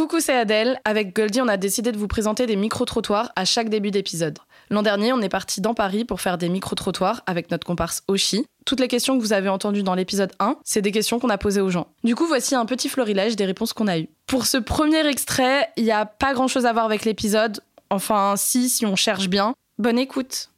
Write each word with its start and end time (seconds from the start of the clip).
Coucou, 0.00 0.20
c'est 0.20 0.34
Adèle. 0.34 0.80
Avec 0.86 1.14
Goldie, 1.14 1.42
on 1.42 1.48
a 1.48 1.58
décidé 1.58 1.92
de 1.92 1.98
vous 1.98 2.08
présenter 2.08 2.46
des 2.46 2.56
micro-trottoirs 2.56 3.32
à 3.36 3.44
chaque 3.44 3.68
début 3.68 3.90
d'épisode. 3.90 4.38
L'an 4.70 4.80
dernier, 4.80 5.12
on 5.12 5.20
est 5.20 5.28
parti 5.28 5.60
dans 5.60 5.74
Paris 5.74 6.06
pour 6.06 6.22
faire 6.22 6.38
des 6.38 6.48
micro-trottoirs 6.48 7.20
avec 7.26 7.50
notre 7.50 7.66
comparse 7.66 8.02
Oshi. 8.08 8.46
Toutes 8.64 8.80
les 8.80 8.88
questions 8.88 9.18
que 9.18 9.22
vous 9.22 9.34
avez 9.34 9.50
entendues 9.50 9.82
dans 9.82 9.94
l'épisode 9.94 10.32
1, 10.38 10.56
c'est 10.64 10.80
des 10.80 10.90
questions 10.90 11.18
qu'on 11.18 11.28
a 11.28 11.36
posées 11.36 11.60
aux 11.60 11.68
gens. 11.68 11.86
Du 12.02 12.14
coup, 12.14 12.24
voici 12.24 12.54
un 12.54 12.64
petit 12.64 12.88
florilège 12.88 13.36
des 13.36 13.44
réponses 13.44 13.74
qu'on 13.74 13.88
a 13.88 13.98
eues. 13.98 14.08
Pour 14.26 14.46
ce 14.46 14.56
premier 14.56 15.06
extrait, 15.06 15.68
il 15.76 15.84
n'y 15.84 15.92
a 15.92 16.06
pas 16.06 16.32
grand-chose 16.32 16.64
à 16.64 16.72
voir 16.72 16.86
avec 16.86 17.04
l'épisode. 17.04 17.60
Enfin, 17.90 18.36
si, 18.38 18.70
si 18.70 18.86
on 18.86 18.96
cherche 18.96 19.28
bien. 19.28 19.52
Bonne 19.78 19.98
écoute. 19.98 20.48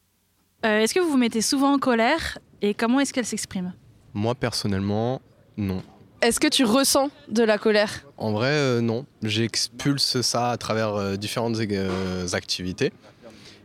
Euh, 0.64 0.82
est-ce 0.82 0.94
que 0.94 1.00
vous 1.00 1.10
vous 1.10 1.18
mettez 1.18 1.42
souvent 1.42 1.72
en 1.72 1.78
colère 1.80 2.38
et 2.60 2.74
comment 2.74 3.00
est-ce 3.00 3.12
qu'elle 3.12 3.26
s'exprime? 3.26 3.72
Moi, 4.14 4.36
personnellement, 4.36 5.20
non. 5.56 5.82
Est-ce 6.22 6.38
que 6.38 6.46
tu 6.46 6.64
ressens 6.64 7.10
de 7.28 7.42
la 7.42 7.58
colère? 7.58 8.04
En 8.16 8.30
vrai, 8.30 8.52
euh, 8.52 8.80
non. 8.80 9.04
J'expulse 9.24 10.20
ça 10.20 10.50
à 10.52 10.56
travers 10.56 10.94
euh, 10.94 11.16
différentes 11.16 11.56
euh, 11.58 12.26
activités. 12.32 12.92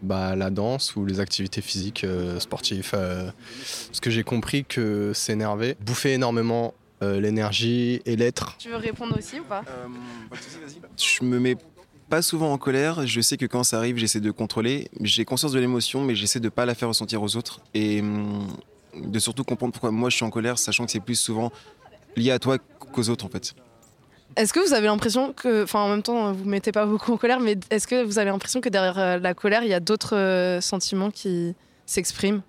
Bah, 0.01 0.35
la 0.35 0.49
danse 0.49 0.95
ou 0.95 1.05
les 1.05 1.19
activités 1.19 1.61
physiques, 1.61 2.03
euh, 2.03 2.39
sportives. 2.39 2.91
euh, 2.95 3.29
parce 3.87 3.99
que 3.99 4.09
j'ai 4.09 4.23
compris 4.23 4.65
que 4.65 5.11
s'énerver 5.13 5.75
bouffait 5.81 6.13
énormément 6.13 6.73
euh, 7.03 7.19
l'énergie 7.21 8.01
et 8.05 8.15
l'être. 8.15 8.55
Tu 8.57 8.69
veux 8.69 8.75
répondre 8.77 9.15
aussi 9.17 9.39
ou 9.39 9.43
pas? 9.43 9.63
Je 10.97 11.23
me 11.23 11.39
mets 11.39 11.57
pas 12.09 12.23
souvent 12.23 12.51
en 12.51 12.57
colère. 12.57 13.05
Je 13.05 13.21
sais 13.21 13.37
que 13.37 13.45
quand 13.45 13.63
ça 13.63 13.77
arrive, 13.77 13.97
j'essaie 13.97 14.19
de 14.19 14.31
contrôler. 14.31 14.89
J'ai 15.01 15.25
conscience 15.25 15.51
de 15.51 15.59
l'émotion, 15.59 16.03
mais 16.03 16.15
j'essaie 16.15 16.39
de 16.39 16.49
pas 16.49 16.65
la 16.65 16.73
faire 16.73 16.87
ressentir 16.87 17.21
aux 17.21 17.35
autres 17.35 17.59
et 17.75 18.01
hum, 18.01 18.47
de 18.95 19.19
surtout 19.19 19.43
comprendre 19.43 19.73
pourquoi 19.73 19.91
moi 19.91 20.09
je 20.09 20.15
suis 20.15 20.25
en 20.25 20.31
colère, 20.31 20.57
sachant 20.57 20.85
que 20.85 20.91
c'est 20.91 20.99
plus 20.99 21.15
souvent 21.19 21.51
lié 22.17 22.31
à 22.31 22.39
toi 22.39 22.57
qu'aux 22.57 23.09
autres 23.09 23.25
en 23.25 23.29
fait. 23.29 23.53
Est-ce 24.35 24.53
que 24.53 24.59
vous 24.59 24.73
avez 24.73 24.85
l'impression 24.85 25.33
que, 25.33 25.63
enfin 25.63 25.79
en 25.79 25.89
même 25.89 26.03
temps, 26.03 26.31
vous 26.31 26.45
ne 26.45 26.49
mettez 26.49 26.71
pas 26.71 26.85
beaucoup 26.85 27.11
en 27.11 27.17
colère, 27.17 27.39
mais 27.39 27.57
est-ce 27.71 27.87
que 27.87 28.03
vous 28.03 28.19
avez 28.19 28.29
l'impression 28.29 28.61
que 28.61 28.69
derrière 28.69 28.99
euh, 28.99 29.17
la 29.17 29.33
colère, 29.33 29.63
il 29.63 29.69
y 29.69 29.73
a 29.73 29.79
d'autres 29.79 30.15
euh, 30.15 30.61
sentiments 30.61 31.09
qui 31.09 31.55
s'expriment? 31.85 32.41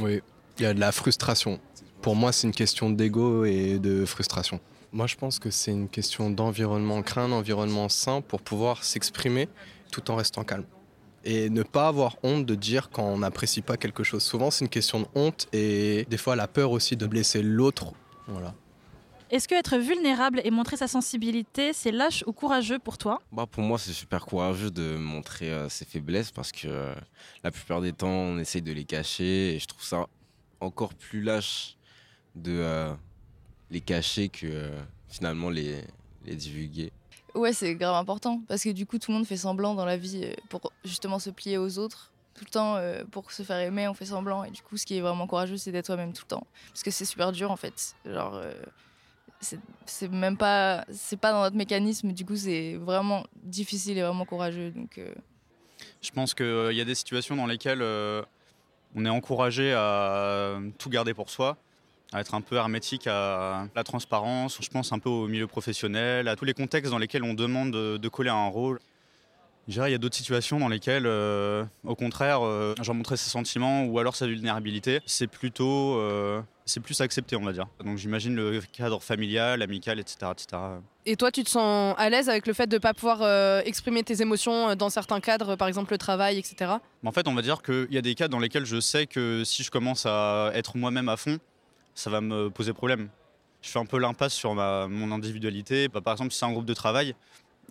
Oui, 0.00 0.22
il 0.58 0.62
y 0.62 0.66
a 0.66 0.74
de 0.74 0.80
la 0.80 0.90
frustration. 0.90 1.60
Pour 2.02 2.16
moi, 2.16 2.32
c'est 2.32 2.48
une 2.48 2.54
question 2.54 2.90
d'ego 2.90 3.44
et 3.44 3.78
de 3.78 4.04
frustration. 4.04 4.58
Moi, 4.92 5.06
je 5.06 5.14
pense 5.14 5.38
que 5.38 5.50
c'est 5.50 5.70
une 5.70 5.88
question 5.88 6.30
d'environnement, 6.30 7.02
créer 7.02 7.24
un 7.24 7.32
environnement 7.32 7.88
sain 7.88 8.20
pour 8.20 8.40
pouvoir 8.40 8.82
s'exprimer 8.82 9.48
tout 9.90 10.10
en 10.10 10.16
restant 10.16 10.42
calme. 10.42 10.64
Et 11.24 11.48
ne 11.48 11.62
pas 11.62 11.88
avoir 11.88 12.16
honte 12.22 12.44
de 12.44 12.54
dire 12.54 12.90
quand 12.90 13.04
on 13.04 13.18
n'apprécie 13.18 13.62
pas 13.62 13.76
quelque 13.76 14.02
chose. 14.02 14.22
Souvent, 14.22 14.50
c'est 14.50 14.64
une 14.64 14.70
question 14.70 15.00
de 15.00 15.06
honte 15.14 15.48
et 15.52 16.06
des 16.10 16.16
fois 16.16 16.36
la 16.36 16.48
peur 16.48 16.72
aussi 16.72 16.96
de 16.96 17.06
blesser 17.06 17.42
l'autre. 17.42 17.92
Voilà. 18.26 18.54
Est-ce 19.30 19.48
que 19.48 19.54
être 19.54 19.78
vulnérable 19.78 20.40
et 20.44 20.50
montrer 20.50 20.76
sa 20.76 20.86
sensibilité, 20.86 21.72
c'est 21.72 21.90
lâche 21.90 22.22
ou 22.26 22.32
courageux 22.32 22.78
pour 22.78 22.98
toi? 22.98 23.20
Bah, 23.32 23.46
pour 23.50 23.62
moi, 23.62 23.78
c'est 23.78 23.92
super 23.92 24.26
courageux 24.26 24.70
de 24.70 24.96
montrer 24.96 25.50
euh, 25.50 25.68
ses 25.68 25.84
faiblesses 25.84 26.30
parce 26.30 26.52
que 26.52 26.68
euh, 26.68 26.94
la 27.42 27.50
plupart 27.50 27.80
des 27.80 27.92
temps, 27.92 28.08
on 28.08 28.38
essaye 28.38 28.62
de 28.62 28.72
les 28.72 28.84
cacher 28.84 29.54
et 29.54 29.58
je 29.58 29.66
trouve 29.66 29.82
ça 29.82 30.06
encore 30.60 30.94
plus 30.94 31.22
lâche 31.22 31.76
de 32.34 32.52
euh, 32.52 32.92
les 33.70 33.80
cacher 33.80 34.28
que 34.28 34.46
euh, 34.46 34.80
finalement 35.08 35.50
les, 35.50 35.82
les 36.24 36.36
divulguer. 36.36 36.92
Ouais, 37.34 37.52
c'est 37.52 37.74
grave 37.74 37.96
important 37.96 38.42
parce 38.46 38.62
que 38.62 38.70
du 38.70 38.86
coup, 38.86 38.98
tout 38.98 39.10
le 39.10 39.16
monde 39.16 39.26
fait 39.26 39.36
semblant 39.36 39.74
dans 39.74 39.86
la 39.86 39.96
vie 39.96 40.32
pour 40.48 40.72
justement 40.84 41.18
se 41.18 41.30
plier 41.30 41.58
aux 41.58 41.78
autres. 41.78 42.12
Tout 42.34 42.44
le 42.44 42.50
temps, 42.50 42.76
euh, 42.76 43.04
pour 43.10 43.30
se 43.30 43.42
faire 43.42 43.58
aimer, 43.58 43.86
on 43.86 43.94
fait 43.94 44.06
semblant. 44.06 44.44
Et 44.44 44.50
du 44.50 44.62
coup, 44.62 44.76
ce 44.76 44.84
qui 44.84 44.96
est 44.96 45.00
vraiment 45.00 45.26
courageux, 45.26 45.56
c'est 45.56 45.70
d'être 45.70 45.86
toi-même 45.86 46.12
tout 46.12 46.24
le 46.24 46.30
temps. 46.30 46.46
Parce 46.68 46.82
que 46.82 46.90
c'est 46.90 47.04
super 47.04 47.30
dur 47.32 47.50
en 47.50 47.56
fait. 47.56 47.94
Genre, 48.04 48.34
euh, 48.34 48.52
c'est 49.86 50.10
même 50.10 50.36
pas, 50.36 50.84
c'est 50.92 51.18
pas 51.18 51.32
dans 51.32 51.42
notre 51.42 51.56
mécanisme. 51.56 52.12
Du 52.12 52.24
coup, 52.24 52.36
c'est 52.36 52.74
vraiment 52.74 53.24
difficile 53.42 53.98
et 53.98 54.02
vraiment 54.02 54.24
courageux. 54.24 54.70
Donc, 54.70 54.98
euh, 54.98 55.14
Je 56.02 56.10
pense 56.10 56.34
qu'il 56.34 56.72
y 56.72 56.80
a 56.80 56.84
des 56.84 56.94
situations 56.94 57.36
dans 57.36 57.46
lesquelles 57.46 57.82
euh, 57.82 58.22
on 58.94 59.04
est 59.04 59.10
encouragé 59.10 59.72
à 59.74 60.58
tout 60.78 60.88
garder 60.88 61.14
pour 61.14 61.30
soi, 61.30 61.56
à 62.12 62.20
être 62.20 62.34
un 62.34 62.40
peu 62.40 62.56
hermétique 62.56 63.06
à 63.06 63.66
la 63.74 63.84
transparence. 63.84 64.58
Je 64.60 64.70
pense 64.70 64.92
un 64.92 64.98
peu 64.98 65.10
au 65.10 65.28
milieu 65.28 65.46
professionnel, 65.46 66.28
à 66.28 66.36
tous 66.36 66.44
les 66.44 66.54
contextes 66.54 66.90
dans 66.90 66.98
lesquels 66.98 67.22
on 67.24 67.34
demande 67.34 67.70
de, 67.70 67.96
de 67.96 68.08
coller 68.08 68.30
à 68.30 68.36
un 68.36 68.48
rôle. 68.48 68.80
Je 69.66 69.72
dirais, 69.72 69.88
il 69.88 69.92
y 69.92 69.94
a 69.94 69.98
d'autres 69.98 70.16
situations 70.16 70.58
dans 70.58 70.68
lesquelles, 70.68 71.06
euh, 71.06 71.64
au 71.84 71.94
contraire, 71.94 72.44
euh, 72.44 72.74
genre 72.82 72.94
montrer 72.94 73.16
ses 73.16 73.30
sentiments 73.30 73.84
ou 73.84 73.98
alors 73.98 74.14
sa 74.14 74.26
vulnérabilité, 74.26 75.00
c'est 75.06 75.26
plutôt, 75.26 75.98
euh, 75.98 76.42
c'est 76.66 76.80
plus 76.80 77.00
accepté, 77.00 77.34
on 77.34 77.42
va 77.42 77.52
dire. 77.52 77.66
Donc 77.82 77.96
j'imagine 77.96 78.34
le 78.34 78.60
cadre 78.72 79.02
familial, 79.02 79.62
amical, 79.62 79.98
etc., 79.98 80.32
etc. 80.32 80.62
Et 81.06 81.16
toi, 81.16 81.30
tu 81.30 81.44
te 81.44 81.50
sens 81.50 81.94
à 81.96 82.10
l'aise 82.10 82.28
avec 82.28 82.46
le 82.46 82.52
fait 82.52 82.66
de 82.66 82.76
ne 82.76 82.78
pas 82.78 82.92
pouvoir 82.92 83.22
euh, 83.22 83.62
exprimer 83.64 84.02
tes 84.02 84.20
émotions 84.20 84.76
dans 84.76 84.90
certains 84.90 85.20
cadres, 85.20 85.56
par 85.56 85.68
exemple 85.68 85.92
le 85.92 85.98
travail, 85.98 86.38
etc. 86.38 86.72
En 87.02 87.12
fait, 87.12 87.26
on 87.26 87.34
va 87.34 87.40
dire 87.40 87.62
qu'il 87.62 87.88
y 87.90 87.98
a 87.98 88.02
des 88.02 88.14
cas 88.14 88.28
dans 88.28 88.40
lesquels 88.40 88.66
je 88.66 88.80
sais 88.80 89.06
que 89.06 89.44
si 89.44 89.62
je 89.62 89.70
commence 89.70 90.04
à 90.04 90.50
être 90.52 90.76
moi-même 90.76 91.08
à 91.08 91.16
fond, 91.16 91.38
ça 91.94 92.10
va 92.10 92.20
me 92.20 92.50
poser 92.50 92.74
problème. 92.74 93.08
Je 93.62 93.70
fais 93.70 93.78
un 93.78 93.86
peu 93.86 93.98
l'impasse 93.98 94.34
sur 94.34 94.54
ma, 94.54 94.88
mon 94.88 95.10
individualité. 95.10 95.88
Bah, 95.88 96.02
par 96.02 96.12
exemple, 96.12 96.32
si 96.32 96.38
c'est 96.38 96.44
un 96.44 96.52
groupe 96.52 96.66
de 96.66 96.74
travail, 96.74 97.14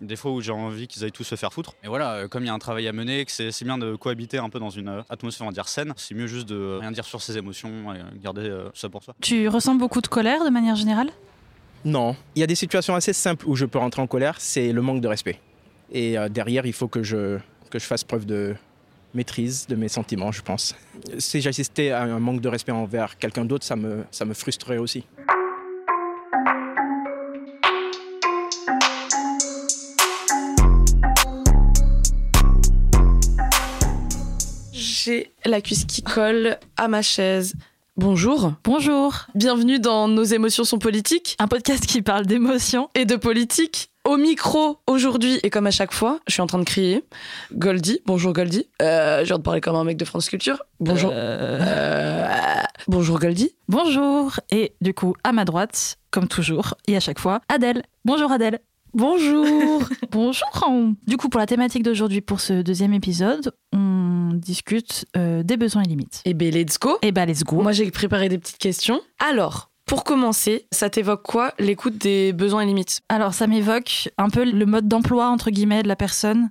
des 0.00 0.16
fois 0.16 0.32
où 0.32 0.40
j'ai 0.40 0.52
envie 0.52 0.86
qu'ils 0.86 1.04
aillent 1.04 1.12
tous 1.12 1.24
se 1.24 1.34
faire 1.34 1.52
foutre. 1.52 1.74
Et 1.82 1.88
voilà, 1.88 2.14
euh, 2.14 2.28
comme 2.28 2.44
il 2.44 2.46
y 2.46 2.50
a 2.50 2.54
un 2.54 2.58
travail 2.58 2.88
à 2.88 2.92
mener, 2.92 3.24
que 3.24 3.32
c'est 3.32 3.64
bien 3.64 3.78
de 3.78 3.96
cohabiter 3.96 4.38
un 4.38 4.48
peu 4.48 4.58
dans 4.58 4.70
une 4.70 4.88
euh, 4.88 5.02
atmosphère, 5.08 5.46
on 5.46 5.50
va 5.50 5.54
dire, 5.54 5.68
saine, 5.68 5.92
c'est 5.96 6.14
mieux 6.14 6.26
juste 6.26 6.48
de 6.48 6.78
rien 6.80 6.90
dire 6.90 7.04
sur 7.04 7.22
ses 7.22 7.36
émotions 7.36 7.94
et 7.94 7.98
garder 8.22 8.42
euh, 8.42 8.68
tout 8.70 8.78
ça 8.78 8.88
pour 8.88 9.02
soi. 9.02 9.14
Tu 9.20 9.48
ressens 9.48 9.74
beaucoup 9.74 10.00
de 10.00 10.08
colère 10.08 10.44
de 10.44 10.50
manière 10.50 10.76
générale? 10.76 11.10
Non, 11.84 12.16
il 12.34 12.40
y 12.40 12.42
a 12.42 12.46
des 12.46 12.54
situations 12.54 12.94
assez 12.94 13.12
simples 13.12 13.46
où 13.46 13.56
je 13.56 13.66
peux 13.66 13.78
rentrer 13.78 14.00
en 14.00 14.06
colère, 14.06 14.36
c'est 14.38 14.72
le 14.72 14.80
manque 14.80 15.02
de 15.02 15.08
respect. 15.08 15.40
Et 15.92 16.16
derrière, 16.30 16.64
il 16.64 16.72
faut 16.72 16.88
que 16.88 17.02
je, 17.02 17.38
que 17.70 17.78
je 17.78 17.84
fasse 17.84 18.04
preuve 18.04 18.24
de 18.24 18.56
maîtrise 19.12 19.66
de 19.66 19.76
mes 19.76 19.88
sentiments, 19.88 20.32
je 20.32 20.42
pense. 20.42 20.74
Si 21.18 21.40
j'assistais 21.40 21.90
à 21.90 22.02
un 22.02 22.18
manque 22.18 22.40
de 22.40 22.48
respect 22.48 22.72
envers 22.72 23.16
quelqu'un 23.16 23.44
d'autre, 23.44 23.64
ça 23.64 23.76
me, 23.76 24.04
ça 24.10 24.24
me 24.24 24.34
frustrerait 24.34 24.78
aussi. 24.78 25.04
J'ai 35.04 35.34
la 35.44 35.60
cuisse 35.60 35.84
qui 35.84 36.00
colle 36.02 36.56
à 36.78 36.88
ma 36.88 37.02
chaise. 37.02 37.52
Bonjour, 37.98 38.52
Bonjour 38.64 39.26
bienvenue 39.34 39.78
dans 39.78 40.08
Nos 40.08 40.22
émotions 40.22 40.64
sont 40.64 40.78
politiques 40.78 41.36
Un 41.38 41.46
podcast 41.46 41.84
qui 41.84 42.00
parle 42.00 42.24
d'émotions. 42.24 42.88
et 42.94 43.04
de 43.04 43.16
politique. 43.16 43.90
Au 44.06 44.16
micro 44.16 44.78
aujourd'hui, 44.86 45.40
et 45.42 45.50
comme 45.50 45.66
à 45.66 45.70
chaque 45.70 45.92
fois, 45.92 46.20
je 46.26 46.32
suis 46.32 46.40
en 46.40 46.46
train 46.46 46.58
de 46.58 46.64
crier. 46.64 47.04
Goldie, 47.52 48.00
bonjour 48.06 48.32
Goldie. 48.32 48.66
Euh, 48.80 49.20
je 49.20 49.26
viens 49.26 49.36
de 49.36 49.42
parler 49.42 49.60
comme 49.60 49.76
un 49.76 49.84
mec 49.84 49.98
de 49.98 50.06
France 50.06 50.30
Culture. 50.30 50.62
Bonjour. 50.80 51.10
Euh, 51.12 52.62
bonjour 52.88 53.18
Goldie. 53.18 53.50
Bonjour 53.68 54.40
Et 54.50 54.72
du 54.80 54.94
coup, 54.94 55.14
à 55.22 55.32
ma 55.32 55.44
droite, 55.44 55.98
comme 56.12 56.28
toujours, 56.28 56.76
et 56.88 56.96
à 56.96 57.00
chaque 57.00 57.18
fois, 57.18 57.42
Adèle. 57.50 57.82
Bonjour 58.06 58.32
Adèle 58.32 58.58
Bonjour. 58.94 59.82
Bonjour 60.12 60.48
Du 61.08 61.16
coup, 61.16 61.28
pour 61.28 61.40
la 61.40 61.46
thématique 61.46 61.82
d'aujourd'hui, 61.82 62.20
pour 62.20 62.40
ce 62.40 62.62
deuxième 62.62 62.94
épisode, 62.94 63.52
on 63.72 63.93
discute 64.38 65.06
euh, 65.16 65.42
des 65.42 65.56
besoins 65.56 65.82
et 65.82 65.88
limites. 65.88 66.22
et 66.24 66.34
ben 66.34 66.52
let's 66.52 66.78
go. 66.78 66.98
Et 67.02 67.12
bah, 67.12 67.26
let's 67.26 67.44
go 67.44 67.62
Moi 67.62 67.72
j'ai 67.72 67.90
préparé 67.90 68.28
des 68.28 68.38
petites 68.38 68.58
questions. 68.58 69.00
Alors, 69.18 69.70
pour 69.86 70.02
commencer, 70.04 70.66
ça 70.72 70.88
t'évoque 70.88 71.22
quoi 71.22 71.52
l'écoute 71.58 71.98
des 71.98 72.32
besoins 72.32 72.62
et 72.62 72.66
limites? 72.66 73.02
Alors, 73.10 73.34
ça 73.34 73.46
m'évoque 73.46 74.08
un 74.16 74.30
peu 74.30 74.50
le 74.50 74.64
mode 74.64 74.88
d'emploi, 74.88 75.28
entre 75.28 75.50
guillemets, 75.50 75.82
de 75.82 75.88
la 75.88 75.96
personne. 75.96 76.48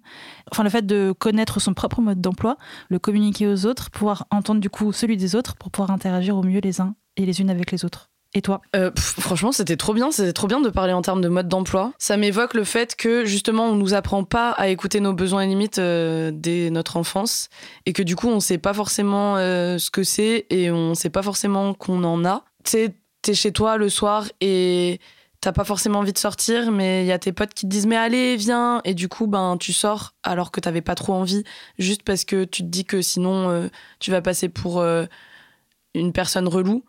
Enfin, 0.52 0.64
le 0.64 0.70
fait 0.70 0.86
de 0.86 1.14
connaître 1.18 1.60
son 1.60 1.74
propre 1.74 2.00
mode 2.00 2.22
d'emploi, 2.22 2.58
le 2.90 3.00
communiquer 3.00 3.48
aux 3.48 3.66
autres, 3.66 3.90
pouvoir 3.90 4.28
entendre 4.30 4.62
du 4.62 4.70
coup 4.70 4.92
celui 4.92 5.18
des 5.18 5.36
autres 5.36 5.56
pour 5.56 5.72
pouvoir 5.72 5.90
interagir 5.90 6.38
au 6.38 6.44
mieux 6.44 6.60
les 6.60 6.80
uns 6.80 6.96
et 7.18 7.26
les 7.26 7.42
unes 7.42 7.50
avec 7.50 7.72
les 7.72 7.86
autres. 7.86 8.12
Et 8.36 8.42
toi 8.42 8.62
Euh, 8.76 8.92
franchement, 8.98 9.52
c'était 9.52 9.78
trop 9.78 9.94
bien. 9.94 10.12
C'était 10.12 10.34
trop 10.34 10.48
bien 10.48 10.60
de 10.60 10.70
parler 10.70 10.94
en 10.94 11.02
termes 11.02 11.22
de 11.22 11.30
mode 11.30 11.48
d'emploi. 11.48 11.94
Ça 12.00 12.18
m'évoque 12.18 12.56
le 12.56 12.64
fait 12.64 12.96
que 12.96 13.26
justement, 13.26 13.66
on 13.66 13.76
nous 13.76 13.94
apprend 13.94 14.24
pas 14.24 14.52
à 14.52 14.70
écouter 14.70 15.00
nos 15.00 15.14
besoins 15.14 15.42
et 15.42 15.48
limites 15.48 15.80
euh, 15.80 16.32
dès 16.34 16.70
notre 16.72 16.98
enfance, 16.98 17.50
et 17.86 17.94
que 17.94 18.02
du 18.02 18.16
coup, 18.16 18.30
on 18.30 18.40
sait 18.40 18.58
pas 18.58 18.74
forcément 18.74 19.38
euh, 19.38 19.78
ce 19.78 19.92
que 19.92 20.04
c'est 20.04 20.48
et 20.50 20.72
on 20.72 20.96
sait 20.96 21.12
pas 21.12 21.22
forcément 21.22 21.74
qu'on 21.74 22.04
en 22.04 22.26
a. 22.26 22.44
Tu 22.64 22.72
sais, 22.72 22.96
t'es 23.22 23.36
chez 23.36 23.52
toi 23.52 23.78
le 23.78 23.90
soir 23.90 24.26
et 24.42 25.00
t'as 25.40 25.52
pas 25.52 25.66
forcément 25.66 26.00
envie 26.00 26.14
de 26.14 26.18
sortir, 26.18 26.72
mais 26.72 27.04
il 27.04 27.08
y 27.08 27.12
a 27.12 27.20
tes 27.20 27.34
potes 27.34 27.54
qui 27.54 27.66
te 27.66 27.70
disent 27.72 27.86
mais 27.86 27.98
allez 27.98 28.38
viens 28.38 28.82
et 28.86 28.94
du 28.94 29.10
coup 29.10 29.28
ben 29.28 29.58
tu 29.60 29.74
sors 29.74 30.14
alors 30.24 30.52
que 30.52 30.62
t'avais 30.62 30.82
pas 30.82 30.96
trop 30.96 31.14
envie, 31.14 31.44
juste 31.78 32.04
parce 32.04 32.24
que 32.24 32.46
tu 32.46 32.64
te 32.64 32.68
dis 32.68 32.86
que 32.86 33.02
sinon 33.02 33.70
tu 34.00 34.12
vas 34.12 34.22
passer 34.22 34.48
pour 34.48 34.82
une 35.94 36.14
personne 36.14 36.48
relou. 36.48 36.86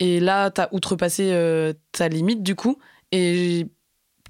Et 0.00 0.20
là, 0.20 0.50
t'as 0.50 0.68
outrepassé 0.72 1.30
euh, 1.32 1.72
ta 1.92 2.08
limite, 2.08 2.42
du 2.42 2.54
coup. 2.54 2.78
Et 3.12 3.66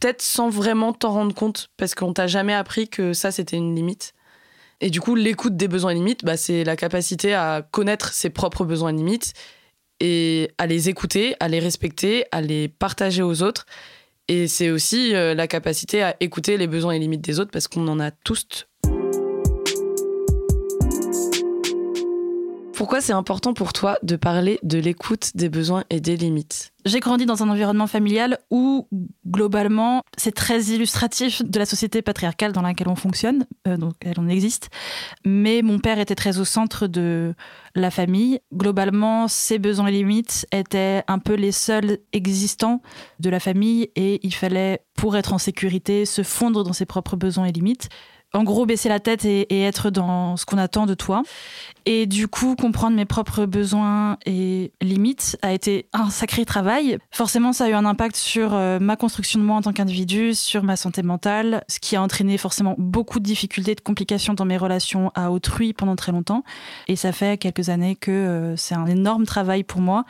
peut-être 0.01 0.23
sans 0.23 0.51
vraiment 0.51 0.93
t'en 0.93 1.13
rendre 1.13 1.35
compte, 1.35 1.71
parce 1.77 1.95
qu'on 1.95 2.13
t'a 2.13 2.27
jamais 2.27 2.55
appris 2.55 2.89
que 2.89 3.13
ça, 3.13 3.31
c'était 3.31 3.57
une 3.57 3.75
limite. 3.75 4.15
Et 4.81 4.91
du 4.91 5.01
coup, 5.01 5.15
l'écoute 5.15 5.57
des 5.57 5.69
besoins 5.69 5.93
et 5.93 5.95
limites, 5.95 6.25
bah, 6.25 6.37
c'est 6.37 6.65
la 6.65 6.77
capacité 6.77 7.35
à 7.35 7.67
connaître 7.71 8.13
ses 8.13 8.31
propres 8.31 8.65
besoins 8.65 8.91
et 8.91 8.97
limites 8.97 9.33
et 10.01 10.51
à 10.59 10.67
les 10.67 10.89
écouter, 10.89 11.37
à 11.41 11.49
les 11.49 11.61
respecter, 11.61 12.27
à 12.33 12.43
les 12.43 12.69
partager 12.69 13.23
aux 13.23 13.43
autres. 13.43 13.65
Et 14.29 14.49
c'est 14.49 14.71
aussi 14.71 15.13
la 15.13 15.47
capacité 15.47 16.03
à 16.03 16.17
écouter 16.21 16.57
les 16.57 16.67
besoins 16.67 16.93
et 16.93 16.99
limites 16.99 17.21
des 17.21 17.41
autres 17.41 17.51
parce 17.51 17.69
qu'on 17.69 17.87
en 17.89 18.01
a 18.01 18.11
tous 18.11 18.67
Pourquoi 22.77 23.01
c'est 23.01 23.13
important 23.13 23.55
pour 23.55 23.73
toi 23.73 23.99
de 24.03 24.17
parler 24.17 24.59
de 24.65 24.79
l'écoute 24.79 25.31
des 25.37 25.49
besoins 25.49 25.85
et 25.91 26.01
des 26.01 26.17
limites? 26.17 26.73
J'ai 26.85 26.99
grandi 26.99 27.25
dans 27.25 27.43
un 27.45 27.49
environnement 27.49 27.87
familial 27.87 28.39
où, 28.51 28.89
globalement, 29.27 30.03
c'est 30.19 30.35
très 30.35 30.61
illustratif 30.65 31.43
de 31.45 31.59
la 31.59 31.67
société 31.67 32.03
patriarcale 32.03 32.53
dans 32.53 32.63
laquelle 32.63 32.89
on 32.89 32.97
fonctionne, 32.97 33.47
euh, 33.69 33.77
donc 33.77 33.95
elle 34.01 34.19
en 34.19 34.29
existe. 34.29 34.71
Mais 35.25 35.63
mon 35.63 35.79
père 35.79 36.01
était 36.01 36.17
très 36.17 36.39
au 36.41 36.45
centre 36.45 36.89
de 36.89 37.35
la 37.77 37.93
famille. 37.93 38.41
Globalement, 38.53 39.29
ses 39.29 39.61
besoins 39.61 39.87
et 39.87 39.93
limites 39.93 40.47
étaient 40.51 41.05
un 41.07 41.21
peu 41.21 41.35
les 41.35 41.53
seuls 41.53 41.99
existants 42.13 42.83
de 43.21 43.31
la 43.31 43.39
famille 43.39 43.89
et 43.95 44.19
il 44.27 44.35
fallait, 44.35 44.81
pour 44.97 45.17
être 45.17 45.33
en 45.33 45.39
sécurité, 45.39 46.05
se 46.05 46.25
fondre 46.25 46.65
dans 46.65 46.73
ses 46.73 46.87
propres 46.87 47.17
besoins 47.17 47.47
et 47.47 47.53
limites 47.53 47.89
en 48.35 48.43
gros 48.43 48.67
baisser 48.67 48.89
la 48.89 49.01
tête 49.01 49.25
et, 49.25 49.63
être 49.63 49.91
dans 49.91 50.37
ce 50.37 50.45
qu'on 50.45 50.59
attend 50.59 50.85
de 50.85 50.95
toi. 50.95 51.23
Et 51.87 52.07
du 52.07 52.29
coup, 52.29 52.57
comprendre 52.57 52.97
mes 52.97 53.05
propres 53.05 53.47
besoins 53.47 54.19
et 54.27 54.73
limites 54.83 55.39
a 55.43 55.53
été 55.53 55.87
un 55.93 56.11
sacré 56.11 56.45
travail. 56.45 56.99
Forcément, 57.11 57.53
ça 57.53 57.65
a 57.65 57.69
eu 57.69 57.73
un 57.73 57.85
impact 57.85 58.17
sur 58.17 58.55
euh, 58.55 58.79
ma 58.81 58.97
construction 58.97 59.39
de 59.39 59.45
moi 59.45 59.57
en 59.57 59.63
tant 59.63 59.73
qu'individu, 59.73 60.35
sur 60.35 60.63
ma 60.63 60.77
santé 60.77 61.03
mentale, 61.03 61.63
ce 61.69 61.79
qui 61.79 61.97
a 61.97 62.03
entraîné 62.03 62.37
forcément 62.37 62.75
beaucoup 62.79 63.21
de 63.21 63.25
difficultés, 63.25 63.75
de 63.75 63.81
complications 63.81 64.35
dans 64.35 64.45
mes 64.45 64.57
relations 64.57 65.13
à 65.15 65.31
autrui 65.31 65.73
pendant 65.73 65.97
très 65.97 66.13
longtemps. 66.13 66.43
Et 66.89 66.97
ça 66.97 67.13
fait 67.13 67.39
quelques 67.39 67.69
années 67.69 67.97
que 67.97 68.11
euh, 68.11 68.57
c'est 68.57 68.75
un 68.75 68.87
énorme 68.87 69.25
travail 69.25 69.63
pour 69.63 69.81
moi 69.81 70.05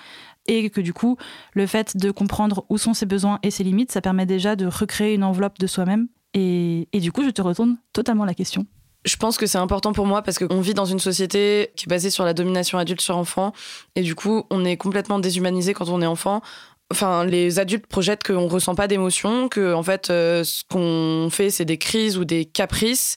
et 0.46 0.70
que 0.70 0.80
du 0.80 0.92
coup, 0.92 1.16
le 1.52 1.66
fait 1.66 1.96
de 1.96 2.10
comprendre 2.10 2.64
où 2.68 2.78
sont 2.78 2.94
ses 2.94 3.06
besoins 3.06 3.38
et 3.42 3.50
ses 3.50 3.64
limites, 3.64 3.92
ça 3.92 4.00
permet 4.00 4.26
déjà 4.26 4.56
de 4.56 4.66
recréer 4.66 5.14
une 5.14 5.24
enveloppe 5.24 5.58
de 5.58 5.66
soi-même 5.66 6.08
et, 6.34 6.88
du 6.92 7.12
coup, 7.12 7.24
je 7.24 7.30
te 7.30 7.42
retourne 7.42 7.76
totalement 7.92 8.24
la 8.24 8.34
question. 8.34 8.66
Je 9.04 9.16
pense 9.16 9.36
que 9.36 9.46
c'est 9.46 9.58
important 9.58 9.92
pour 9.92 10.06
moi 10.06 10.22
parce 10.22 10.38
qu'on 10.38 10.60
vit 10.60 10.74
dans 10.74 10.86
une 10.86 10.98
société 10.98 11.70
qui 11.76 11.84
est 11.86 11.88
basée 11.88 12.10
sur 12.10 12.24
la 12.24 12.32
domination 12.32 12.78
adulte 12.78 13.02
sur 13.02 13.16
enfant. 13.16 13.52
Et 13.96 14.02
du 14.02 14.14
coup, 14.14 14.44
on 14.50 14.64
est 14.64 14.76
complètement 14.76 15.18
déshumanisé 15.18 15.74
quand 15.74 15.90
on 15.90 16.00
est 16.00 16.06
enfant 16.06 16.40
enfin, 16.90 17.24
les 17.24 17.58
adultes 17.58 17.86
projettent 17.86 18.24
qu'on 18.24 18.46
ressent 18.46 18.74
pas 18.74 18.86
d'émotions, 18.86 19.48
que 19.48 19.74
en 19.74 19.82
fait, 19.82 20.10
euh, 20.10 20.44
ce 20.44 20.62
qu'on 20.70 21.28
fait, 21.30 21.50
c'est 21.50 21.64
des 21.64 21.78
crises 21.78 22.16
ou 22.18 22.24
des 22.24 22.44
caprices, 22.44 23.16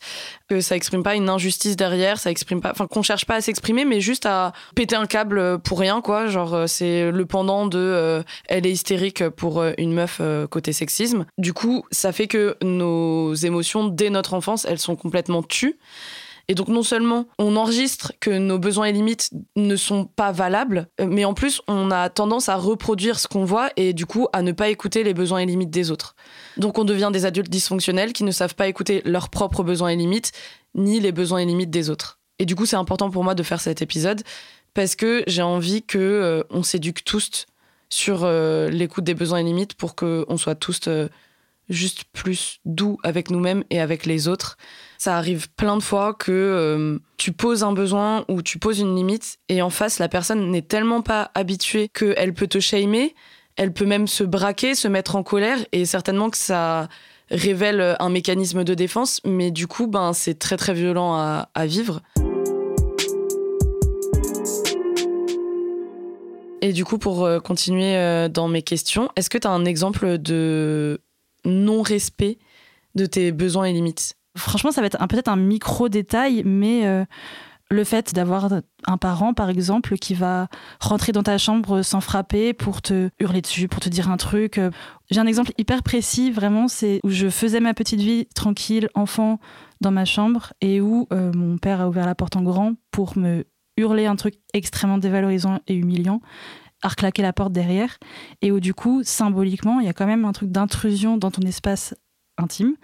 que 0.49 0.61
ça 0.61 0.75
exprime 0.75 1.03
pas 1.03 1.15
une 1.15 1.29
injustice 1.29 1.75
derrière, 1.75 2.19
ça 2.19 2.31
exprime 2.31 2.61
pas, 2.61 2.71
enfin, 2.71 2.87
qu'on 2.87 3.03
cherche 3.03 3.25
pas 3.25 3.35
à 3.35 3.41
s'exprimer, 3.41 3.85
mais 3.85 4.01
juste 4.01 4.25
à 4.25 4.53
péter 4.75 4.95
un 4.95 5.05
câble 5.05 5.59
pour 5.59 5.79
rien, 5.79 6.01
quoi. 6.01 6.27
Genre, 6.27 6.53
euh, 6.53 6.67
c'est 6.67 7.11
le 7.11 7.25
pendant 7.25 7.67
de 7.67 7.77
euh, 7.77 8.23
elle 8.47 8.65
est 8.65 8.71
hystérique 8.71 9.27
pour 9.29 9.63
une 9.77 9.93
meuf 9.93 10.21
côté 10.49 10.73
sexisme. 10.73 11.25
Du 11.37 11.53
coup, 11.53 11.85
ça 11.91 12.11
fait 12.11 12.27
que 12.27 12.55
nos 12.63 13.33
émotions 13.33 13.87
dès 13.87 14.09
notre 14.09 14.33
enfance, 14.33 14.65
elles 14.65 14.79
sont 14.79 14.95
complètement 14.95 15.43
tues. 15.43 15.77
Et 16.49 16.55
donc 16.55 16.69
non 16.69 16.83
seulement 16.83 17.27
on 17.39 17.55
enregistre 17.57 18.13
que 18.21 18.29
nos 18.29 18.57
besoins 18.57 18.85
et 18.85 18.94
limites 18.94 19.31
ne 19.57 19.75
sont 19.75 20.05
pas 20.05 20.31
valables, 20.31 20.88
euh, 21.01 21.05
mais 21.05 21.25
en 21.25 21.33
plus 21.33 21.61
on 21.67 21.91
a 21.91 22.09
tendance 22.09 22.47
à 22.47 22.55
reproduire 22.55 23.19
ce 23.19 23.27
qu'on 23.27 23.44
voit 23.44 23.69
et 23.75 23.94
du 23.94 24.05
coup 24.05 24.27
à 24.31 24.41
ne 24.41 24.53
pas 24.53 24.69
écouter 24.69 25.03
les 25.03 25.13
besoins 25.13 25.39
et 25.39 25.45
limites 25.45 25.69
des 25.69 25.91
autres. 25.91 26.15
Donc 26.55 26.77
on 26.79 26.85
devient 26.85 27.09
des 27.11 27.25
adultes 27.25 27.49
dysfonctionnels 27.49 28.13
qui 28.13 28.23
ne 28.23 28.31
savent 28.31 28.55
pas 28.55 28.67
écouter 28.67 29.01
leurs 29.03 29.29
propres 29.29 29.63
besoins 29.63 29.89
et 29.89 29.97
limites 29.97 30.31
ni 30.73 30.99
les 30.99 31.11
besoins 31.11 31.39
et 31.39 31.45
limites 31.45 31.71
des 31.71 31.89
autres. 31.89 32.19
Et 32.39 32.45
du 32.45 32.55
coup 32.55 32.65
c'est 32.65 32.77
important 32.77 33.09
pour 33.09 33.25
moi 33.25 33.35
de 33.35 33.44
faire 33.44 33.59
cet 33.59 33.81
épisode 33.81 34.21
parce 34.73 34.95
que 34.95 35.23
j'ai 35.27 35.41
envie 35.41 35.83
que 35.83 35.97
euh, 35.97 36.44
on 36.49 36.63
s'éduque 36.63 37.03
tous 37.03 37.45
sur 37.89 38.23
euh, 38.23 38.69
l'écoute 38.69 39.03
des 39.03 39.15
besoins 39.15 39.39
et 39.39 39.44
limites 39.44 39.73
pour 39.73 39.95
qu'on 39.95 40.38
soit 40.38 40.55
tous 40.55 40.88
juste 41.67 42.05
plus 42.13 42.61
doux 42.63 42.97
avec 43.03 43.31
nous-mêmes 43.31 43.65
et 43.69 43.81
avec 43.81 44.05
les 44.05 44.29
autres. 44.29 44.57
Ça 44.97 45.17
arrive 45.17 45.49
plein 45.51 45.77
de 45.77 45.83
fois 45.83 46.13
que 46.13 46.31
euh, 46.31 46.99
tu 47.17 47.31
poses 47.31 47.63
un 47.63 47.73
besoin 47.73 48.25
ou 48.27 48.41
tu 48.41 48.57
poses 48.59 48.79
une 48.79 48.95
limite 48.95 49.38
et 49.49 49.61
en 49.61 49.69
face, 49.69 49.99
la 49.99 50.09
personne 50.09 50.49
n'est 50.51 50.61
tellement 50.61 51.01
pas 51.01 51.31
habituée 51.35 51.89
qu'elle 51.89 52.33
peut 52.33 52.47
te 52.47 52.59
shamer, 52.59 53.15
elle 53.55 53.73
peut 53.73 53.85
même 53.85 54.07
se 54.07 54.23
braquer, 54.23 54.75
se 54.75 54.88
mettre 54.88 55.15
en 55.15 55.23
colère 55.23 55.59
et 55.71 55.85
certainement 55.85 56.29
que 56.29 56.38
ça 56.38 56.88
révèle 57.29 57.95
un 57.99 58.09
mécanisme 58.09 58.63
de 58.63 58.73
défense, 58.73 59.21
mais 59.25 59.51
du 59.51 59.67
coup, 59.67 59.88
ben, 59.88 60.13
c'est 60.13 60.39
très 60.39 60.57
très 60.57 60.73
violent 60.73 61.13
à, 61.13 61.49
à 61.53 61.65
vivre. 61.65 62.01
Et 66.61 66.73
du 66.73 66.83
coup, 66.83 66.97
pour 66.97 67.23
euh, 67.23 67.39
continuer 67.39 67.95
euh, 67.95 68.29
dans 68.29 68.47
mes 68.47 68.61
questions, 68.61 69.09
est-ce 69.15 69.29
que 69.29 69.38
tu 69.38 69.47
as 69.47 69.51
un 69.51 69.63
exemple 69.63 70.17
de 70.17 70.99
non-respect 71.45 72.39
de 72.95 73.05
tes 73.05 73.31
besoins 73.31 73.65
et 73.65 73.73
limites? 73.73 74.16
Franchement, 74.37 74.71
ça 74.71 74.81
va 74.81 74.87
être 74.87 74.97
peut-être 75.07 75.27
un 75.27 75.35
micro 75.35 75.89
détail, 75.89 76.43
mais 76.45 76.85
euh, 76.85 77.05
le 77.69 77.83
fait 77.83 78.13
d'avoir 78.13 78.49
un 78.85 78.97
parent, 78.97 79.33
par 79.33 79.49
exemple, 79.49 79.97
qui 79.97 80.13
va 80.13 80.47
rentrer 80.79 81.11
dans 81.11 81.23
ta 81.23 81.37
chambre 81.37 81.81
sans 81.81 82.01
frapper 82.01 82.53
pour 82.53 82.81
te 82.81 83.09
hurler 83.19 83.41
dessus, 83.41 83.67
pour 83.67 83.79
te 83.79 83.89
dire 83.89 84.09
un 84.09 84.17
truc. 84.17 84.57
Euh, 84.57 84.71
j'ai 85.11 85.19
un 85.19 85.27
exemple 85.27 85.51
hyper 85.57 85.83
précis, 85.83 86.31
vraiment, 86.31 86.67
c'est 86.67 86.99
où 87.03 87.09
je 87.09 87.29
faisais 87.29 87.59
ma 87.59 87.73
petite 87.73 87.99
vie 87.99 88.27
tranquille, 88.35 88.89
enfant, 88.95 89.39
dans 89.81 89.91
ma 89.91 90.05
chambre, 90.05 90.53
et 90.61 90.81
où 90.81 91.07
euh, 91.11 91.31
mon 91.33 91.57
père 91.57 91.81
a 91.81 91.89
ouvert 91.89 92.05
la 92.05 92.15
porte 92.15 92.35
en 92.35 92.41
grand 92.41 92.73
pour 92.91 93.17
me 93.17 93.45
hurler 93.75 94.05
un 94.05 94.15
truc 94.15 94.35
extrêmement 94.53 94.97
dévalorisant 94.97 95.59
et 95.67 95.75
humiliant 95.75 96.21
à 96.83 96.89
reclaquer 96.89 97.21
la 97.21 97.33
porte 97.33 97.51
derrière, 97.51 97.97
et 98.41 98.51
où 98.51 98.59
du 98.59 98.73
coup, 98.73 99.01
symboliquement, 99.03 99.79
il 99.79 99.87
y 99.87 99.89
a 99.89 99.93
quand 99.93 100.05
même 100.05 100.25
un 100.25 100.31
truc 100.31 100.51
d'intrusion 100.51 101.17
dans 101.17 101.31
ton 101.31 101.41
espace 101.41 101.95
intime, 102.37 102.75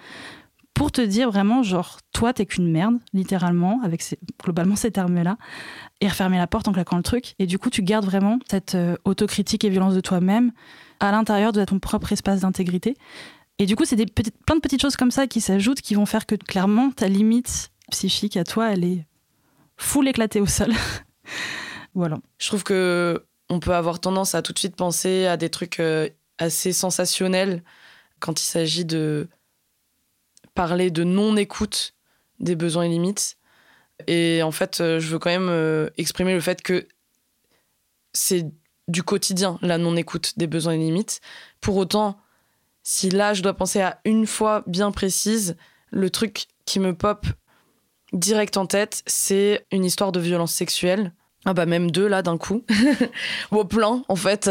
pour 0.83 0.91
te 0.91 0.99
dire 0.99 1.31
vraiment, 1.31 1.63
genre, 1.63 1.99
toi, 2.11 2.33
t'es 2.33 2.45
qu'une 2.45 2.69
merde, 2.69 2.97
littéralement, 3.13 3.79
avec 3.85 4.03
globalement 4.43 4.75
ces 4.75 4.91
termes-là, 4.91 5.37
et 6.01 6.09
refermer 6.09 6.37
la 6.37 6.45
porte 6.45 6.67
en 6.67 6.73
claquant 6.73 6.97
le 6.97 7.03
truc. 7.03 7.35
Et 7.39 7.45
du 7.45 7.57
coup, 7.57 7.69
tu 7.69 7.81
gardes 7.83 8.03
vraiment 8.03 8.37
cette 8.51 8.75
euh, 8.75 8.97
autocritique 9.05 9.63
et 9.63 9.69
violence 9.69 9.95
de 9.95 10.01
toi-même 10.01 10.51
à 10.99 11.13
l'intérieur 11.13 11.53
de 11.53 11.63
ton 11.63 11.79
propre 11.79 12.11
espace 12.11 12.41
d'intégrité. 12.41 12.97
Et 13.59 13.65
du 13.65 13.77
coup, 13.77 13.85
c'est 13.85 13.95
plein 14.45 14.57
de 14.57 14.59
petites 14.59 14.81
choses 14.81 14.97
comme 14.97 15.09
ça 15.09 15.25
qui 15.25 15.39
s'ajoutent, 15.39 15.79
qui 15.79 15.95
vont 15.95 16.05
faire 16.05 16.25
que 16.25 16.35
clairement, 16.35 16.91
ta 16.91 17.07
limite 17.07 17.71
psychique 17.89 18.35
à 18.35 18.43
toi, 18.43 18.73
elle 18.73 18.83
est 18.83 19.05
full 19.77 20.09
éclatée 20.09 20.41
au 20.41 20.47
sol. 20.47 20.73
voilà. 21.95 22.17
Je 22.39 22.47
trouve 22.47 22.65
que 22.65 23.25
on 23.47 23.61
peut 23.61 23.73
avoir 23.73 24.01
tendance 24.01 24.35
à 24.35 24.41
tout 24.41 24.51
de 24.51 24.59
suite 24.59 24.75
penser 24.75 25.27
à 25.27 25.37
des 25.37 25.49
trucs 25.49 25.79
euh, 25.79 26.09
assez 26.39 26.73
sensationnels 26.73 27.63
quand 28.19 28.41
il 28.41 28.45
s'agit 28.45 28.83
de 28.83 29.29
parler 30.53 30.91
de 30.91 31.03
non-écoute 31.03 31.93
des 32.39 32.55
besoins 32.55 32.83
et 32.83 32.89
limites. 32.89 33.37
Et 34.07 34.41
en 34.43 34.51
fait, 34.51 34.81
euh, 34.81 34.99
je 34.99 35.07
veux 35.07 35.19
quand 35.19 35.29
même 35.29 35.49
euh, 35.49 35.89
exprimer 35.97 36.33
le 36.33 36.41
fait 36.41 36.61
que 36.61 36.87
c'est 38.13 38.51
du 38.87 39.03
quotidien, 39.03 39.57
la 39.61 39.77
non-écoute 39.77 40.33
des 40.37 40.47
besoins 40.47 40.73
et 40.73 40.77
limites. 40.77 41.21
Pour 41.61 41.77
autant, 41.77 42.19
si 42.83 43.09
là, 43.09 43.33
je 43.33 43.41
dois 43.41 43.53
penser 43.53 43.81
à 43.81 43.99
une 44.03 44.27
fois 44.27 44.63
bien 44.67 44.91
précise, 44.91 45.55
le 45.89 46.09
truc 46.09 46.47
qui 46.65 46.79
me 46.79 46.93
pop 46.93 47.25
direct 48.11 48.57
en 48.57 48.65
tête, 48.65 49.03
c'est 49.07 49.65
une 49.71 49.85
histoire 49.85 50.11
de 50.11 50.19
violence 50.19 50.53
sexuelle 50.53 51.13
ah 51.45 51.53
bah 51.53 51.65
même 51.65 51.91
deux 51.91 52.07
là 52.07 52.21
d'un 52.21 52.37
coup. 52.37 52.63
Au 53.51 53.65
plein 53.65 54.03
en 54.07 54.15
fait. 54.15 54.49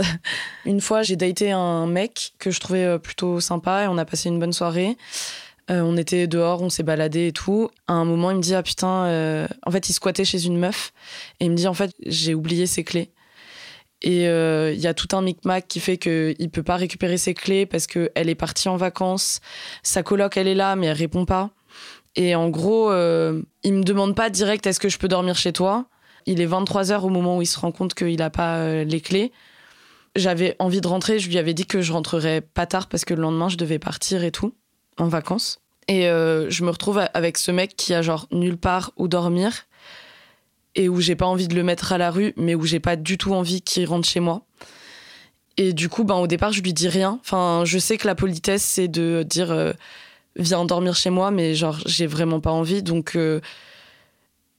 Une 0.65 0.81
fois 0.81 1.03
j'ai 1.03 1.17
daté 1.17 1.51
un 1.51 1.87
mec 1.87 2.35
que 2.39 2.51
je 2.51 2.61
trouvais 2.61 2.85
euh, 2.85 2.99
plutôt 2.99 3.41
sympa 3.41 3.85
et 3.85 3.87
on 3.89 3.97
a 3.99 4.05
passé 4.05 4.29
une 4.29 4.39
bonne 4.39 4.53
soirée. 4.53 4.97
Euh, 5.71 5.81
on 5.81 5.97
était 5.97 6.27
dehors, 6.27 6.63
on 6.63 6.71
s'est 6.71 6.83
baladé 6.83 7.29
et 7.29 7.33
tout. 7.33 7.71
À 7.87 7.95
un 7.95 8.05
moment 8.05 8.31
il 8.31 8.39
me 8.39 8.43
dit 8.43 8.55
ah 8.55 8.63
putain, 8.63 9.05
euh, 9.07 9.47
en 9.65 9.71
fait 9.71 9.89
il 9.89 9.93
squattait 9.93 10.25
chez 10.25 10.45
une 10.45 10.59
meuf 10.59 10.93
et 11.41 11.45
il 11.45 11.51
me 11.51 11.57
dit 11.57 11.67
en 11.67 11.75
fait 11.75 11.93
j'ai 12.05 12.35
oublié 12.35 12.67
ses 12.67 12.85
clés. 12.85 13.11
Et 14.05 14.25
il 14.25 14.81
y 14.81 14.89
a 14.89 14.95
tout 14.95 15.17
un 15.17 15.23
micmac 15.23 15.69
qui 15.69 15.79
fait 15.79 15.97
qu'il 15.97 16.51
peut 16.51 16.65
pas 16.65 16.75
récupérer 16.75 17.19
ses 17.19 17.35
clés 17.35 17.67
parce 17.67 17.87
qu'elle 17.87 18.29
est 18.29 18.35
partie 18.35 18.69
en 18.69 18.77
vacances. 18.77 19.41
Sa 19.85 20.03
coloc 20.03 20.37
elle 20.37 20.49
est 20.49 20.57
là 20.57 20.75
mais 20.75 20.89
elle 20.89 20.97
répond 20.97 21.25
pas. 21.25 21.51
Et 22.17 22.35
en 22.35 22.49
gros 22.49 22.91
il 22.91 23.73
me 23.73 23.85
demande 23.85 24.17
pas 24.17 24.29
direct 24.29 24.67
est-ce 24.67 24.81
que 24.81 24.89
je 24.89 24.99
peux 24.99 25.07
dormir 25.07 25.37
chez 25.37 25.53
toi? 25.53 25.87
Il 26.27 26.41
est 26.41 26.47
23h 26.47 27.01
au 27.01 27.09
moment 27.09 27.39
où 27.39 27.43
il 27.43 27.47
se 27.47 27.59
rend 27.59 27.73
compte 27.73 27.95
qu'il 27.95 28.17
n'a 28.17 28.31
pas 28.31 28.59
euh, 28.59 28.85
les 28.85 29.01
clés. 29.01 29.33
J'avais 30.15 30.57
envie 30.59 30.81
de 30.81 30.87
rentrer, 30.87 31.19
je 31.19 31.29
lui 31.29 31.39
avais 31.39 31.55
dit 31.55 31.67
que 31.67 31.81
je 31.81 31.93
rentrerais 31.93 32.43
pas 32.43 32.67
tard 32.67 32.89
parce 32.89 33.05
que 33.05 33.15
le 33.15 33.23
lendemain 33.23 33.49
je 33.49 33.57
devais 33.57 33.79
partir 33.79 34.25
et 34.25 34.31
tout, 34.31 34.55
en 34.99 35.09
vacances. 35.09 35.61
Et 35.89 36.09
euh, 36.09 36.49
je 36.51 36.65
me 36.65 36.71
retrouve 36.71 37.03
avec 37.13 37.39
ce 37.39 37.51
mec 37.51 37.75
qui 37.77 37.95
a 37.95 38.03
genre 38.03 38.27
nulle 38.31 38.57
part 38.57 38.93
où 38.97 39.09
dormir 39.09 39.67
et 40.75 40.89
où 40.89 41.01
j'ai 41.01 41.17
pas 41.17 41.27
envie 41.27 41.49
de 41.49 41.55
le 41.55 41.63
mettre 41.63 41.93
à 41.93 41.99
la 41.99 42.11
rue, 42.11 42.33
mais 42.37 42.55
où 42.55 42.65
j'ai 42.65 42.81
pas 42.81 42.97
du 42.97 43.19
tout 43.19 43.35
envie 43.35 43.61
qu'il 43.63 43.87
rentre 43.87 44.09
chez 44.09 44.21
moi. 44.21 44.43
Et 45.59 45.75
du 45.75 45.89
coup, 45.91 46.05
ben, 46.05 46.15
au 46.15 46.27
départ, 46.27 46.53
je 46.53 46.63
lui 46.63 46.73
dis 46.73 46.89
rien. 46.89 47.19
Enfin, 47.21 47.65
je 47.67 47.79
sais 47.79 47.99
que 47.99 48.07
la 48.07 48.15
politesse, 48.15 48.63
c'est 48.63 48.89
de 48.89 49.23
dire 49.23 49.51
euh, 49.51 49.73
viens 50.37 50.65
dormir 50.65 50.95
chez 50.95 51.11
moi, 51.11 51.31
mais 51.31 51.55
genre, 51.55 51.79
j'ai 51.85 52.07
vraiment 52.07 52.41
pas 52.41 52.53
envie. 52.53 52.83
Donc, 52.83 53.19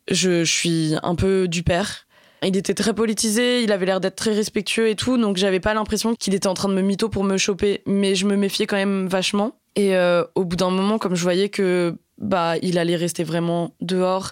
je, 0.09 0.43
suis 0.43 0.95
un 1.01 1.15
peu 1.15 1.47
du 1.47 1.63
père. 1.63 2.05
Il 2.43 2.57
était 2.57 2.73
très 2.73 2.93
politisé, 2.93 3.63
il 3.63 3.71
avait 3.71 3.85
l'air 3.85 4.01
d'être 4.01 4.17
très 4.17 4.33
respectueux 4.33 4.89
et 4.89 4.95
tout, 4.95 5.17
donc 5.17 5.37
j'avais 5.37 5.61
pas 5.61 5.73
l'impression 5.73 6.13
qu'il 6.13 6.33
était 6.33 6.47
en 6.47 6.53
train 6.53 6.67
de 6.67 6.73
me 6.73 6.81
mytho 6.81 7.07
pour 7.07 7.23
me 7.23 7.37
choper, 7.37 7.81
mais 7.85 8.15
je 8.15 8.25
me 8.25 8.35
méfiais 8.35 8.67
quand 8.67 8.75
même 8.75 9.07
vachement. 9.07 9.55
Et 9.75 9.95
euh, 9.95 10.23
au 10.35 10.45
bout 10.45 10.55
d'un 10.55 10.69
moment, 10.69 10.97
comme 10.99 11.15
je 11.15 11.23
voyais 11.23 11.49
que 11.49 11.95
bah 12.19 12.55
il 12.61 12.77
allait 12.77 12.95
rester 12.95 13.23
vraiment 13.23 13.73
dehors, 13.81 14.31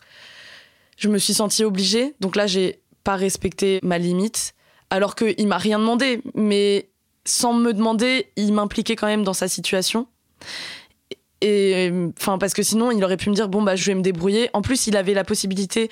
je 0.97 1.09
me 1.09 1.17
suis 1.17 1.33
sentie 1.33 1.63
obligée. 1.63 2.13
Donc 2.19 2.35
là, 2.35 2.47
j'ai 2.47 2.81
pas 3.03 3.15
respecté 3.15 3.79
ma 3.81 3.97
limite, 3.97 4.53
alors 4.89 5.15
qu'il 5.15 5.47
m'a 5.47 5.57
rien 5.57 5.79
demandé, 5.79 6.21
mais 6.35 6.89
sans 7.25 7.53
me 7.53 7.73
demander, 7.73 8.27
il 8.35 8.53
m'impliquait 8.53 8.95
quand 8.95 9.07
même 9.07 9.23
dans 9.23 9.33
sa 9.33 9.47
situation. 9.47 10.07
Et 11.41 11.91
enfin, 12.19 12.37
parce 12.37 12.53
que 12.53 12.61
sinon, 12.61 12.91
il 12.91 13.03
aurait 13.03 13.17
pu 13.17 13.29
me 13.31 13.35
dire 13.35 13.49
bon 13.49 13.63
bah 13.63 13.75
je 13.75 13.85
vais 13.85 13.95
me 13.95 14.01
débrouiller. 14.01 14.49
En 14.53 14.61
plus, 14.61 14.85
il 14.85 14.95
avait 14.95 15.15
la 15.15 15.23
possibilité 15.23 15.89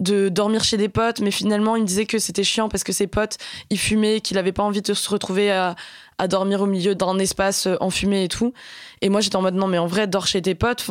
de 0.00 0.28
dormir 0.28 0.62
chez 0.62 0.76
des 0.76 0.88
potes, 0.88 1.20
mais 1.20 1.30
finalement, 1.30 1.76
il 1.76 1.82
me 1.82 1.86
disait 1.86 2.06
que 2.06 2.18
c'était 2.18 2.44
chiant 2.44 2.68
parce 2.68 2.84
que 2.84 2.92
ses 2.92 3.06
potes, 3.06 3.36
ils 3.70 3.78
fumaient, 3.78 4.20
qu'il 4.20 4.38
avait 4.38 4.52
pas 4.52 4.62
envie 4.62 4.82
de 4.82 4.94
se 4.94 5.10
retrouver 5.10 5.50
à, 5.50 5.76
à 6.18 6.28
dormir 6.28 6.62
au 6.62 6.66
milieu 6.66 6.94
d'un 6.94 7.18
espace 7.18 7.66
euh, 7.66 7.76
enfumé 7.80 8.24
et 8.24 8.28
tout. 8.28 8.52
Et 9.00 9.08
moi, 9.08 9.20
j'étais 9.20 9.36
en 9.36 9.42
mode 9.42 9.54
non, 9.54 9.66
mais 9.66 9.78
en 9.78 9.86
vrai, 9.86 10.06
dors 10.06 10.26
chez 10.26 10.42
tes 10.42 10.54
potes. 10.54 10.86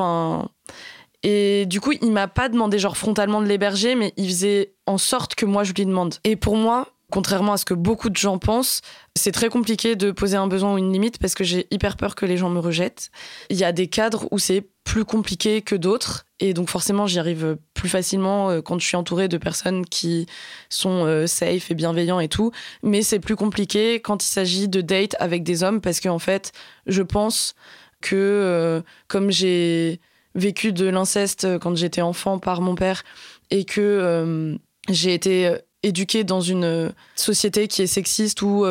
Et 1.24 1.65
du 1.65 1.81
coup, 1.81 1.93
il 2.01 2.12
m'a 2.12 2.27
pas 2.27 2.50
demandé 2.50 2.79
genre 2.79 2.98
frontalement 2.98 3.41
de 3.41 3.48
l'héberger, 3.48 3.96
mais 3.96 4.13
il 4.17 4.27
faisait 4.27 4.75
en 4.86 4.98
sorte 4.98 5.36
que 5.36 5.46
moi 5.46 5.63
je 5.63 5.74
lui 5.74 5.86
demande. 5.86 6.15
Et 6.24 6.36
pour 6.36 6.55
moi, 6.55 6.88
contrairement 7.12 7.53
à 7.53 7.57
ce 7.57 7.65
que 7.65 7.74
beaucoup 7.74 8.10
de 8.10 8.15
gens 8.15 8.38
pensent, 8.38 8.81
c'est 9.15 9.31
très 9.31 9.50
compliqué 9.50 9.96
de 9.96 10.12
poser 10.12 10.38
un 10.38 10.48
besoin 10.48 10.74
ou 10.74 10.77
une 10.77 10.93
limite 10.93 11.17
parce 11.17 11.34
que 11.34 11.43
j'ai 11.43 11.67
hyper 11.72 11.98
peur 11.98 12.15
que 12.15 12.25
les 12.25 12.38
gens 12.38 12.50
me 12.50 12.60
rejettent. 12.60 13.10
Il 13.50 13.57
y 13.57 13.63
a 13.63 13.72
des 13.72 13.88
cadres 13.88 14.27
où 14.31 14.39
c'est 14.39 14.69
plus 14.84 15.05
compliqué 15.05 15.62
que 15.62 15.75
d'autres 15.75 16.26
et 16.39 16.53
donc 16.53 16.70
forcément 16.70 17.08
j'y 17.08 17.20
arrive 17.20 17.58
plus 17.74 17.89
facilement 17.89 18.50
euh, 18.50 18.62
quand 18.62 18.79
je 18.79 18.86
suis 18.86 18.96
entourée 18.96 19.27
de 19.27 19.38
personnes 19.38 19.86
qui 19.86 20.27
sont 20.70 21.06
euh, 21.06 21.27
safe 21.27 21.72
et 21.72 21.75
bienveillants 21.75 22.20
et 22.20 22.27
tout, 22.27 22.51
mais 22.84 23.01
c'est 23.01 23.20
plus 23.20 23.36
compliqué 23.36 24.00
quand 24.00 24.24
il 24.24 24.29
s'agit 24.29 24.67
de 24.67 24.82
date 24.82 25.15
avec 25.20 25.44
des 25.44 25.63
hommes 25.63 25.82
parce 25.82 26.00
qu'en 26.00 26.20
fait 26.20 26.51
je 26.86 27.01
pense 27.01 27.56
que 28.01 28.15
euh, 28.15 28.82
comme 29.08 29.32
j'ai 29.32 30.00
vécu 30.36 30.72
de 30.72 30.86
l'inceste 30.86 31.58
quand 31.60 31.75
j'étais 31.75 32.01
enfant 32.01 32.38
par 32.38 32.62
mon 32.62 32.75
père 32.75 33.03
et 33.50 33.65
que 33.65 34.56
j'ai 34.89 35.13
été 35.13 35.56
éduquée 35.82 36.24
dans 36.24 36.41
une 36.41 36.94
société 37.15 37.67
qui 37.67 37.82
est 37.82 37.88
sexiste 37.88 38.44
où 38.44 38.63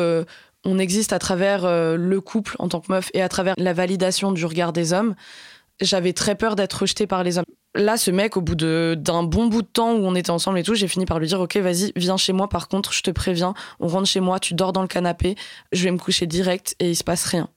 on 0.63 0.79
existe 0.79 1.11
à 1.11 1.19
travers 1.19 1.63
le 1.65 2.21
couple 2.21 2.55
en 2.59 2.69
tant 2.69 2.79
que 2.79 2.89
meuf 2.89 3.09
et 3.13 3.21
à 3.21 3.27
travers 3.27 3.53
la 3.57 3.73
validation 3.73 4.31
du 4.31 4.45
regard 4.45 4.71
des 4.71 4.93
hommes, 4.93 5.13
j'avais 5.81 6.13
très 6.13 6.35
peur 6.35 6.55
d'être 6.55 6.81
rejetée 6.81 7.07
par 7.07 7.23
les 7.23 7.37
hommes. 7.37 7.45
Là, 7.77 7.95
ce 7.95 8.09
mec, 8.09 8.37
au 8.37 8.41
bout 8.41 8.55
d'un 8.55 9.21
bon 9.21 9.45
bout 9.45 9.61
de 9.61 9.67
temps 9.67 9.93
où 9.93 10.03
on 10.03 10.15
était 10.15 10.31
ensemble 10.31 10.57
et 10.57 10.63
tout, 10.63 10.73
j'ai 10.73 10.87
fini 10.87 11.05
par 11.05 11.19
lui 11.19 11.27
dire 11.27 11.39
Ok, 11.39 11.57
vas-y, 11.57 11.91
viens 11.95 12.17
chez 12.17 12.33
moi. 12.33 12.49
Par 12.49 12.69
contre, 12.69 12.91
je 12.91 13.03
te 13.03 13.11
préviens, 13.11 13.53
on 13.79 13.87
rentre 13.87 14.07
chez 14.07 14.19
moi, 14.19 14.39
tu 14.39 14.55
dors 14.55 14.73
dans 14.73 14.81
le 14.81 14.87
canapé, 14.87 15.35
je 15.71 15.83
vais 15.83 15.91
me 15.91 15.99
coucher 15.99 16.25
direct 16.25 16.75
et 16.79 16.89
il 16.89 16.95
se 16.95 17.03
passe 17.03 17.25
rien. 17.25 17.49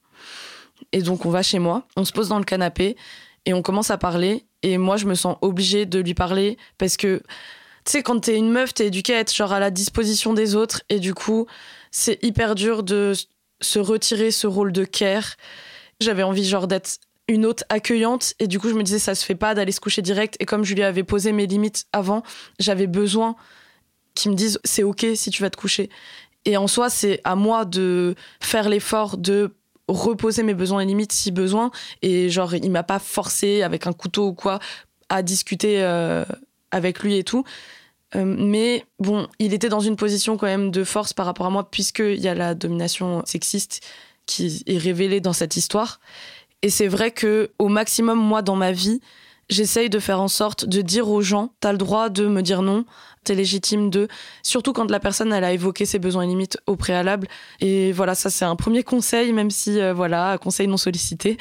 Et 0.91 1.01
donc, 1.01 1.25
on 1.25 1.31
va 1.31 1.41
chez 1.41 1.57
moi, 1.57 1.87
on 1.97 2.05
se 2.05 2.11
pose 2.11 2.29
dans 2.29 2.37
le 2.37 2.45
canapé 2.45 2.97
et 3.47 3.55
on 3.55 3.63
commence 3.63 3.89
à 3.89 3.97
parler. 3.97 4.45
Et 4.61 4.77
moi, 4.77 4.95
je 4.95 5.07
me 5.07 5.15
sens 5.15 5.37
obligée 5.41 5.87
de 5.87 5.97
lui 5.97 6.13
parler 6.13 6.59
parce 6.77 6.97
que 6.97 7.23
tu 7.85 7.93
sais, 7.93 8.03
quand 8.03 8.19
t'es 8.19 8.37
une 8.37 8.51
meuf, 8.51 8.75
t'es 8.75 8.85
éduquée 8.85 9.15
à 9.15 9.19
être 9.21 9.33
genre 9.33 9.53
à 9.53 9.59
la 9.59 9.71
disposition 9.71 10.33
des 10.33 10.55
autres. 10.55 10.83
Et 10.89 10.99
du 10.99 11.15
coup, 11.15 11.47
c'est 11.89 12.23
hyper 12.23 12.53
dur 12.53 12.83
de 12.83 13.13
se 13.59 13.79
retirer 13.79 14.29
ce 14.29 14.45
rôle 14.45 14.71
de 14.71 14.83
care. 14.83 15.35
J'avais 15.99 16.21
envie 16.21 16.45
genre 16.45 16.67
d'être 16.67 16.99
une 17.27 17.45
hôte 17.45 17.63
accueillante. 17.69 18.33
Et 18.39 18.47
du 18.47 18.59
coup, 18.59 18.69
je 18.69 18.73
me 18.73 18.83
disais, 18.83 18.99
ça 18.99 19.15
se 19.15 19.25
fait 19.25 19.35
pas 19.35 19.55
d'aller 19.55 19.71
se 19.71 19.79
coucher 19.79 20.01
direct. 20.01 20.35
Et 20.39 20.45
comme 20.45 20.63
je 20.63 20.73
lui 20.73 20.83
avais 20.83 21.03
posé 21.03 21.31
mes 21.31 21.47
limites 21.47 21.85
avant, 21.93 22.23
j'avais 22.59 22.87
besoin 22.87 23.35
qu'il 24.13 24.31
me 24.31 24.35
dise, 24.35 24.59
c'est 24.63 24.83
OK 24.83 25.05
si 25.15 25.29
tu 25.29 25.41
vas 25.41 25.49
te 25.49 25.57
coucher. 25.57 25.89
Et 26.45 26.57
en 26.57 26.67
soi, 26.67 26.89
c'est 26.89 27.21
à 27.23 27.35
moi 27.35 27.65
de 27.65 28.15
faire 28.41 28.67
l'effort 28.67 29.17
de 29.17 29.55
reposer 29.87 30.43
mes 30.43 30.53
besoins 30.53 30.81
et 30.81 30.85
limites 30.85 31.11
si 31.11 31.31
besoin. 31.31 31.71
Et 32.01 32.29
genre, 32.29 32.55
il 32.55 32.71
m'a 32.71 32.83
pas 32.83 32.99
forcé 32.99 33.61
avec 33.61 33.87
un 33.87 33.93
couteau 33.93 34.27
ou 34.27 34.33
quoi 34.33 34.59
à 35.09 35.21
discuter. 35.21 35.83
Euh, 35.83 36.25
avec 36.71 37.03
lui 37.03 37.17
et 37.17 37.23
tout. 37.23 37.43
Euh, 38.15 38.25
mais 38.25 38.85
bon, 38.99 39.27
il 39.39 39.53
était 39.53 39.69
dans 39.69 39.79
une 39.79 39.95
position 39.95 40.37
quand 40.37 40.47
même 40.47 40.71
de 40.71 40.83
force 40.83 41.13
par 41.13 41.25
rapport 41.25 41.45
à 41.45 41.49
moi, 41.49 41.69
puisqu'il 41.69 42.19
y 42.19 42.27
a 42.27 42.35
la 42.35 42.55
domination 42.55 43.21
sexiste 43.25 43.81
qui 44.25 44.63
est 44.65 44.77
révélée 44.77 45.21
dans 45.21 45.33
cette 45.33 45.55
histoire. 45.55 45.99
Et 46.61 46.69
c'est 46.69 46.87
vrai 46.87 47.11
que 47.11 47.51
au 47.59 47.67
maximum, 47.67 48.19
moi, 48.19 48.41
dans 48.41 48.55
ma 48.55 48.71
vie, 48.71 49.01
j'essaye 49.51 49.89
de 49.89 49.99
faire 49.99 50.21
en 50.21 50.27
sorte 50.27 50.65
de 50.65 50.81
dire 50.81 51.09
aux 51.09 51.21
gens, 51.21 51.53
t'as 51.59 51.71
le 51.73 51.77
droit 51.77 52.09
de 52.09 52.25
me 52.27 52.41
dire 52.41 52.61
non, 52.61 52.85
t'es 53.23 53.35
légitime 53.35 53.89
de, 53.89 54.07
surtout 54.41 54.73
quand 54.73 54.89
la 54.89 54.99
personne 54.99 55.31
elle 55.33 55.43
a 55.43 55.51
évoqué 55.51 55.85
ses 55.85 55.99
besoins 55.99 56.23
et 56.23 56.27
limites 56.27 56.57
au 56.67 56.75
préalable. 56.75 57.27
Et 57.59 57.91
voilà, 57.91 58.15
ça 58.15 58.29
c'est 58.29 58.45
un 58.45 58.55
premier 58.55 58.83
conseil, 58.83 59.33
même 59.33 59.51
si 59.51 59.79
euh, 59.79 59.93
voilà, 59.93 60.37
conseil 60.37 60.67
non 60.67 60.77
sollicité. 60.77 61.37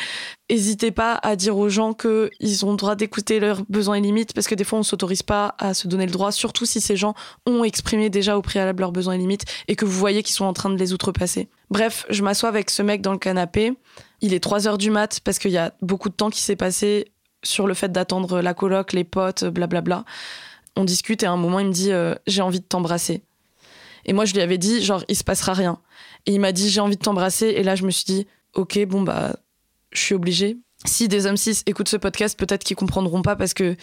N'hésitez 0.51 0.91
pas 0.91 1.15
à 1.23 1.37
dire 1.37 1.57
aux 1.57 1.69
gens 1.69 1.95
qu'ils 1.95 2.67
ont 2.67 2.73
le 2.73 2.77
droit 2.77 2.97
d'écouter 2.97 3.41
leurs 3.41 3.63
besoins 3.69 3.95
et 3.97 4.01
limites, 4.01 4.35
parce 4.35 4.49
que 4.49 4.55
des 4.57 4.65
fois 4.65 4.81
on 4.81 4.83
s'autorise 4.83 5.23
pas 5.23 5.55
à 5.59 5.73
se 5.73 5.87
donner 5.87 6.07
le 6.07 6.13
droit, 6.13 6.33
surtout 6.33 6.67
si 6.67 6.81
ces 6.81 6.97
gens 6.97 7.15
ont 7.47 7.63
exprimé 7.65 8.11
déjà 8.11 8.37
au 8.37 8.43
préalable 8.43 8.81
leurs 8.81 8.93
besoins 8.93 9.15
et 9.15 9.19
limites 9.19 9.45
et 9.69 9.77
que 9.77 9.85
vous 9.85 9.93
voyez 9.99 10.23
qu'ils 10.23 10.35
sont 10.35 10.47
en 10.47 10.53
train 10.53 10.71
de 10.71 10.77
les 10.77 10.93
outrepasser. 10.93 11.49
Bref, 11.71 12.05
je 12.11 12.23
m'assois 12.23 12.49
avec 12.49 12.69
ce 12.71 12.83
mec 12.83 13.01
dans 13.01 13.13
le 13.13 13.19
canapé. 13.19 13.73
Il 14.21 14.35
est 14.35 14.41
3 14.41 14.67
heures 14.67 14.79
du 14.79 14.91
mat 14.91 15.21
parce 15.21 15.39
qu'il 15.39 15.53
y 15.53 15.59
a 15.59 15.73
beaucoup 15.83 16.09
de 16.09 16.15
temps 16.15 16.31
qui 16.31 16.41
s'est 16.41 16.57
passé 16.57 17.13
sur 17.43 17.67
le 17.67 17.75
fait 17.75 17.91
d'attendre 17.91 18.41
la 18.41 18.55
coloc, 18.55 18.93
les 18.93 19.05
potes, 19.05 19.45
blablabla. 19.45 20.05
On 20.77 20.85
discute 20.85 21.23
et 21.23 21.27
à 21.27 21.33
un 21.33 21.37
moment, 21.37 21.61
il 21.61 21.69
me 21.69 21.73
dit 21.73 21.93
euh, 21.93 22.15
J'ai 22.27 22.43
envie 22.43 22.61
de 22.61 22.65
t'embrasser. 22.65 23.23
Et 24.05 24.13
moi, 24.13 24.25
je 24.25 24.35
lui 24.35 24.41
avais 24.41 24.59
dit 24.59 24.83
Genre, 24.83 25.05
il 25.09 25.17
se 25.17 25.25
passera 25.25 25.53
rien. 25.53 25.79
Et 26.27 26.33
il 26.33 26.41
m'a 26.41 26.53
dit 26.53 26.71
J'ai 26.71 26.81
envie 26.81 26.97
de 26.97 27.03
t'embrasser. 27.03 27.47
Et 27.47 27.63
là, 27.63 27.77
je 27.77 27.85
me 27.85 27.91
suis 27.91 28.05
dit 28.05 28.27
Ok, 28.55 28.79
bon, 28.87 29.03
bah, 29.03 29.37
je 29.93 30.01
suis 30.01 30.15
obligée. 30.15 30.59
Si 30.87 31.09
des 31.09 31.27
hommes 31.27 31.37
cis 31.37 31.63
écoutent 31.67 31.89
ce 31.89 31.97
podcast, 31.97 32.39
peut-être 32.39 32.65
qu'ils 32.65 32.77
comprendront 32.77 33.23
pas 33.23 33.37
parce 33.37 33.55
que 33.55 33.77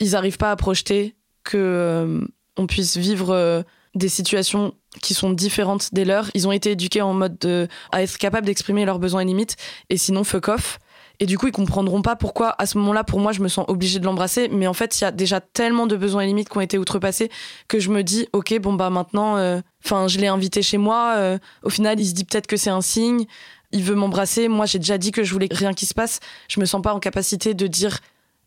ils 0.00 0.10
n'arrivent 0.10 0.38
pas 0.38 0.50
à 0.50 0.56
projeter 0.56 1.14
que 1.44 1.56
euh, 1.56 2.26
on 2.56 2.66
puisse 2.66 2.96
vivre 2.96 3.30
euh, 3.30 3.62
des 3.96 4.08
situations 4.08 4.74
qui 5.02 5.14
sont 5.14 5.30
différentes 5.30 5.92
des 5.92 6.04
leurs. 6.04 6.30
Ils 6.34 6.46
ont 6.46 6.52
été 6.52 6.72
éduqués 6.72 7.02
en 7.02 7.14
mode 7.14 7.38
de, 7.38 7.68
à 7.92 8.02
être 8.02 8.18
capables 8.18 8.46
d'exprimer 8.46 8.84
leurs 8.84 8.98
besoins 8.98 9.22
et 9.22 9.24
limites, 9.24 9.56
et 9.90 9.96
sinon 9.96 10.24
fuck 10.24 10.48
off. 10.48 10.78
Et 11.18 11.26
du 11.26 11.38
coup, 11.38 11.46
ils 11.46 11.52
comprendront 11.52 12.02
pas 12.02 12.14
pourquoi, 12.14 12.54
à 12.58 12.66
ce 12.66 12.76
moment-là, 12.78 13.02
pour 13.02 13.20
moi, 13.20 13.32
je 13.32 13.40
me 13.40 13.48
sens 13.48 13.64
obligée 13.68 13.98
de 13.98 14.04
l'embrasser. 14.04 14.48
Mais 14.48 14.66
en 14.66 14.74
fait, 14.74 15.00
il 15.00 15.04
y 15.04 15.06
a 15.06 15.10
déjà 15.10 15.40
tellement 15.40 15.86
de 15.86 15.96
besoins 15.96 16.22
et 16.22 16.26
limites 16.26 16.50
qui 16.50 16.58
ont 16.58 16.60
été 16.60 16.76
outrepassés 16.76 17.30
que 17.68 17.80
je 17.80 17.90
me 17.90 18.02
dis, 18.02 18.28
ok, 18.34 18.58
bon, 18.60 18.74
bah 18.74 18.90
maintenant, 18.90 19.38
euh, 19.38 19.60
enfin, 19.84 20.08
je 20.08 20.18
l'ai 20.18 20.26
invité 20.26 20.60
chez 20.60 20.76
moi. 20.76 21.14
Euh, 21.16 21.38
au 21.62 21.70
final, 21.70 21.98
il 21.98 22.06
se 22.06 22.12
dit 22.12 22.24
peut-être 22.24 22.46
que 22.46 22.58
c'est 22.58 22.70
un 22.70 22.82
signe. 22.82 23.24
Il 23.72 23.82
veut 23.82 23.94
m'embrasser. 23.94 24.48
Moi, 24.48 24.66
j'ai 24.66 24.78
déjà 24.78 24.98
dit 24.98 25.10
que 25.10 25.24
je 25.24 25.32
voulais 25.32 25.48
rien 25.50 25.72
qui 25.72 25.86
se 25.86 25.94
passe. 25.94 26.20
Je 26.48 26.60
me 26.60 26.66
sens 26.66 26.82
pas 26.82 26.92
en 26.92 27.00
capacité 27.00 27.54
de 27.54 27.66
dire 27.66 28.00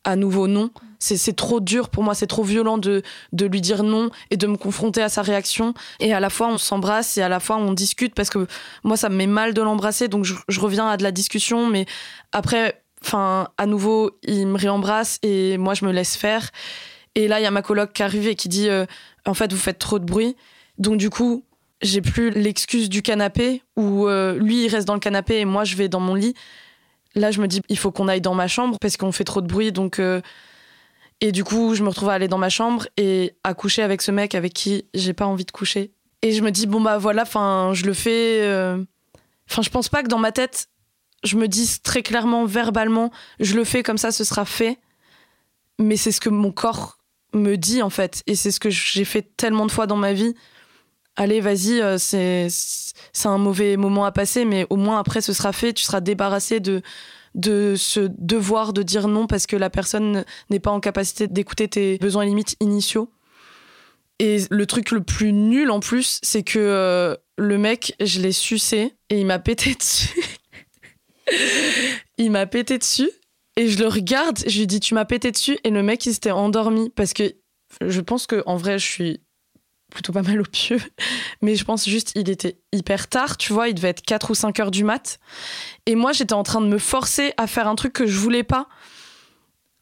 à 0.04 0.16
nouveau 0.16 0.48
non. 0.48 0.72
C'est 1.02 1.36
trop 1.36 1.62
dur 1.62 1.88
pour 1.88 2.04
moi, 2.04 2.14
c'est 2.14 2.28
trop 2.28 2.44
violent 2.44 2.78
de, 2.78 3.04
de 3.32 3.46
lui 3.46 3.62
dire 3.62 3.84
non 3.84 4.10
et 4.32 4.38
de 4.38 4.48
me 4.48 4.58
confronter 4.58 5.02
à 5.02 5.08
sa 5.08 5.22
réaction. 5.22 5.74
Et 6.02 6.14
à 6.14 6.20
la 6.20 6.30
fois, 6.30 6.50
on 6.50 6.58
s'embrasse 6.58 7.18
et 7.18 7.22
à 7.22 7.30
la 7.30 7.40
fois, 7.40 7.56
on 7.56 7.72
discute 7.72 8.14
parce 8.14 8.30
que 8.30 8.48
moi, 8.84 8.98
ça 8.98 9.08
me 9.08 9.16
met 9.16 9.28
mal 9.28 9.54
de 9.54 9.62
l'embrasser. 9.62 10.10
Donc, 10.10 10.26
je, 10.26 10.60
reviens 10.60 10.90
à 10.90 10.98
de 10.98 11.04
la 11.04 11.12
discussion. 11.12 11.68
Mais 11.68 11.86
après, 12.34 12.84
enfin, 13.02 13.48
à 13.58 13.66
nouveau, 13.66 14.12
il 14.24 14.46
me 14.48 14.58
réembrasse 14.58 15.20
et 15.24 15.58
moi, 15.58 15.74
je 15.74 15.86
me 15.86 15.94
laisse 15.94 16.18
faire. 16.18 16.50
Et 17.16 17.30
là, 17.30 17.40
il 17.40 17.44
y 17.44 17.48
a 17.48 17.52
ma 17.52 17.62
coloc 17.62 17.94
qui 17.94 18.04
arrive 18.04 18.28
et 18.28 18.36
qui 18.36 18.50
dit 18.50 18.68
euh, 18.68 18.86
En 19.26 19.34
fait, 19.34 19.54
vous 19.54 19.60
faites 19.60 19.80
trop 19.80 20.00
de 20.00 20.06
bruit. 20.06 20.36
Donc, 20.80 20.98
du 20.98 21.10
coup, 21.10 21.46
j'ai 21.82 22.02
plus 22.02 22.30
l'excuse 22.30 22.90
du 22.90 23.02
canapé 23.02 23.64
où 23.78 24.08
euh, 24.08 24.38
lui, 24.38 24.66
il 24.66 24.68
reste 24.68 24.88
dans 24.88 24.96
le 24.96 25.00
canapé 25.00 25.40
et 25.40 25.46
moi, 25.46 25.64
je 25.64 25.78
vais 25.78 25.88
dans 25.88 26.02
mon 26.02 26.14
lit. 26.14 26.34
Là, 27.16 27.32
je 27.32 27.42
me 27.42 27.48
dis, 27.48 27.62
il 27.70 27.78
faut 27.78 27.92
qu'on 27.92 28.08
aille 28.08 28.22
dans 28.22 28.36
ma 28.36 28.48
chambre 28.48 28.78
parce 28.80 28.98
qu'on 28.98 29.12
fait 29.12 29.24
trop 29.24 29.42
de 29.42 29.48
bruit. 29.48 29.72
Donc, 29.72 30.00
euh, 30.00 30.22
Et 31.22 31.32
du 31.32 31.44
coup, 31.44 31.76
je 31.76 31.84
me 31.84 31.90
retrouve 31.90 32.10
à 32.10 32.14
aller 32.14 32.28
dans 32.28 32.38
ma 32.38 32.50
chambre 32.50 32.88
et 32.96 33.36
à 33.44 33.54
coucher 33.54 33.82
avec 33.82 34.02
ce 34.02 34.12
mec 34.12 34.36
avec 34.36 34.54
qui 34.54 34.86
j'ai 34.94 35.14
pas 35.14 35.26
envie 35.26 35.46
de 35.46 35.52
coucher. 35.52 35.92
Et 36.22 36.32
je 36.34 36.42
me 36.42 36.52
dis, 36.52 36.66
bon, 36.68 36.82
bah 36.82 36.98
voilà, 36.98 37.24
enfin, 37.24 37.72
je 37.74 37.86
le 37.86 37.94
fais. 37.94 38.42
Euh, 38.42 38.84
enfin, 39.50 39.62
je 39.62 39.70
pense 39.70 39.90
pas 39.90 40.04
que 40.04 40.08
dans 40.08 40.20
ma 40.20 40.32
tête, 40.32 40.68
je 41.24 41.36
me 41.36 41.48
dise 41.48 41.82
très 41.82 42.04
clairement, 42.04 42.46
verbalement, 42.46 43.12
je 43.40 43.56
le 43.56 43.64
fais 43.64 43.84
comme 43.84 43.98
ça, 43.98 44.12
ce 44.12 44.24
sera 44.24 44.46
fait. 44.46 44.78
Mais 45.78 45.98
c'est 45.98 46.12
ce 46.12 46.22
que 46.22 46.30
mon 46.30 46.52
corps 46.52 47.00
me 47.34 47.56
dit, 47.56 47.82
en 47.82 47.90
fait. 47.90 48.24
Et 48.28 48.36
c'est 48.36 48.52
ce 48.52 48.60
que 48.60 48.70
j'ai 48.70 49.06
fait 49.06 49.36
tellement 49.36 49.66
de 49.66 49.72
fois 49.72 49.88
dans 49.88 49.98
ma 49.98 50.14
vie 50.14 50.36
allez, 51.20 51.42
vas-y, 51.42 51.82
euh, 51.82 51.98
c'est 52.00 52.50
un 53.26 53.38
mauvais 53.38 53.78
moment 53.78 54.06
à 54.06 54.12
passer, 54.12 54.46
mais 54.46 54.66
au 54.70 54.78
moins 54.78 55.00
après 55.00 55.22
ce 55.22 55.34
sera 55.34 55.54
fait, 55.54 55.74
tu 55.74 55.84
seras 55.84 56.02
débarrassé 56.02 56.60
de 56.60 56.82
de 57.36 57.76
ce 57.78 58.10
devoir 58.18 58.74
de 58.74 58.82
dire 58.82 59.08
non 59.08 59.28
parce 59.28 59.46
que 59.46 59.56
la 59.56 59.70
personne 59.70 60.26
n'est 60.50 60.60
pas 60.60 60.72
en 60.72 60.80
capacité 60.80 61.28
d'écouter 61.28 61.68
tes 61.68 62.00
besoins 62.00 62.26
limites 62.26 62.56
initiaux. 62.60 63.12
Et 64.18 64.40
le 64.50 64.66
truc 64.66 64.90
le 64.90 65.02
plus 65.02 65.32
nul 65.32 65.70
en 65.70 65.80
plus, 65.80 66.20
c'est 66.24 66.42
que 66.42 66.58
euh, 66.58 67.16
le 67.38 67.58
mec, 67.60 67.96
je 68.02 68.20
l'ai 68.20 68.32
sucé 68.32 68.96
et 69.12 69.20
il 69.20 69.28
m'a 69.28 69.38
pété 69.38 69.76
dessus. 69.80 70.20
il 72.18 72.32
m'a 72.32 72.48
pété 72.48 72.80
dessus 72.80 73.12
et 73.58 73.68
je 73.68 73.78
le 73.78 73.88
regarde, 73.88 74.40
je 74.48 74.58
lui 74.58 74.68
dis 74.68 74.80
tu 74.80 74.96
m'as 74.96 75.06
pété 75.06 75.32
dessus 75.32 75.60
et 75.64 75.70
le 75.70 75.84
mec 75.84 76.04
il 76.08 76.14
s'était 76.14 76.32
endormi 76.32 76.90
parce 76.90 77.14
que 77.14 77.36
je 77.86 78.02
pense 78.02 78.26
que 78.26 78.42
en 78.48 78.58
vrai 78.58 78.80
je 78.80 78.86
suis 78.86 79.22
plutôt 79.90 80.14
pas 80.14 80.22
mal 80.22 80.42
au 80.42 80.46
pieu. 80.46 80.80
Mais 81.42 81.56
je 81.56 81.64
pense 81.64 81.88
juste, 81.88 82.12
il 82.16 82.30
était 82.30 82.58
hyper 82.72 83.08
tard, 83.08 83.38
tu 83.38 83.54
vois, 83.54 83.70
il 83.70 83.76
devait 83.76 83.90
être 83.90 84.02
4 84.02 84.32
ou 84.32 84.36
5 84.36 84.60
heures 84.60 84.72
du 84.72 84.84
mat. 84.84 85.20
Et 85.86 85.96
moi, 85.96 86.14
j'étais 86.14 86.34
en 86.34 86.44
train 86.44 86.62
de 86.62 86.68
me 86.68 86.78
forcer 86.78 87.34
à 87.38 87.48
faire 87.48 87.68
un 87.68 87.76
truc 87.76 87.94
que 87.94 88.08
je 88.08 88.18
voulais 88.18 88.44
pas, 88.44 88.68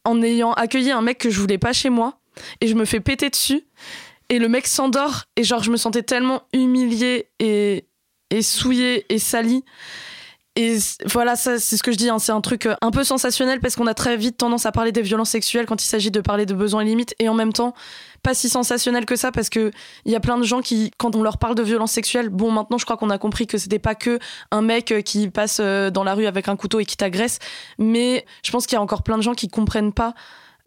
en 0.04 0.22
ayant 0.22 0.52
accueilli 0.52 0.90
un 0.90 1.02
mec 1.02 1.18
que 1.18 1.30
je 1.30 1.40
voulais 1.40 1.58
pas 1.58 1.72
chez 1.72 1.90
moi. 1.90 2.20
Et 2.60 2.68
je 2.68 2.74
me 2.74 2.84
fais 2.84 3.00
péter 3.00 3.30
dessus. 3.30 3.64
Et 4.28 4.38
le 4.38 4.48
mec 4.48 4.66
s'endort. 4.66 5.24
Et 5.36 5.44
genre, 5.44 5.62
je 5.62 5.70
me 5.70 5.76
sentais 5.76 6.02
tellement 6.02 6.42
humiliée 6.52 7.28
et, 7.40 7.86
et 8.30 8.42
souillée 8.42 9.12
et 9.12 9.18
salie. 9.18 9.64
Et 10.56 10.76
voilà, 11.06 11.36
ça, 11.36 11.60
c'est 11.60 11.76
ce 11.76 11.82
que 11.82 11.92
je 11.92 11.96
dis. 11.96 12.08
Hein, 12.08 12.18
c'est 12.18 12.32
un 12.32 12.40
truc 12.40 12.66
euh, 12.66 12.74
un 12.80 12.90
peu 12.90 13.04
sensationnel 13.04 13.60
parce 13.60 13.76
qu'on 13.76 13.86
a 13.86 13.94
très 13.94 14.16
vite 14.16 14.36
tendance 14.38 14.66
à 14.66 14.72
parler 14.72 14.90
des 14.90 15.02
violences 15.02 15.30
sexuelles 15.30 15.66
quand 15.66 15.82
il 15.82 15.86
s'agit 15.86 16.10
de 16.10 16.20
parler 16.20 16.46
de 16.46 16.54
besoins 16.54 16.80
et 16.80 16.84
limites. 16.84 17.14
Et 17.20 17.28
en 17.28 17.34
même 17.34 17.52
temps, 17.52 17.74
pas 18.22 18.34
si 18.34 18.48
sensationnel 18.48 19.06
que 19.06 19.16
ça 19.16 19.32
parce 19.32 19.48
que 19.48 19.70
il 20.04 20.12
y 20.12 20.16
a 20.16 20.20
plein 20.20 20.38
de 20.38 20.44
gens 20.44 20.60
qui, 20.60 20.90
quand 20.98 21.14
on 21.14 21.22
leur 21.22 21.38
parle 21.38 21.54
de 21.54 21.62
violences 21.62 21.92
sexuelles, 21.92 22.28
bon, 22.28 22.50
maintenant 22.50 22.78
je 22.78 22.84
crois 22.84 22.96
qu'on 22.96 23.10
a 23.10 23.18
compris 23.18 23.46
que 23.46 23.58
c'était 23.58 23.78
pas 23.78 23.94
que 23.94 24.18
un 24.50 24.62
mec 24.62 24.92
euh, 24.92 25.00
qui 25.00 25.28
passe 25.28 25.58
euh, 25.60 25.90
dans 25.90 26.04
la 26.04 26.14
rue 26.14 26.26
avec 26.26 26.48
un 26.48 26.56
couteau 26.56 26.80
et 26.80 26.84
qui 26.84 26.96
t'agresse. 26.96 27.38
Mais 27.78 28.24
je 28.42 28.50
pense 28.50 28.66
qu'il 28.66 28.76
y 28.76 28.78
a 28.78 28.82
encore 28.82 29.02
plein 29.02 29.16
de 29.16 29.22
gens 29.22 29.34
qui 29.34 29.48
comprennent 29.48 29.92
pas 29.92 30.14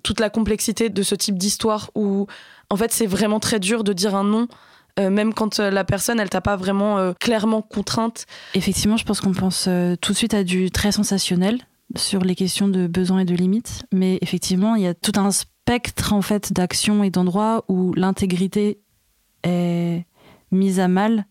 toute 0.03 0.19
la 0.19 0.29
complexité 0.29 0.89
de 0.89 1.03
ce 1.03 1.15
type 1.15 1.37
d'histoire 1.37 1.91
où, 1.95 2.27
en 2.69 2.75
fait, 2.75 2.91
c'est 2.91 3.05
vraiment 3.05 3.39
très 3.39 3.59
dur 3.59 3.83
de 3.83 3.93
dire 3.93 4.15
un 4.15 4.23
non 4.23 4.47
euh, 4.99 5.09
même 5.09 5.33
quand 5.33 5.59
la 5.59 5.85
personne, 5.85 6.19
elle 6.19 6.29
t'a 6.29 6.41
pas 6.41 6.57
vraiment 6.57 7.13
clairement 7.13 7.61
contrainte. 7.61 8.25
Effectivement, 8.55 8.97
je 8.97 9.05
pense 9.05 9.21
qu'on 9.21 9.31
pense 9.31 9.69
tout 10.01 10.11
de 10.11 10.17
suite 10.17 10.33
à 10.33 10.43
du 10.43 10.69
très 10.69 10.91
sensationnel 10.91 11.59
sur 11.95 12.21
les 12.21 12.35
questions 12.35 12.67
de 12.67 12.87
besoins 12.87 13.19
et 13.19 13.25
de 13.25 13.33
limites, 13.33 13.83
mais 13.93 14.17
effectivement, 14.21 14.75
il 14.75 14.83
y 14.83 14.87
a 14.87 14.93
tout 14.93 15.13
un 15.15 15.29
spectre 15.63 16.13
en 16.13 16.21
fait 16.21 16.53
d'actions 16.53 17.03
et 17.03 17.09
d'endroits 17.09 17.63
où 17.67 17.93
l'intégrité 17.93 18.79
est 19.43 20.05
mise 20.51 20.79
à 20.79 20.87
mal 20.87 21.25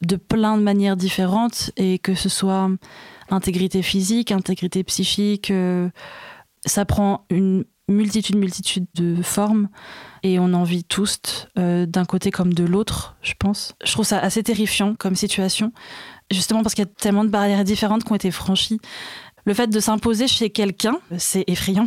de 0.00 0.16
plein 0.16 0.56
de 0.56 0.62
manières 0.62 0.96
différentes 0.96 1.72
et 1.76 1.98
que 1.98 2.14
ce 2.14 2.28
soit 2.28 2.70
intégrité 3.30 3.82
physique, 3.82 4.30
intégrité 4.30 4.84
psychique, 4.84 5.52
ça 6.64 6.84
prend 6.84 7.24
une 7.30 7.64
multitude, 7.88 8.36
multitude 8.36 8.86
de 8.94 9.22
formes 9.22 9.68
et 10.22 10.38
on 10.38 10.52
en 10.52 10.62
vit 10.62 10.84
tous 10.84 11.18
euh, 11.58 11.86
d'un 11.86 12.04
côté 12.04 12.30
comme 12.30 12.52
de 12.52 12.64
l'autre, 12.64 13.16
je 13.22 13.32
pense. 13.38 13.74
Je 13.84 13.92
trouve 13.92 14.04
ça 14.04 14.18
assez 14.18 14.42
terrifiant 14.42 14.94
comme 14.94 15.16
situation, 15.16 15.72
justement 16.30 16.62
parce 16.62 16.74
qu'il 16.74 16.84
y 16.84 16.88
a 16.88 16.90
tellement 16.90 17.24
de 17.24 17.30
barrières 17.30 17.64
différentes 17.64 18.04
qui 18.04 18.12
ont 18.12 18.16
été 18.16 18.30
franchies. 18.30 18.80
Le 19.48 19.54
fait 19.54 19.68
de 19.68 19.80
s'imposer 19.80 20.28
chez 20.28 20.50
quelqu'un, 20.50 20.98
c'est 21.16 21.44
effrayant, 21.46 21.86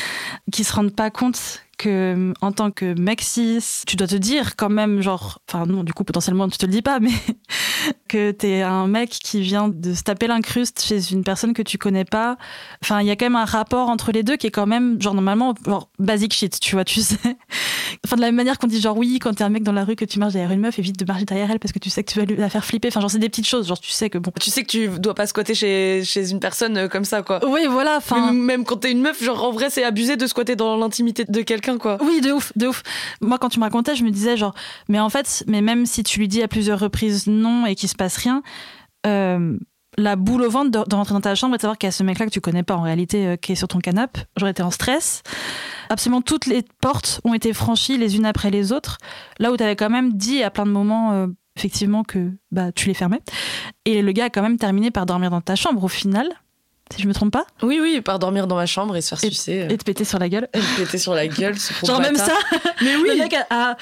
qui 0.50 0.64
se 0.64 0.72
rendent 0.72 0.96
pas 0.96 1.10
compte 1.10 1.62
que 1.82 2.32
en 2.40 2.52
tant 2.52 2.70
que 2.70 2.94
mec 2.98 3.20
cis, 3.20 3.82
tu 3.86 3.96
dois 3.96 4.06
te 4.06 4.14
dire 4.14 4.54
quand 4.56 4.68
même, 4.68 5.02
genre, 5.02 5.40
enfin 5.48 5.66
non, 5.66 5.82
du 5.82 5.92
coup 5.92 6.04
potentiellement 6.04 6.48
tu 6.48 6.58
te 6.58 6.66
le 6.66 6.72
dis 6.72 6.82
pas, 6.82 7.00
mais 7.00 7.10
que 8.08 8.30
t'es 8.30 8.62
un 8.62 8.86
mec 8.86 9.10
qui 9.10 9.40
vient 9.40 9.68
de 9.68 9.94
se 9.94 10.02
taper 10.02 10.28
l'incruste 10.28 10.82
chez 10.84 11.12
une 11.12 11.24
personne 11.24 11.54
que 11.54 11.62
tu 11.62 11.78
connais 11.78 12.04
pas. 12.04 12.36
Enfin, 12.82 13.00
il 13.00 13.06
y 13.08 13.10
a 13.10 13.16
quand 13.16 13.26
même 13.26 13.36
un 13.36 13.44
rapport 13.44 13.88
entre 13.88 14.12
les 14.12 14.22
deux 14.22 14.36
qui 14.36 14.46
est 14.46 14.50
quand 14.50 14.66
même, 14.66 15.00
genre 15.02 15.14
normalement, 15.14 15.54
genre 15.66 15.88
basic 15.98 16.32
shit, 16.32 16.60
tu 16.60 16.76
vois, 16.76 16.84
tu 16.84 17.00
sais. 17.00 17.16
Enfin, 18.04 18.16
de 18.16 18.22
la 18.22 18.28
même 18.28 18.36
manière 18.36 18.58
qu'on 18.58 18.66
dit 18.66 18.80
genre 18.80 18.96
oui, 18.96 19.18
quand 19.18 19.34
t'es 19.34 19.44
un 19.44 19.48
mec 19.50 19.62
dans 19.62 19.72
la 19.72 19.84
rue 19.84 19.96
que 19.96 20.04
tu 20.04 20.18
marches 20.18 20.32
derrière 20.32 20.50
une 20.50 20.60
meuf, 20.60 20.78
évite 20.78 20.98
de 20.98 21.04
marcher 21.04 21.24
derrière 21.24 21.50
elle 21.50 21.58
parce 21.58 21.72
que 21.72 21.78
tu 21.78 21.90
sais 21.90 22.02
que 22.02 22.10
tu 22.10 22.18
vas 22.18 22.24
la 22.24 22.48
faire 22.48 22.64
flipper. 22.64 22.88
Enfin, 22.88 23.00
genre 23.00 23.10
c'est 23.10 23.18
des 23.18 23.28
petites 23.28 23.46
choses, 23.46 23.68
genre 23.68 23.78
tu 23.78 23.90
sais 23.90 24.08
que 24.08 24.18
bon. 24.18 24.32
Tu 24.40 24.50
sais 24.50 24.62
que 24.62 24.68
tu 24.68 24.88
dois 24.88 25.14
pas 25.14 25.26
squatter 25.26 25.54
chez, 25.54 26.02
chez 26.04 26.30
une 26.30 26.40
personne 26.40 26.76
euh, 26.76 26.88
comme 26.88 27.04
ça, 27.04 27.22
quoi. 27.22 27.40
Oui, 27.46 27.66
voilà. 27.68 27.98
Enfin, 27.98 28.32
même, 28.32 28.42
même 28.42 28.64
quand 28.64 28.78
t'es 28.78 28.90
une 28.90 29.02
meuf, 29.02 29.22
genre 29.22 29.44
en 29.44 29.52
vrai 29.52 29.68
c'est 29.68 29.84
abusé 29.84 30.16
de 30.16 30.26
squatter 30.26 30.56
dans 30.56 30.76
l'intimité 30.76 31.24
de 31.28 31.42
quelqu'un 31.42 31.71
Oui, 32.00 32.20
de 32.20 32.32
ouf, 32.32 32.52
de 32.56 32.68
ouf. 32.68 32.82
Moi, 33.20 33.38
quand 33.38 33.48
tu 33.48 33.58
me 33.58 33.64
racontais, 33.64 33.94
je 33.94 34.04
me 34.04 34.10
disais 34.10 34.36
genre, 34.36 34.54
mais 34.88 35.00
en 35.00 35.08
fait, 35.08 35.44
mais 35.46 35.60
même 35.60 35.86
si 35.86 36.02
tu 36.02 36.18
lui 36.18 36.28
dis 36.28 36.42
à 36.42 36.48
plusieurs 36.48 36.78
reprises 36.78 37.26
non 37.26 37.66
et 37.66 37.74
qu'il 37.74 37.88
se 37.88 37.94
passe 37.94 38.16
rien, 38.16 38.42
euh, 39.06 39.56
la 39.98 40.16
boule 40.16 40.42
au 40.42 40.50
ventre 40.50 40.70
de, 40.70 40.94
rentrer 40.94 41.14
dans 41.14 41.20
ta 41.20 41.34
chambre 41.34 41.54
et 41.54 41.58
de 41.58 41.62
savoir 41.62 41.76
qu'il 41.76 41.86
y 41.86 41.88
a 41.88 41.92
ce 41.92 42.02
mec-là 42.02 42.26
que 42.26 42.30
tu 42.30 42.40
connais 42.40 42.62
pas 42.62 42.76
en 42.76 42.82
réalité 42.82 43.26
euh, 43.26 43.36
qui 43.36 43.52
est 43.52 43.56
sur 43.56 43.68
ton 43.68 43.78
canapé. 43.78 44.20
J'aurais 44.36 44.52
été 44.52 44.62
en 44.62 44.70
stress. 44.70 45.22
Absolument 45.90 46.22
toutes 46.22 46.46
les 46.46 46.62
portes 46.80 47.20
ont 47.24 47.34
été 47.34 47.52
franchies 47.52 47.98
les 47.98 48.16
unes 48.16 48.24
après 48.26 48.50
les 48.50 48.72
autres. 48.72 48.98
Là 49.38 49.52
où 49.52 49.56
tu 49.56 49.62
avais 49.62 49.76
quand 49.76 49.90
même 49.90 50.14
dit 50.14 50.42
à 50.42 50.50
plein 50.50 50.66
de 50.66 50.70
moments. 50.70 51.12
Euh, 51.12 51.26
effectivement 51.54 52.02
que 52.02 52.30
bah 52.50 52.72
tu 52.72 52.88
les 52.88 52.94
fermais 52.94 53.20
et 53.84 54.00
le 54.00 54.12
gars 54.12 54.24
a 54.24 54.30
quand 54.30 54.40
même 54.40 54.56
terminé 54.56 54.90
par 54.90 55.04
dormir 55.04 55.30
dans 55.30 55.42
ta 55.42 55.54
chambre 55.54 55.84
au 55.84 55.88
final 55.88 56.26
si 56.94 57.02
je 57.02 57.08
me 57.08 57.14
trompe 57.14 57.32
pas. 57.32 57.46
Oui, 57.62 57.78
oui, 57.80 58.00
par 58.00 58.18
dormir 58.18 58.46
dans 58.46 58.56
ma 58.56 58.66
chambre 58.66 58.96
et 58.96 59.00
se 59.00 59.10
faire 59.14 59.20
sucer. 59.20 59.66
Et 59.70 59.76
te 59.78 59.84
péter 59.84 60.04
sur 60.04 60.18
la 60.18 60.28
gueule. 60.28 60.48
Et 60.54 60.58
te 60.60 60.80
péter 60.82 60.98
sur 60.98 61.14
la 61.14 61.26
gueule. 61.26 61.54
Genre 61.84 62.00
même 62.00 62.16
ça 62.16 62.34
Mais 62.82 62.96
oui 62.96 63.08
Le 63.10 63.16
mec 63.16 63.34
a, 63.34 63.70
a 63.72 63.76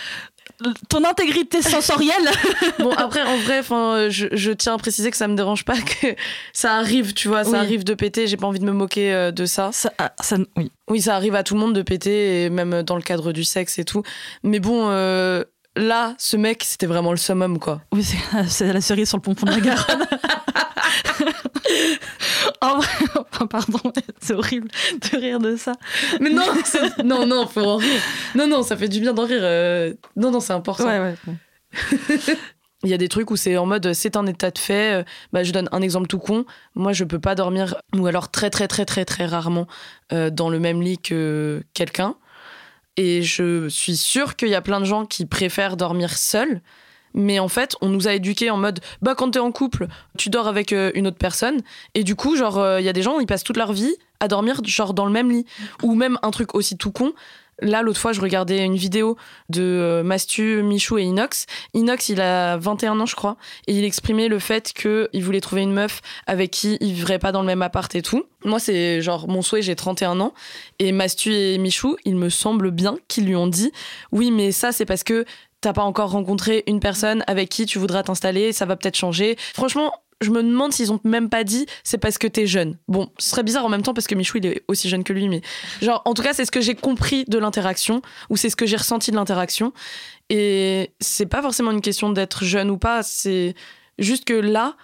ton 0.89 1.05
intégrité 1.05 1.63
sensorielle. 1.63 2.29
bon, 2.79 2.91
après, 2.93 3.23
en 3.23 3.37
vrai, 3.39 3.63
je, 4.11 4.27
je, 4.33 4.51
tiens 4.53 4.75
à 4.75 4.79
préciser 4.79 5.11
que 5.11 5.17
ça 5.17 5.29
me 5.29 5.35
dérange 5.35 5.65
pas 5.65 5.77
que 5.77 6.09
ça 6.53 6.75
arrive, 6.75 7.15
tu 7.15 7.29
vois, 7.29 7.45
ça 7.45 7.51
Oui. 7.53 7.57
arrive 7.59 7.85
de 7.85 7.95
péter. 7.95 8.27
J'ai 8.27 8.37
pas 8.37 8.47
envie 8.47 8.59
de 8.61 8.65
me 8.65 8.73
moquer 8.73 9.13
euh, 9.13 9.31
de 9.31 9.47
ça. 9.47 9.71
Ça, 9.73 9.93
ah, 9.99 10.13
ça- 10.21 10.37
oui. 10.57 10.71
Oui, 10.89 11.01
ça 11.01 11.15
arrive 11.17 11.35
à 11.35 11.43
tout 11.43 11.55
le 11.55 11.61
monde 11.61 11.75
de 11.75 11.83
péter, 11.83 12.45
et 12.45 12.51
même 12.51 12.83
dans 12.83 12.97
le 12.97 13.03
cadre 13.03 13.33
du 13.33 13.45
sexe 13.45 13.79
et 13.79 13.85
tout. 13.85 14.03
Mais 14.43 14.59
bon, 14.61 14.89
euh, 14.91 15.45
là, 15.77 16.15
ce 16.19 16.37
mec, 16.37 16.65
c'était 16.65 16.87
vraiment 16.87 17.13
le 17.13 17.17
summum, 17.17 17.59
quoi. 17.59 17.81
Oui, 17.93 18.05
c'est- 18.05 18.19
c'est 18.49 18.73
la 18.73 18.81
cerise 18.81 19.09
sur 19.09 19.19
le 19.19 19.23
pompon 19.23 19.47
de 19.47 19.53
la 19.53 19.61
Garonne. 19.61 20.07
en 22.61 22.77
vrai, 22.79 22.89
enfin, 23.33 23.47
pardon, 23.47 23.79
c'est 24.21 24.35
horrible 24.35 24.69
de 25.13 25.19
rire 25.19 25.39
de 25.39 25.57
ça. 25.57 25.73
Mais 26.21 26.31
non, 26.31 26.45
non, 27.05 27.27
non, 27.27 27.47
faut 27.47 27.61
en 27.61 27.77
rire. 27.77 28.01
Non, 28.35 28.47
non, 28.47 28.63
ça 28.63 28.77
fait 28.77 28.89
du 28.89 29.01
bien 29.01 29.13
d'en 29.13 29.25
rire. 29.27 29.41
euh, 29.43 29.95
Non, 30.17 30.31
non, 30.31 30.41
c'est 30.41 30.53
important. 30.53 30.87
Ouais, 30.87 30.99
ouais. 30.99 31.15
Il 32.83 32.89
y 32.89 32.95
a 32.95 32.97
des 32.99 33.09
trucs 33.09 33.31
où 33.31 33.37
c'est 33.37 33.59
en 33.59 33.67
mode 33.67 33.93
c'est 33.93 34.17
un 34.17 34.27
état 34.27 34.51
de 34.51 34.59
fait. 34.59 35.01
euh, 35.01 35.03
Bah, 35.35 35.43
je 35.45 35.53
donne 35.53 35.69
un 35.71 35.83
exemple 35.83 36.07
tout 36.07 36.19
con. 36.19 36.47
Moi, 36.75 36.93
je 36.95 37.05
peux 37.05 37.19
pas 37.19 37.35
dormir, 37.35 37.77
ou 37.95 38.07
alors 38.07 38.31
très, 38.31 38.49
très, 38.49 38.69
très, 38.69 38.87
très, 38.87 39.05
très 39.05 39.27
rarement, 39.27 39.67
euh, 40.15 40.31
dans 40.31 40.49
le 40.49 40.59
même 40.59 40.81
lit 40.81 40.99
que 40.99 41.63
quelqu'un. 41.75 42.15
Et 42.97 43.23
je 43.23 43.69
suis 43.69 43.97
sûre 43.97 44.35
qu'il 44.37 44.49
y 44.49 44.55
a 44.55 44.63
plein 44.63 44.81
de 44.81 44.85
gens 44.87 45.05
qui 45.05 45.27
préfèrent 45.27 45.77
dormir 45.77 46.17
seuls. 46.17 46.61
Mais 47.15 47.39
en 47.39 47.49
fait, 47.49 47.77
on 47.81 47.89
nous 47.89 48.09
a 48.09 48.15
éduqués 48.15 48.51
en 48.51 48.57
mode 48.57 48.81
bah, 49.03 49.15
quand 49.15 49.33
t'es 49.33 49.39
en 49.39 49.53
couple, 49.53 49.87
tu 50.17 50.31
dors 50.31 50.49
avec 50.49 50.73
euh, 50.73 50.91
une 50.95 51.07
autre 51.07 51.19
personne. 51.19 51.61
Et 51.95 52.05
du 52.05 52.15
coup, 52.15 52.37
genre, 52.37 52.59
euh, 52.59 52.81
il 52.81 52.87
y 52.87 52.89
a 52.89 52.93
des 52.93 53.03
gens, 53.03 53.21
ils 53.21 53.27
passent 53.27 53.45
toute 53.45 53.57
leur 53.57 53.73
vie 53.73 53.95
à 54.21 54.29
dormir 54.29 54.61
genre 54.65 54.95
dans 54.95 55.07
le 55.07 55.13
même 55.13 55.31
lit. 55.31 55.47
Ou 55.83 55.95
même 55.95 56.19
un 56.23 56.31
truc 56.31 56.55
aussi 56.55 56.77
tout 56.77 56.93
con. 56.93 57.13
Là, 57.63 57.83
l'autre 57.83 58.01
fois, 58.01 58.13
je 58.13 58.21
regardais 58.21 58.65
une 58.65 58.77
vidéo 58.77 59.17
de 59.51 59.63
euh, 59.63 60.03
Mastu, 60.03 60.63
Michou 60.63 60.99
et 60.99 61.03
Inox. 61.03 61.47
Inox, 61.75 62.09
il 62.09 62.21
a 62.21 62.57
21 62.57 62.99
ans, 63.01 63.07
je 63.07 63.15
crois, 63.15 63.37
et 63.67 63.75
il 63.75 63.85
exprimait 63.85 64.29
le 64.29 64.39
fait 64.39 64.73
qu'il 64.73 65.23
voulait 65.23 65.41
trouver 65.41 65.63
une 65.63 65.73
meuf 65.73 66.01
avec 66.27 66.51
qui 66.51 66.79
il 66.81 66.95
vivrait 66.95 67.19
pas 67.19 67.33
dans 67.33 67.41
le 67.41 67.47
même 67.47 67.63
appart 67.63 67.95
et 67.95 68.03
tout. 68.03 68.25
Moi, 68.45 68.59
c'est 68.59 69.03
genre 69.03 69.29
mon 69.29 69.43
souhait, 69.43 69.61
j'ai 69.61 69.77
31 69.77 70.21
ans, 70.21 70.33
et 70.79 70.93
Mastu 70.93 71.33
et 71.33 71.59
Michou, 71.59 71.97
il 72.05 72.17
me 72.17 72.31
semble 72.31 72.71
bien 72.71 72.97
qu'ils 73.09 73.27
lui 73.27 73.37
ont 73.37 73.47
dit 73.47 73.73
Oui, 74.11 74.31
mais 74.31 74.53
ça, 74.53 74.73
c'est 74.73 74.87
parce 74.87 75.05
que 75.05 75.27
t'as 75.61 75.73
pas 75.73 75.83
encore 75.83 76.11
rencontré 76.11 76.65
une 76.67 76.81
personne 76.81 77.23
avec 77.27 77.49
qui 77.49 77.67
tu 77.67 77.79
voudras 77.79 78.03
t'installer, 78.03 78.53
ça 78.53 78.67
va 78.67 78.77
peut-être 78.77 78.97
changer. 78.97 79.37
Franchement, 79.55 79.93
je 80.21 80.31
me 80.31 80.43
demande 80.43 80.73
s'ils 80.73 80.93
ont 80.93 81.01
même 81.05 81.29
pas 81.29 81.45
dit 81.45 81.67
c'est 81.83 81.99
parce 81.99 82.19
que 82.19 82.27
t'es 82.27 82.47
jeune. 82.47 82.77
Bon, 82.89 83.09
ce 83.19 83.31
serait 83.31 83.43
bizarre 83.43 83.65
en 83.65 83.69
même 83.69 83.83
temps 83.83 83.95
parce 83.95 84.07
que 84.07 84.15
Michou 84.15 84.39
il 84.39 84.47
est 84.47 84.63
aussi 84.69 84.89
jeune 84.89 85.05
que 85.05 85.13
lui, 85.13 85.29
mais 85.29 85.41
genre 85.81 86.03
en 86.05 86.15
tout 86.15 86.23
cas 86.23 86.35
c'est 86.35 86.45
ce 86.45 86.51
que 86.51 86.61
j'ai 86.61 86.75
compris 86.75 87.25
de 87.27 87.39
l'interaction 87.39 88.03
ou 88.29 88.37
c'est 88.37 88.51
ce 88.51 88.57
que 88.57 88.67
j'ai 88.67 88.77
ressenti 88.77 89.11
de 89.11 89.17
l'interaction. 89.17 89.73
Et 90.29 90.91
c'est 91.01 91.27
pas 91.27 91.43
forcément 91.43 91.71
une 91.71 91.81
question 91.81 92.11
d'être 92.11 92.45
jeune 92.45 92.71
ou 92.71 92.77
pas, 92.77 93.03
c'est 93.03 93.55
juste 93.99 94.25
que 94.25 94.35
là, 94.35 94.77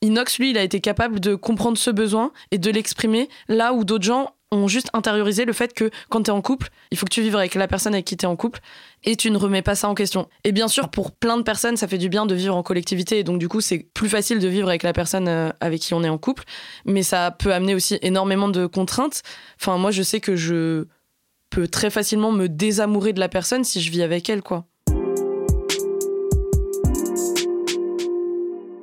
Inox 0.00 0.38
lui 0.38 0.50
il 0.50 0.58
a 0.58 0.62
été 0.62 0.80
capable 0.80 1.18
de 1.20 1.34
comprendre 1.34 1.76
ce 1.76 1.90
besoin 1.90 2.32
et 2.50 2.58
de 2.58 2.70
l'exprimer 2.70 3.28
là 3.48 3.72
où 3.72 3.84
d'autres 3.84 4.04
gens 4.04 4.30
juste 4.66 4.88
intériorisé 4.92 5.44
le 5.44 5.52
fait 5.52 5.74
que 5.74 5.90
quand 6.08 6.22
t'es 6.22 6.30
en 6.30 6.40
couple, 6.40 6.68
il 6.90 6.98
faut 6.98 7.06
que 7.06 7.10
tu 7.12 7.22
vives 7.22 7.36
avec 7.36 7.54
la 7.54 7.68
personne 7.68 7.94
avec 7.94 8.04
qui 8.04 8.16
t'es 8.16 8.26
en 8.26 8.36
couple 8.36 8.60
et 9.04 9.16
tu 9.16 9.30
ne 9.30 9.36
remets 9.36 9.62
pas 9.62 9.74
ça 9.74 9.88
en 9.88 9.94
question. 9.94 10.28
Et 10.44 10.52
bien 10.52 10.68
sûr, 10.68 10.88
pour 10.88 11.12
plein 11.12 11.36
de 11.36 11.42
personnes, 11.42 11.76
ça 11.76 11.88
fait 11.88 11.98
du 11.98 12.08
bien 12.08 12.26
de 12.26 12.34
vivre 12.34 12.56
en 12.56 12.62
collectivité 12.62 13.18
et 13.18 13.24
donc 13.24 13.38
du 13.38 13.48
coup, 13.48 13.60
c'est 13.60 13.86
plus 13.94 14.08
facile 14.08 14.38
de 14.38 14.48
vivre 14.48 14.68
avec 14.68 14.82
la 14.82 14.92
personne 14.92 15.28
euh, 15.28 15.50
avec 15.60 15.80
qui 15.80 15.94
on 15.94 16.02
est 16.02 16.08
en 16.08 16.18
couple, 16.18 16.44
mais 16.84 17.02
ça 17.02 17.30
peut 17.30 17.52
amener 17.52 17.74
aussi 17.74 17.98
énormément 18.02 18.48
de 18.48 18.66
contraintes. 18.66 19.22
Enfin, 19.60 19.78
moi, 19.78 19.90
je 19.90 20.02
sais 20.02 20.20
que 20.20 20.36
je 20.36 20.86
peux 21.50 21.68
très 21.68 21.90
facilement 21.90 22.32
me 22.32 22.48
désamourer 22.48 23.12
de 23.12 23.20
la 23.20 23.28
personne 23.28 23.64
si 23.64 23.80
je 23.80 23.90
vis 23.90 24.02
avec 24.02 24.28
elle, 24.28 24.42
quoi. 24.42 24.66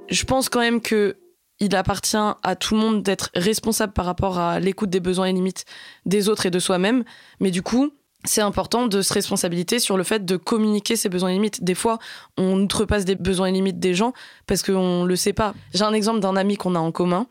Je 0.10 0.26
pense 0.26 0.50
quand 0.50 0.60
même 0.60 0.82
que 0.82 1.16
il 1.62 1.76
appartient 1.76 2.18
à 2.18 2.56
tout 2.56 2.74
le 2.74 2.82
monde 2.82 3.04
d'être 3.04 3.30
responsable 3.36 3.94
par 3.94 4.06
rapport 4.06 4.40
à 4.40 4.60
l'écoute 4.60 4.90
des 4.90 5.00
besoins 5.00 5.28
et 5.28 5.34
limites 5.34 5.66
des 6.06 6.28
autres 6.28 6.48
et 6.48 6.52
de 6.52 6.60
soi-même. 6.60 7.04
Mais 7.40 7.52
du 7.52 7.62
coup, 7.62 7.94
c'est 8.26 8.42
important 8.42 8.88
de 8.88 9.02
se 9.02 9.14
responsabiliser 9.14 9.80
sur 9.80 9.96
le 9.96 10.04
fait 10.04 10.26
de 10.26 10.38
communiquer 10.38 10.96
ses 10.96 11.08
besoins 11.08 11.30
et 11.30 11.34
limites. 11.34 11.64
Des 11.64 11.76
fois, 11.76 12.00
on 12.36 12.60
outrepasse 12.62 13.06
des 13.06 13.16
besoins 13.16 13.48
et 13.48 13.52
limites 13.52 13.80
des 13.80 13.94
gens 13.94 14.14
parce 14.48 14.64
qu'on 14.64 15.06
le 15.06 15.16
sait 15.16 15.34
pas. 15.34 15.54
J'ai 15.74 15.84
un 15.84 15.94
exemple 15.94 16.20
d'un 16.20 16.36
ami 16.36 16.58
qu'on 16.58 16.76
a 16.76 16.80
en 16.80 16.92
commun 16.92 17.28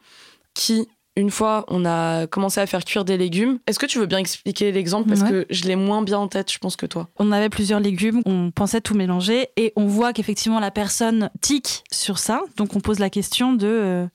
qui 0.55 0.89
une 1.17 1.31
fois, 1.31 1.65
on 1.69 1.85
a 1.85 2.27
commencé 2.29 2.61
à 2.61 2.67
faire 2.67 2.85
cuire 2.85 3.05
des 3.05 3.17
légumes. 3.19 3.59
Est-ce 3.67 3.79
que 3.79 3.87
tu 3.87 3.99
veux 3.99 4.07
bien 4.07 4.19
expliquer 4.19 4.71
l'exemple? 4.73 5.09
Parce 5.09 5.23
Ouais. 5.23 5.31
que 5.31 5.47
je 5.51 5.65
l'ai 5.65 5.77
moins 5.77 6.03
bien 6.03 6.19
en 6.19 6.29
tête, 6.29 6.51
je 6.53 6.59
pense, 6.59 6.77
que 6.77 6.87
toi. 6.87 7.09
On 7.19 7.33
avait 7.33 7.49
plusieurs 7.49 7.81
légumes, 7.81 8.23
on 8.27 8.51
pensait 8.51 8.81
tout 8.81 8.95
mélanger 8.95 9.49
et 9.57 9.73
on 9.77 9.87
voit 9.87 10.13
qu'effectivement 10.13 10.61
la 10.61 10.71
personne 10.71 11.29
tique 11.41 11.83
sur 11.91 12.19
ça. 12.19 12.41
Donc 12.57 12.77
on 12.77 12.81
pose 12.81 13.01
la 13.01 13.11
question 13.11 13.53
de 13.53 13.67
euh, 13.67 14.07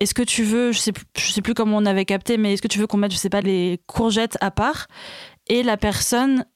est-ce 0.00 0.14
que 0.14 0.22
tu 0.22 0.42
veux, 0.42 0.72
je 0.72 0.78
sais, 0.78 0.92
je 1.16 1.30
sais 1.30 1.42
plus 1.42 1.54
comment 1.54 1.76
on 1.76 1.86
avait 1.86 2.06
capté, 2.06 2.36
mais 2.38 2.54
est-ce 2.54 2.62
que 2.62 2.68
tu 2.68 2.78
veux 2.78 2.86
qu'on 2.86 2.96
mette, 2.96 3.12
je 3.12 3.16
sais 3.18 3.30
pas, 3.30 3.42
les 3.42 3.80
courgettes 3.86 4.38
à 4.40 4.50
part? 4.50 4.86
Et 5.48 5.62
la 5.62 5.76
personne 5.76 6.46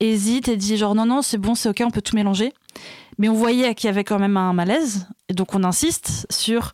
hésite 0.00 0.48
et 0.48 0.56
dit 0.56 0.76
genre 0.76 0.94
non, 0.94 1.06
non, 1.06 1.22
c'est 1.22 1.38
bon, 1.38 1.54
c'est 1.54 1.68
ok, 1.68 1.82
on 1.84 1.90
peut 1.90 2.02
tout 2.02 2.14
mélanger. 2.14 2.52
Mais 3.18 3.28
on 3.28 3.34
voyait 3.34 3.74
qu'il 3.74 3.88
y 3.88 3.90
avait 3.90 4.04
quand 4.04 4.20
même 4.20 4.36
un 4.36 4.52
malaise 4.52 5.08
et 5.28 5.34
donc 5.34 5.54
on 5.54 5.64
insiste 5.64 6.24
sur 6.30 6.72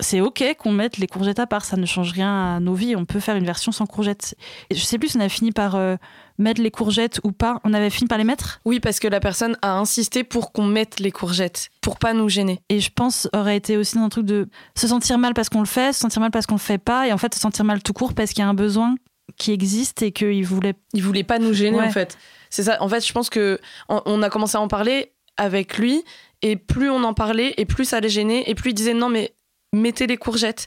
c'est 0.00 0.20
ok 0.20 0.44
qu'on 0.58 0.70
mette 0.72 0.98
les 0.98 1.06
courgettes 1.06 1.38
à 1.40 1.46
part, 1.46 1.64
ça 1.64 1.76
ne 1.76 1.84
change 1.86 2.12
rien 2.12 2.56
à 2.56 2.60
nos 2.60 2.74
vies, 2.74 2.94
on 2.96 3.04
peut 3.04 3.20
faire 3.20 3.36
une 3.36 3.44
version 3.44 3.72
sans 3.72 3.86
courgettes. 3.86 4.36
Et 4.70 4.74
je 4.76 4.80
sais 4.84 4.98
plus 4.98 5.08
si 5.08 5.16
on 5.16 5.20
a 5.20 5.28
fini 5.28 5.50
par 5.52 5.74
euh, 5.74 5.96
mettre 6.38 6.60
les 6.62 6.70
courgettes 6.70 7.18
ou 7.24 7.32
pas. 7.32 7.60
On 7.64 7.74
avait 7.74 7.90
fini 7.90 8.06
par 8.06 8.16
les 8.18 8.22
mettre? 8.24 8.60
Oui, 8.64 8.78
parce 8.78 9.00
que 9.00 9.08
la 9.08 9.18
personne 9.18 9.56
a 9.60 9.76
insisté 9.76 10.22
pour 10.24 10.52
qu'on 10.52 10.64
mette 10.66 11.00
les 11.00 11.10
courgettes, 11.10 11.70
pour 11.80 11.98
pas 11.98 12.12
nous 12.12 12.28
gêner. 12.28 12.60
et 12.68 12.78
je 12.80 12.90
pense 12.94 13.28
aurait 13.34 13.56
été 13.56 13.76
aussi 13.76 13.96
dans 13.96 14.02
un 14.04 14.08
truc 14.08 14.24
de 14.26 14.48
se 14.76 14.86
sentir 14.86 15.18
mal 15.18 15.34
parce 15.34 15.48
qu'on 15.48 15.60
le 15.60 15.66
fait, 15.66 15.92
se 15.92 16.00
sentir 16.00 16.20
mal 16.20 16.30
parce 16.30 16.46
qu'on 16.46 16.54
le 16.54 16.60
fait 16.60 16.78
pas 16.78 17.08
et 17.08 17.12
en 17.12 17.18
fait 17.18 17.34
se 17.34 17.40
sentir 17.40 17.64
mal 17.64 17.82
tout 17.82 17.92
court 17.92 18.14
parce 18.14 18.30
qu'il 18.32 18.42
y 18.42 18.46
a 18.46 18.48
un 18.48 18.54
besoin 18.54 18.94
qui 19.36 19.52
existe 19.52 20.02
et 20.02 20.12
qu'il 20.12 20.44
voulait 20.46 20.74
Il 20.94 21.02
voulait 21.02 21.24
pas 21.24 21.38
nous 21.38 21.52
gêner, 21.52 21.78
Ouais. 21.78 21.86
en 21.86 21.90
fait. 21.90 22.16
C'est 22.50 22.62
ça. 22.62 22.80
En 22.82 22.88
fait, 22.88 23.06
je 23.06 23.12
pense 23.12 23.30
que 23.30 23.58
on- 23.88 24.00
on 24.06 24.22
a 24.22 24.30
commencé 24.30 24.56
à 24.56 24.60
en 24.60 24.68
parler 24.68 25.12
avec 25.36 25.76
lui, 25.78 26.02
et 26.42 26.56
plus 26.56 26.88
on 26.90 27.04
en 27.04 27.14
parlait, 27.14 27.52
et 27.58 27.64
plus 27.64 27.84
ça 27.84 28.00
les 28.00 28.08
gênait, 28.08 28.44
et 28.46 28.54
plus 28.54 28.70
il 28.70 28.74
disait 28.74 28.94
non, 28.94 29.08
mais 29.08 29.34
mettez 29.72 30.06
les 30.06 30.16
courgettes. 30.16 30.66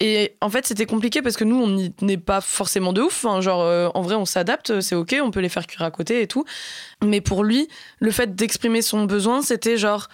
Et 0.00 0.36
en 0.40 0.50
fait, 0.50 0.66
c'était 0.66 0.86
compliqué 0.86 1.22
parce 1.22 1.36
que 1.36 1.44
nous, 1.44 1.62
on 1.62 2.04
n'est 2.04 2.18
pas 2.18 2.40
forcément 2.40 2.92
de 2.92 3.02
ouf. 3.02 3.24
Enfin, 3.24 3.40
genre, 3.40 3.62
euh, 3.62 3.88
en 3.94 4.02
vrai, 4.02 4.16
on 4.16 4.24
s'adapte, 4.24 4.80
c'est 4.80 4.96
ok, 4.96 5.14
on 5.22 5.30
peut 5.30 5.40
les 5.40 5.48
faire 5.48 5.66
cuire 5.66 5.82
à 5.82 5.92
côté 5.92 6.22
et 6.22 6.26
tout. 6.26 6.44
Mais 7.04 7.20
pour 7.20 7.44
lui, 7.44 7.68
le 8.00 8.10
fait 8.10 8.34
d'exprimer 8.34 8.82
son 8.82 9.04
besoin, 9.04 9.42
c'était 9.42 9.76
genre 9.76 10.08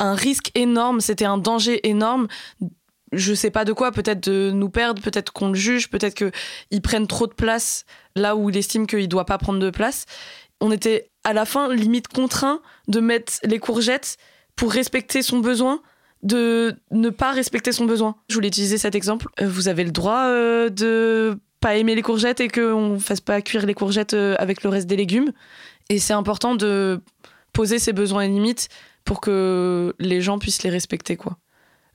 un 0.00 0.14
risque 0.14 0.50
énorme, 0.56 1.00
c'était 1.00 1.26
un 1.26 1.38
danger 1.38 1.88
énorme. 1.88 2.26
Je 3.12 3.34
sais 3.34 3.50
pas 3.50 3.64
de 3.64 3.72
quoi, 3.72 3.92
peut-être 3.92 4.28
de 4.28 4.50
nous 4.52 4.70
perdre, 4.70 5.00
peut-être 5.00 5.32
qu'on 5.32 5.48
le 5.48 5.54
juge, 5.54 5.90
peut-être 5.90 6.14
qu'il 6.14 6.82
prenne 6.82 7.06
trop 7.06 7.26
de 7.26 7.34
place 7.34 7.84
là 8.16 8.34
où 8.34 8.50
il 8.50 8.56
estime 8.56 8.86
qu'il 8.88 9.08
doit 9.08 9.26
pas 9.26 9.38
prendre 9.38 9.60
de 9.60 9.70
place. 9.70 10.06
On 10.60 10.72
était 10.72 11.10
à 11.22 11.32
la 11.32 11.44
fin 11.44 11.72
limite 11.72 12.08
contraint 12.08 12.60
de 12.88 13.00
mettre 13.00 13.34
les 13.44 13.58
courgettes 13.58 14.16
pour 14.56 14.72
respecter 14.72 15.22
son 15.22 15.38
besoin 15.38 15.82
de 16.22 16.76
ne 16.90 17.10
pas 17.10 17.32
respecter 17.32 17.72
son 17.72 17.86
besoin. 17.86 18.16
Je 18.28 18.34
voulais 18.34 18.48
utiliser 18.48 18.78
cet 18.78 18.94
exemple. 18.94 19.28
Euh, 19.40 19.48
Vous 19.48 19.68
avez 19.68 19.84
le 19.84 19.90
droit 19.90 20.24
euh, 20.26 20.68
de 20.68 21.38
pas 21.60 21.76
aimer 21.76 21.94
les 21.94 22.02
courgettes 22.02 22.40
et 22.40 22.48
qu'on 22.48 22.98
fasse 22.98 23.20
pas 23.20 23.40
cuire 23.42 23.66
les 23.66 23.74
courgettes 23.74 24.14
euh, 24.14 24.34
avec 24.38 24.62
le 24.62 24.70
reste 24.70 24.86
des 24.86 24.96
légumes. 24.96 25.32
Et 25.88 25.98
c'est 25.98 26.12
important 26.12 26.54
de 26.54 27.00
poser 27.52 27.78
ses 27.78 27.92
besoins 27.92 28.22
et 28.22 28.28
limites 28.28 28.68
pour 29.04 29.20
que 29.20 29.94
les 29.98 30.20
gens 30.20 30.38
puissent 30.38 30.62
les 30.62 30.70
respecter, 30.70 31.16
quoi. 31.16 31.38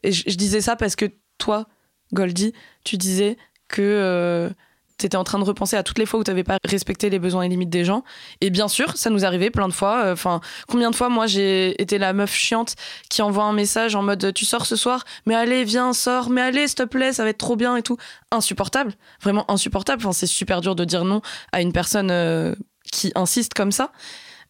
Et 0.03 0.11
je, 0.11 0.37
disais 0.37 0.61
ça 0.61 0.75
parce 0.75 0.95
que 0.95 1.05
toi, 1.39 1.67
Goldie, 2.13 2.53
tu 2.83 2.97
disais 2.97 3.37
que 3.67 4.51
t'étais 4.97 5.17
en 5.17 5.23
train 5.23 5.39
de 5.39 5.43
repenser 5.43 5.75
à 5.75 5.83
toutes 5.83 5.99
les 5.99 6.05
fois 6.05 6.19
où 6.19 6.23
t'avais 6.23 6.43
pas 6.43 6.57
respecté 6.65 7.09
les 7.09 7.19
besoins 7.19 7.43
et 7.43 7.49
limites 7.49 7.69
des 7.69 7.85
gens. 7.85 8.03
Et 8.41 8.49
bien 8.49 8.67
sûr, 8.67 8.95
ça 8.97 9.09
nous 9.09 9.25
arrivait 9.25 9.49
plein 9.49 9.67
de 9.67 9.73
fois. 9.73 10.11
Enfin, 10.11 10.41
combien 10.67 10.91
de 10.91 10.95
fois, 10.95 11.09
moi, 11.09 11.27
j'ai 11.27 11.81
été 11.81 11.97
la 11.97 12.13
meuf 12.13 12.33
chiante 12.33 12.75
qui 13.09 13.21
envoie 13.21 13.43
un 13.43 13.53
message 13.53 13.95
en 13.95 14.03
mode 14.03 14.33
tu 14.33 14.45
sors 14.45 14.65
ce 14.65 14.75
soir, 14.75 15.03
mais 15.25 15.35
allez, 15.35 15.63
viens, 15.63 15.93
sors, 15.93 16.29
mais 16.29 16.41
allez, 16.41 16.67
s'il 16.67 16.75
te 16.75 16.83
plaît, 16.83 17.13
ça 17.13 17.23
va 17.23 17.29
être 17.29 17.37
trop 17.37 17.55
bien 17.55 17.75
et 17.75 17.81
tout. 17.81 17.97
Insupportable, 18.31 18.93
vraiment 19.21 19.49
insupportable. 19.51 20.01
Enfin, 20.03 20.13
c'est 20.13 20.27
super 20.27 20.61
dur 20.61 20.75
de 20.75 20.85
dire 20.85 21.05
non 21.05 21.21
à 21.51 21.61
une 21.61 21.73
personne 21.73 22.11
euh, 22.11 22.55
qui 22.91 23.11
insiste 23.15 23.53
comme 23.53 23.71
ça. 23.71 23.91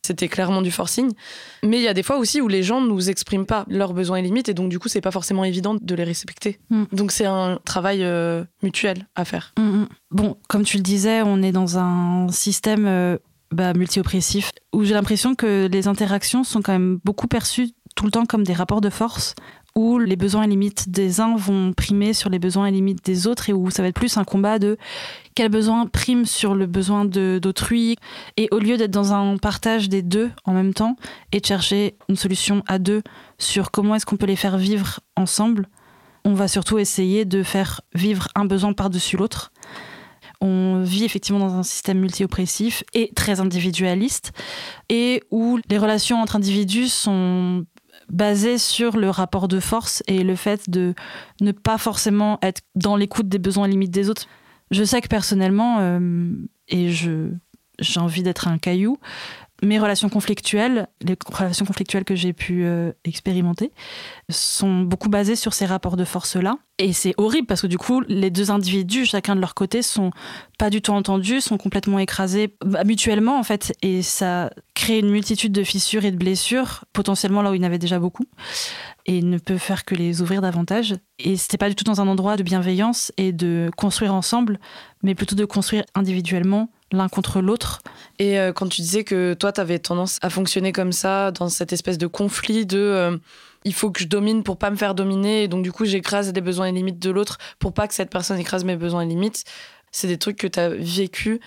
C'était 0.06 0.28
clairement 0.28 0.62
du 0.62 0.72
forcing. 0.72 1.12
Mais 1.64 1.78
il 1.78 1.84
y 1.84 1.88
a 1.88 1.94
des 1.94 2.04
fois 2.04 2.18
aussi 2.18 2.42
où 2.42 2.48
les 2.48 2.64
gens 2.64 2.80
ne 2.80 2.88
nous 2.88 3.10
expriment 3.10 3.46
pas 3.46 3.66
leurs 3.68 3.94
besoins 3.94 4.18
et 4.18 4.22
limites, 4.22 4.50
et 4.50 4.54
donc 4.54 4.70
du 4.70 4.80
coup, 4.80 4.88
c'est 4.88 5.02
pas 5.02 5.12
forcément 5.12 5.44
évident 5.44 5.76
de 5.80 5.96
les 5.96 6.04
respecter. 6.04 6.60
Mm. 6.70 6.84
Donc 6.92 7.12
c'est 7.12 7.26
un 7.26 7.60
travail 7.66 8.04
euh, 8.04 8.44
mutuel 8.62 9.08
à 9.16 9.26
faire. 9.26 9.54
Mm, 9.58 9.62
mm. 9.62 9.88
Bon, 10.12 10.38
comme 10.48 10.64
tu 10.64 10.78
le 10.78 10.84
disais, 10.84 11.22
on 11.24 11.42
est 11.42 11.52
dans 11.52 11.78
un 11.78 12.28
système 12.30 12.86
euh, 12.86 13.18
bah, 13.52 13.74
multi-oppressif 13.74 14.52
où 14.74 14.84
j'ai 14.84 14.94
l'impression 14.94 15.36
que 15.36 15.68
les 15.72 15.88
interactions 15.88 16.44
sont 16.44 16.62
quand 16.62 16.74
même 16.74 17.00
beaucoup 17.04 17.28
perçues 17.28 17.72
tout 17.96 18.06
le 18.06 18.12
temps 18.12 18.26
comme 18.26 18.44
des 18.44 18.54
rapports 18.54 18.82
de 18.82 18.90
force 18.90 19.36
où 19.76 20.00
les 20.00 20.16
besoins 20.16 20.44
et 20.44 20.48
limites 20.48 20.90
des 20.90 21.20
uns 21.20 21.36
vont 21.36 21.74
primer 21.74 22.14
sur 22.14 22.30
les 22.30 22.40
besoins 22.40 22.68
et 22.68 22.72
limites 22.72 23.04
des 23.06 23.28
autres 23.28 23.50
et 23.50 23.54
où 23.54 23.70
ça 23.70 23.82
va 23.82 23.90
être 23.90 23.96
plus 23.96 24.18
un 24.18 24.24
combat 24.24 24.58
de 24.58 24.78
quel 25.36 25.50
besoin 25.50 25.86
prime 25.86 26.26
sur 26.26 26.56
le 26.56 26.66
besoin 26.66 27.04
d'autrui 27.04 27.98
et 28.38 28.48
au 28.52 28.60
lieu 28.60 28.78
d'être 28.78 28.92
dans 28.92 29.14
un 29.14 29.38
partage 29.38 29.90
des 29.90 30.02
deux 30.02 30.32
en 30.46 30.54
même 30.54 30.74
temps 30.74 30.96
et 31.34 31.42
de 31.42 31.46
chercher 31.46 31.98
une 32.08 32.16
solution 32.16 32.64
à 32.68 32.80
deux 32.80 33.04
sur 33.38 33.72
comment 33.72 33.96
est-ce 33.96 34.06
qu'on 34.06 34.16
peut 34.16 34.26
les 34.26 34.38
faire 34.38 34.58
vivre 34.58 35.02
ensemble, 35.18 35.68
on 36.24 36.34
va 36.34 36.48
surtout 36.48 36.80
essayer 36.80 37.26
de 37.26 37.44
faire 37.44 37.82
vivre 37.94 38.30
un 38.34 38.46
besoin 38.46 38.74
par-dessus 38.74 39.18
l'autre. 39.18 39.52
On 40.42 40.84
vit 40.84 41.06
effectivement 41.06 41.40
dans 41.40 41.54
un 41.54 41.64
système 41.64 42.00
multi-oppressif 42.00 42.84
et 42.94 43.12
très 43.16 43.40
individualiste, 43.40 44.32
et 44.90 45.24
où 45.32 45.60
les 45.70 45.78
relations 45.78 46.22
entre 46.22 46.36
individus 46.36 46.90
sont 46.90 47.66
basées 48.10 48.58
sur 48.58 48.98
le 48.98 49.10
rapport 49.10 49.48
de 49.48 49.60
force 49.60 50.04
et 50.08 50.24
le 50.24 50.36
fait 50.36 50.70
de 50.70 50.94
ne 51.42 51.52
pas 51.52 51.78
forcément 51.78 52.40
être 52.42 52.62
dans 52.76 52.96
l'écoute 52.96 53.28
des 53.28 53.40
besoins 53.40 53.68
limites 53.68 53.92
des 53.92 54.10
autres. 54.10 54.28
Je 54.72 54.84
sais 54.84 55.02
que 55.02 55.08
personnellement, 55.08 55.78
euh, 55.80 56.30
et 56.68 56.90
j'ai 56.90 58.00
envie 58.00 58.24
d'être 58.24 58.48
un 58.48 58.58
caillou, 58.58 58.98
mes 59.64 59.80
relations 59.80 60.10
conflictuelles, 60.10 60.88
les 61.02 61.18
relations 61.32 61.66
conflictuelles 61.66 62.04
que 62.04 62.16
j'ai 62.16 62.34
pu 62.34 62.66
euh, 62.66 62.92
expérimenter, 63.06 63.72
sont 64.30 64.82
beaucoup 64.82 65.10
basées 65.10 65.36
sur 65.36 65.54
ces 65.54 65.66
rapports 65.66 65.96
de 65.96 66.04
force-là. 66.04 66.58
Et 66.78 66.92
c'est 66.92 67.14
horrible 67.16 67.48
parce 67.48 67.62
que 67.62 67.68
du 67.68 67.78
coup, 67.78 68.02
les 68.02 68.30
deux 68.30 68.52
individus, 68.52 69.06
chacun 69.06 69.34
de 69.36 69.40
leur 69.40 69.54
côté, 69.54 69.82
sont 69.82 70.12
pas 70.60 70.70
du 70.70 70.82
tout 70.82 70.92
entendus, 70.92 71.40
sont 71.40 71.58
complètement 71.58 72.00
écrasés 72.00 72.54
bah, 72.66 72.84
mutuellement 72.84 73.40
en 73.40 73.44
fait. 73.44 73.74
Et 73.82 74.02
ça 74.02 74.50
crée 74.74 75.00
une 75.00 75.10
multitude 75.10 75.54
de 75.54 75.64
fissures 75.64 76.04
et 76.04 76.12
de 76.12 76.18
blessures, 76.18 76.84
potentiellement 76.92 77.42
là 77.42 77.52
où 77.52 77.54
il 77.54 77.62
y 77.62 77.64
en 77.64 77.68
avait 77.68 77.80
déjà 77.80 77.98
beaucoup. 77.98 78.26
Et 79.06 79.22
ne 79.22 79.38
peut 79.38 79.58
faire 79.58 79.86
que 79.86 79.96
les 79.96 80.22
ouvrir 80.22 80.42
davantage. 80.42 80.96
Et 81.18 81.38
c'était 81.38 81.58
pas 81.58 81.70
du 81.70 81.76
tout 81.76 81.86
dans 81.86 82.02
un 82.02 82.08
endroit 82.10 82.36
de 82.36 82.44
bienveillance 82.44 83.14
et 83.16 83.32
de 83.32 83.72
construire 83.78 84.14
ensemble, 84.14 84.60
mais 85.02 85.16
plutôt 85.16 85.36
de 85.36 85.46
construire 85.46 85.86
individuellement 85.96 86.70
l'un 86.92 87.10
contre 87.10 87.42
l'autre. 87.42 87.82
Et 88.20 88.40
euh, 88.40 88.54
quand 88.54 88.68
tu 88.68 88.82
disais 88.82 89.04
que 89.04 89.34
toi, 89.34 89.52
tu 89.52 89.62
avais 89.62 89.80
tendance 89.80 90.18
à 90.22 90.30
fonctionner 90.30 90.72
comme 90.72 90.92
ça, 90.92 91.32
dans 91.32 91.50
cette 91.50 91.74
espèce 91.74 91.98
de 91.98 92.08
conflit 92.08 92.66
de 92.66 92.78
euh, 92.78 93.18
il 93.64 93.74
faut 93.74 93.90
que 93.90 94.00
je 94.00 94.08
domine 94.08 94.44
pour 94.44 94.58
pas 94.58 94.70
me 94.70 94.76
faire 94.76 94.96
dominer, 94.96 95.44
et 95.44 95.48
donc 95.48 95.64
du 95.64 95.72
coup, 95.72 95.86
j'écrase 95.86 96.32
les 96.34 96.42
besoins 96.42 96.68
et 96.68 96.72
limites 96.72 97.00
de 97.00 97.10
l'autre 97.10 97.38
pour 97.60 97.74
pas 97.74 97.88
que 97.88 97.94
cette 97.94 98.12
personne 98.12 98.40
écrase 98.40 98.64
mes 98.64 98.76
besoins 98.76 99.02
et 99.02 99.08
limites, 99.08 99.44
c'est 99.92 100.08
des 100.08 100.18
trucs 100.18 100.38
que 100.38 100.48
tu 100.48 100.60
as 100.60 100.70
vécu 100.70 101.40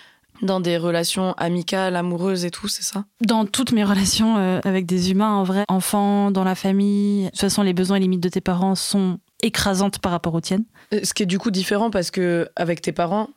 dans 0.42 0.60
des 0.60 0.78
relations 0.78 1.32
amicales, 1.32 1.96
amoureuses 1.96 2.44
et 2.44 2.50
tout, 2.50 2.68
c'est 2.68 2.82
ça? 2.82 3.04
Dans 3.20 3.44
toutes 3.44 3.72
mes 3.72 3.84
relations 3.84 4.36
euh, 4.38 4.60
avec 4.64 4.86
des 4.86 5.10
humains, 5.10 5.32
en 5.32 5.42
vrai, 5.42 5.64
enfants, 5.68 6.30
dans 6.30 6.44
la 6.44 6.54
famille, 6.54 7.24
de 7.24 7.30
toute 7.30 7.40
façon, 7.40 7.62
les 7.62 7.72
besoins 7.72 7.96
et 7.96 8.00
limites 8.00 8.22
de 8.22 8.28
tes 8.28 8.40
parents 8.40 8.74
sont 8.74 9.18
écrasantes 9.42 9.98
par 9.98 10.12
rapport 10.12 10.34
aux 10.34 10.40
tiennes. 10.40 10.64
Ce 11.02 11.12
qui 11.14 11.22
est 11.22 11.26
du 11.26 11.38
coup 11.38 11.50
différent 11.50 11.90
parce 11.90 12.10
que 12.10 12.48
avec 12.56 12.80
tes 12.82 12.92
parents, 12.92 13.28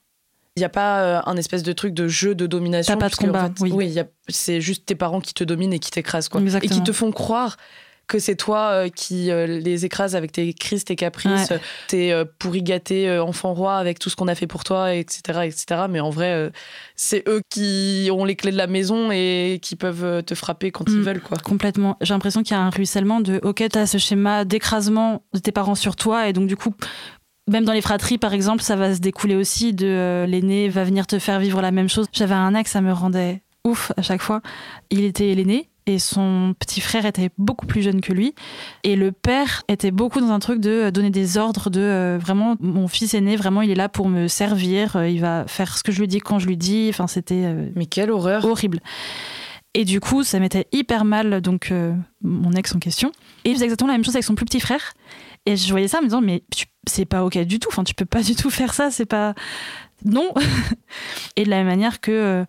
il 0.58 0.60
n'y 0.60 0.66
a 0.66 0.70
pas 0.70 1.02
euh, 1.02 1.22
un 1.26 1.38
espèce 1.38 1.64
de 1.64 1.72
truc 1.74 1.94
de 1.94 2.08
jeu 2.08 2.36
de 2.36 2.46
domination. 2.48 2.94
T'as 2.94 3.00
pas 3.00 3.10
de 3.10 3.16
en 3.16 3.26
combat, 3.26 3.52
fait, 3.58 3.72
oui. 3.74 3.96
c'est 4.28 4.60
juste 4.62 4.86
tes 4.86 4.96
parents 4.96 5.22
qui 5.22 5.34
te 5.34 5.44
dominent 5.44 5.74
et 5.74 5.80
qui 5.80 5.92
t'écrasent, 5.92 6.30
quoi. 6.30 6.42
Et 6.62 6.68
qui 6.68 6.84
te 6.84 6.92
font 6.92 7.12
croire 7.12 7.58
que 8.08 8.20
c'est 8.20 8.36
toi 8.36 8.72
euh, 8.72 8.90
qui 8.90 9.32
euh, 9.32 9.48
les 9.48 9.86
écrases 9.86 10.18
avec 10.18 10.34
tes 10.34 10.54
crises, 10.54 10.84
tes 10.84 10.98
caprices, 10.98 11.50
Ouais. 11.52 11.60
tes 11.88 12.24
pourri 12.40 12.62
gâtés 12.62 13.08
euh, 13.08 13.24
enfant 13.24 13.54
roi 13.54 13.78
avec 13.78 14.00
tout 14.00 14.10
ce 14.10 14.18
qu'on 14.18 14.28
a 14.28 14.36
fait 14.36 14.48
pour 14.48 14.66
toi, 14.66 14.94
etc. 14.94 15.22
etc. 15.46 15.84
Mais 15.90 16.02
en 16.02 16.10
vrai, 16.10 16.52
c'est 16.98 17.24
eux 17.30 17.42
qui 17.50 18.10
ont 18.12 18.26
les 18.26 18.36
clés 18.36 18.52
de 18.52 18.58
la 18.58 18.68
maison 18.68 19.10
et 19.12 19.60
qui 19.62 19.78
peuvent 19.78 20.22
te 20.26 20.36
frapper 20.36 20.72
quand 20.72 20.84
ils 20.90 20.98
Mm. 20.98 21.04
veulent, 21.04 21.22
quoi. 21.22 21.38
Complètement. 21.38 21.96
J'ai 22.02 22.14
l'impression 22.14 22.44
qu'il 22.44 22.58
y 22.58 22.60
a 22.60 22.62
un 22.62 22.70
ruissellement 22.72 23.22
de 23.22 23.40
OK, 23.44 23.64
t'as 23.72 23.86
ce 23.86 23.98
schéma 23.98 24.44
d'écrasement 24.44 25.24
de 25.34 25.40
tes 25.40 25.54
parents 25.54 25.76
sur 25.76 25.96
toi, 25.96 26.28
et 26.28 26.34
donc 26.34 26.48
du 26.48 26.58
coup, 26.58 26.74
même 27.48 27.66
dans 27.66 27.74
les 27.74 27.82
fratries, 27.82 28.18
par 28.18 28.34
exemple, 28.34 28.62
ça 28.62 28.76
va 28.76 28.96
se 28.96 29.00
découler 29.00 29.36
aussi 29.36 29.74
de 29.74 29.88
euh, 29.88 30.26
l'aîné 30.26 30.70
va 30.70 30.84
venir 30.84 31.08
te 31.08 31.20
faire 31.20 31.40
vivre 31.40 31.62
la 31.62 31.72
même 31.72 31.90
chose. 31.90 32.08
J'avais 32.12 32.36
un 32.36 32.56
ex, 32.56 32.72
ça 32.72 32.82
me 32.82 32.94
rendait 32.94 33.42
ouf 33.64 33.92
à 33.98 34.02
chaque 34.02 34.22
fois. 34.22 34.42
Il 34.90 35.04
était 35.04 35.34
l'aîné. 35.34 35.68
Et 35.88 35.98
son 35.98 36.54
petit 36.60 36.80
frère 36.80 37.06
était 37.06 37.32
beaucoup 37.40 37.66
plus 37.66 37.82
jeune 37.82 38.02
que 38.02 38.14
lui. 38.14 38.36
Et 38.84 38.96
le 38.96 39.12
père 39.12 39.64
était 39.68 39.90
beaucoup 39.90 40.22
dans 40.22 40.30
un 40.30 40.40
truc 40.40 40.60
de 40.60 40.70
euh, 40.70 40.92
donner 40.92 41.10
des 41.10 41.38
ordres, 41.38 41.70
de 41.72 41.82
euh, 41.82 42.20
vraiment, 42.22 42.56
mon 42.60 42.88
fils 42.88 43.14
aîné, 43.16 43.36
vraiment, 43.36 43.64
il 43.64 43.72
est 43.72 43.76
là 43.76 43.90
pour 43.90 44.08
me 44.08 44.28
servir, 44.28 44.96
euh, 44.96 45.10
il 45.10 45.20
va 45.22 45.46
faire 45.48 45.78
ce 45.78 45.84
que 45.84 45.92
je 45.92 46.00
lui 46.00 46.08
dis 46.08 46.20
quand 46.20 46.38
je 46.38 46.48
lui 46.48 46.58
dis. 46.58 46.88
Enfin, 46.90 47.08
c'était 47.08 47.46
euh, 47.46 47.70
Mais 47.76 47.88
quelle 47.88 48.12
horreur 48.12 48.46
horrible. 48.46 48.80
Et 49.74 49.86
du 49.86 50.00
coup, 50.00 50.24
ça 50.24 50.40
m'était 50.40 50.68
hyper 50.72 51.06
mal, 51.06 51.40
donc 51.40 51.74
mon 52.22 52.52
ex 52.52 52.76
en 52.76 52.80
question. 52.80 53.14
Et 53.46 53.52
il 53.52 53.54
faisait 53.54 53.64
exactement 53.64 53.88
la 53.88 53.94
même 53.94 54.04
chose 54.04 54.16
avec 54.16 54.26
son 54.26 54.36
plus 54.36 54.44
petit 54.44 54.60
frère. 54.60 54.92
Et 55.46 55.56
je 55.56 55.70
voyais 55.72 55.88
ça 55.88 55.98
en 56.00 56.02
me 56.02 56.08
disant, 56.08 56.22
mais 56.22 56.44
c'est 56.88 57.06
pas 57.06 57.24
ok 57.24 57.38
du 57.40 57.60
tout. 57.60 57.70
Enfin, 57.72 57.84
tu 57.84 57.94
peux 57.94 58.06
pas 58.06 58.22
du 58.22 58.36
tout 58.36 58.50
faire 58.50 58.74
ça. 58.74 58.92
C'est 58.92 59.06
pas. 59.06 59.34
Non. 60.06 60.34
et 61.36 61.44
de 61.44 61.50
la 61.50 61.58
même 61.58 61.68
manière 61.68 62.00
que. 62.02 62.12
Euh, 62.12 62.46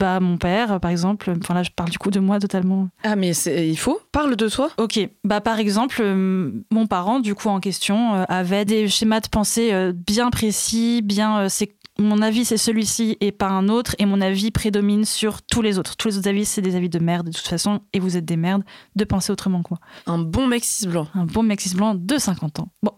bah, 0.00 0.18
mon 0.18 0.36
père, 0.36 0.80
par 0.80 0.90
exemple, 0.90 1.32
enfin 1.40 1.54
là 1.54 1.62
je 1.62 1.70
parle 1.70 1.90
du 1.90 1.98
coup 1.98 2.10
de 2.10 2.18
moi 2.18 2.40
totalement. 2.40 2.88
Ah 3.04 3.14
mais 3.14 3.30
il 3.30 3.78
faut, 3.78 4.00
parle 4.10 4.34
de 4.34 4.48
toi? 4.48 4.68
Ok, 4.78 4.98
bah 5.22 5.40
par 5.40 5.60
exemple, 5.60 5.98
euh, 6.00 6.50
mon 6.72 6.88
parent 6.88 7.20
du 7.20 7.36
coup 7.36 7.48
en 7.48 7.60
question 7.60 8.14
euh, 8.14 8.24
avait 8.28 8.64
des 8.64 8.88
schémas 8.88 9.20
de 9.20 9.28
pensée 9.28 9.92
bien 9.92 10.30
précis, 10.30 11.02
bien 11.04 11.48
c'est 11.48 11.76
mon 11.98 12.22
avis 12.22 12.44
c'est 12.44 12.56
celui-ci 12.56 13.16
et 13.20 13.32
pas 13.32 13.48
un 13.48 13.68
autre, 13.68 13.94
et 13.98 14.06
mon 14.06 14.20
avis 14.20 14.50
prédomine 14.50 15.04
sur 15.04 15.42
tous 15.42 15.62
les 15.62 15.78
autres. 15.78 15.96
Tous 15.96 16.08
les 16.08 16.18
autres 16.18 16.28
avis 16.28 16.44
c'est 16.44 16.62
des 16.62 16.76
avis 16.76 16.88
de 16.88 16.98
merde 16.98 17.26
de 17.26 17.32
toute 17.32 17.46
façon, 17.46 17.80
et 17.92 18.00
vous 18.00 18.16
êtes 18.16 18.24
des 18.24 18.36
merdes 18.36 18.64
de 18.96 19.04
penser 19.04 19.32
autrement 19.32 19.62
quoi. 19.62 19.78
Un 20.06 20.18
bon 20.18 20.46
mec 20.46 20.64
cis 20.64 20.86
blanc. 20.86 21.08
Un 21.14 21.26
bon 21.26 21.42
mec 21.42 21.60
cis 21.60 21.74
blanc 21.74 21.94
de 21.94 22.18
50 22.18 22.60
ans. 22.60 22.68
Bon, 22.82 22.92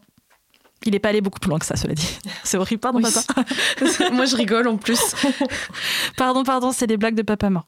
il 0.87 0.93
n'est 0.93 0.99
pas 0.99 1.09
allé 1.09 1.21
beaucoup 1.21 1.39
plus 1.39 1.49
loin 1.49 1.59
que 1.59 1.67
ça, 1.67 1.77
cela 1.77 1.95
dit. 1.95 2.19
C'est 2.45 2.59
horrible, 2.59 2.81
pardon, 2.81 3.01
papa. 3.01 3.45
Moi, 4.13 4.27
je 4.27 4.37
rigole 4.37 4.69
en 4.69 4.77
plus. 4.77 5.15
pardon, 6.17 6.43
pardon, 6.45 6.73
c'est 6.73 6.87
des 6.87 6.97
blagues 6.97 7.15
de 7.15 7.23
papa 7.23 7.49
mort. 7.49 7.65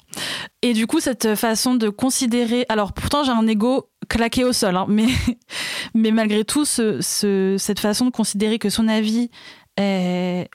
Et 0.62 0.74
du 0.74 0.86
coup, 0.86 1.00
cette 1.00 1.34
façon 1.34 1.74
de 1.74 1.88
considérer. 1.88 2.66
Alors, 2.68 2.92
pourtant, 2.92 3.24
j'ai 3.24 3.32
un 3.32 3.46
ego 3.46 3.88
claqué 4.08 4.44
au 4.44 4.52
sol, 4.52 4.76
hein, 4.76 4.86
mais, 4.88 5.06
mais 5.94 6.10
malgré 6.10 6.44
tout, 6.44 6.64
ce, 6.64 7.00
cette 7.58 7.80
façon 7.80 8.06
de 8.06 8.10
considérer 8.10 8.58
que 8.58 8.68
son 8.68 8.86
avis 8.86 9.30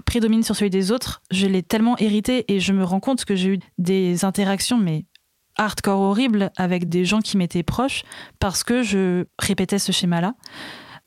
prédomine 0.06 0.44
sur 0.44 0.56
celui 0.56 0.70
des 0.70 0.92
autres, 0.92 1.22
je 1.32 1.48
l'ai 1.48 1.64
tellement 1.64 1.98
hérité 1.98 2.46
et 2.48 2.60
je 2.60 2.74
me 2.74 2.84
rends 2.84 3.00
compte 3.00 3.26
que 3.26 3.36
j'ai 3.36 3.50
eu 3.50 3.60
des 3.78 4.26
interactions, 4.26 4.78
mais 4.78 5.06
hardcore 5.58 6.00
horribles 6.00 6.52
avec 6.58 6.90
des 6.90 7.06
gens 7.06 7.20
qui 7.20 7.38
m'étaient 7.38 7.64
proches 7.64 8.04
parce 8.40 8.64
que 8.64 8.84
je 8.84 9.26
répétais 9.40 9.80
ce 9.80 9.92
schéma-là 9.92 10.34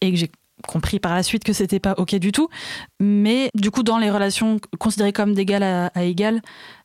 et 0.00 0.10
que 0.12 0.16
j'ai 0.16 0.30
compris 0.66 0.98
par 0.98 1.14
la 1.14 1.22
suite 1.22 1.44
que 1.44 1.52
c'était 1.52 1.80
pas 1.80 1.94
ok 1.98 2.14
du 2.16 2.32
tout. 2.32 2.48
Mais 3.00 3.50
du 3.54 3.70
coup, 3.70 3.82
dans 3.82 3.98
les 3.98 4.10
relations 4.10 4.58
considérées 4.78 5.12
comme 5.12 5.34
d'égal 5.34 5.62
à, 5.62 6.04
égal, 6.04 6.40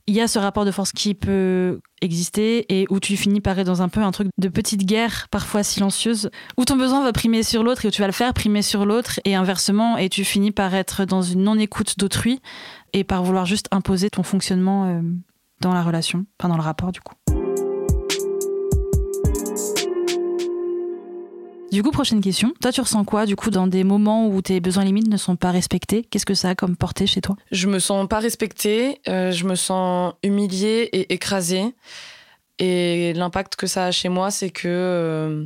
il 0.09 0.15
y 0.15 0.21
a 0.21 0.27
ce 0.27 0.39
rapport 0.39 0.65
de 0.65 0.71
force 0.71 0.91
qui 0.91 1.13
peut 1.13 1.81
exister 2.01 2.65
et 2.69 2.87
où 2.89 2.99
tu 2.99 3.15
finis 3.15 3.41
par 3.41 3.59
être 3.59 3.67
dans 3.67 3.83
un 3.83 3.89
peu 3.89 4.01
un 4.01 4.09
truc 4.09 4.27
de 4.39 4.47
petite 4.47 4.83
guerre, 4.83 5.27
parfois 5.29 5.61
silencieuse, 5.61 6.31
où 6.57 6.65
ton 6.65 6.77
besoin 6.77 7.03
va 7.03 7.13
primer 7.13 7.43
sur 7.43 7.61
l'autre 7.61 7.85
et 7.85 7.89
où 7.89 7.91
tu 7.91 8.01
vas 8.01 8.07
le 8.07 8.13
faire 8.13 8.33
primer 8.33 8.63
sur 8.63 8.87
l'autre 8.87 9.19
et 9.23 9.35
inversement, 9.35 9.97
et 9.97 10.09
tu 10.09 10.23
finis 10.23 10.49
par 10.49 10.73
être 10.73 11.05
dans 11.05 11.21
une 11.21 11.43
non-écoute 11.43 11.99
d'autrui 11.99 12.41
et 12.91 13.03
par 13.03 13.21
vouloir 13.21 13.45
juste 13.45 13.67
imposer 13.69 14.09
ton 14.09 14.23
fonctionnement 14.23 14.85
euh, 14.85 15.01
dans 15.61 15.75
la 15.75 15.83
relation, 15.83 16.25
enfin 16.39 16.49
dans 16.49 16.57
le 16.57 16.63
rapport 16.63 16.91
du 16.91 17.01
coup. 17.01 17.13
Du 21.71 21.83
coup, 21.83 21.91
prochaine 21.91 22.19
question. 22.19 22.51
Toi, 22.61 22.71
tu 22.71 22.81
ressens 22.81 23.03
quoi, 23.05 23.27
du 23.27 23.35
coup, 23.35 23.51
dans 23.51 23.67
des 23.67 23.83
moments 23.83 24.27
où 24.27 24.41
tes 24.41 24.59
besoins 24.59 24.83
limites 24.83 25.07
ne 25.07 25.17
sont 25.17 25.35
pas 25.35 25.51
respectés? 25.51 26.03
Qu'est-ce 26.03 26.25
que 26.25 26.33
ça 26.33 26.49
a 26.49 26.55
comme 26.55 26.75
portée 26.75 27.05
chez 27.05 27.21
toi? 27.21 27.35
Je 27.51 27.67
me 27.67 27.77
sens 27.77 28.07
pas 28.07 28.19
respectée, 28.19 28.99
euh, 29.07 29.31
je 29.31 29.45
me 29.45 29.53
sens 29.53 30.13
humiliée 30.23 30.89
et 30.91 31.13
écrasée. 31.13 31.75
Et 32.57 33.13
l'impact 33.13 33.55
que 33.55 33.67
ça 33.67 33.85
a 33.85 33.91
chez 33.91 34.09
moi, 34.09 34.31
c'est 34.31 34.49
que 34.49 34.67
euh, 34.67 35.45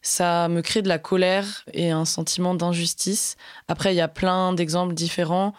ça 0.00 0.48
me 0.48 0.62
crée 0.62 0.80
de 0.80 0.88
la 0.88 0.98
colère 0.98 1.64
et 1.74 1.90
un 1.90 2.06
sentiment 2.06 2.54
d'injustice. 2.54 3.36
Après, 3.68 3.92
il 3.92 3.96
y 3.96 4.00
a 4.00 4.08
plein 4.08 4.54
d'exemples 4.54 4.94
différents. 4.94 5.52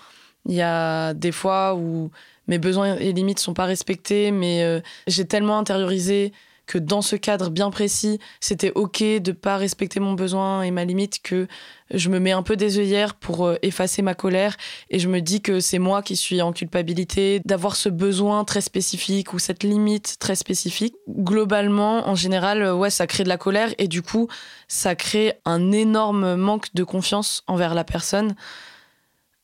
Il 0.48 0.56
y 0.56 0.64
a 0.64 1.14
des 1.14 1.32
fois 1.32 1.76
où 1.76 2.10
mes 2.48 2.58
besoins 2.58 2.96
et 2.96 3.14
limites 3.14 3.40
sont 3.40 3.54
pas 3.54 3.66
respectés, 3.66 4.32
mais 4.32 4.64
euh, 4.64 4.82
j'ai 5.06 5.26
tellement 5.26 5.60
intériorisé 5.60 6.34
que 6.70 6.78
dans 6.78 7.02
ce 7.02 7.16
cadre 7.16 7.50
bien 7.50 7.72
précis, 7.72 8.20
c'était 8.40 8.72
ok 8.76 9.02
de 9.02 9.32
pas 9.32 9.58
respecter 9.58 10.00
mon 10.00 10.14
besoin 10.14 10.62
et 10.62 10.70
ma 10.70 10.86
limite, 10.86 11.20
que 11.24 11.48
je 11.90 12.10
me 12.10 12.20
mets 12.20 12.32
un 12.32 12.44
peu 12.44 12.56
des 12.56 12.78
œillères 12.78 13.16
pour 13.16 13.48
euh, 13.48 13.58
effacer 13.64 14.04
ma 14.04 14.14
colère 14.14 14.56
et 14.92 15.00
je 15.00 15.08
me 15.10 15.20
dis 15.20 15.42
que 15.42 15.62
c'est 15.62 15.80
moi 15.80 16.04
qui 16.04 16.16
suis 16.16 16.44
en 16.44 16.54
culpabilité 16.54 17.42
d'avoir 17.44 17.76
ce 17.76 17.90
besoin 17.90 18.46
très 18.46 18.62
spécifique 18.62 19.34
ou 19.34 19.40
cette 19.40 19.64
limite 19.64 20.18
très 20.20 20.36
spécifique. 20.36 20.94
Globalement, 21.10 22.08
en 22.08 22.14
général, 22.14 22.62
euh, 22.62 22.76
ouais, 22.76 22.92
ça 22.92 23.08
crée 23.08 23.24
de 23.24 23.30
la 23.30 23.38
colère 23.38 23.74
et 23.80 23.88
du 23.88 24.04
coup, 24.04 24.28
ça 24.68 24.94
crée 24.94 25.34
un 25.46 25.72
énorme 25.72 26.36
manque 26.36 26.72
de 26.76 26.84
confiance 26.84 27.44
envers 27.48 27.74
la 27.74 27.84
personne 27.84 28.36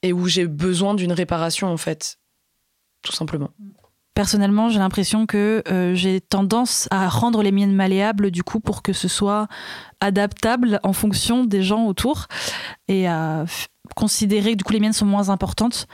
et 0.04 0.14
où 0.14 0.28
j'ai 0.28 0.46
besoin 0.46 0.94
d'une 0.94 1.12
réparation 1.12 1.70
en 1.70 1.78
fait, 1.78 2.20
tout 3.02 3.14
simplement. 3.14 3.50
Personnellement, 4.16 4.70
j'ai 4.70 4.80
l'impression 4.80 5.26
que 5.26 5.62
euh, 5.68 5.94
j'ai 5.94 6.22
tendance 6.22 6.88
à 6.90 7.10
rendre 7.10 7.44
les 7.44 7.52
miennes 7.52 7.76
malléables 7.76 8.32
du 8.32 8.44
coup 8.44 8.62
pour 8.62 8.82
que 8.82 8.94
ce 8.94 9.10
soit 9.10 9.48
adaptable 10.00 10.80
en 10.84 10.94
fonction 10.94 11.44
des 11.44 11.62
gens 11.62 11.86
autour 11.86 12.28
et 12.88 13.08
à 13.08 13.46
considérer 13.96 14.54
que 14.54 14.58
du 14.58 14.64
coup 14.64 14.72
les 14.72 14.80
miennes 14.80 14.94
sont 14.94 15.06
moins 15.06 15.30
importantes 15.30 15.88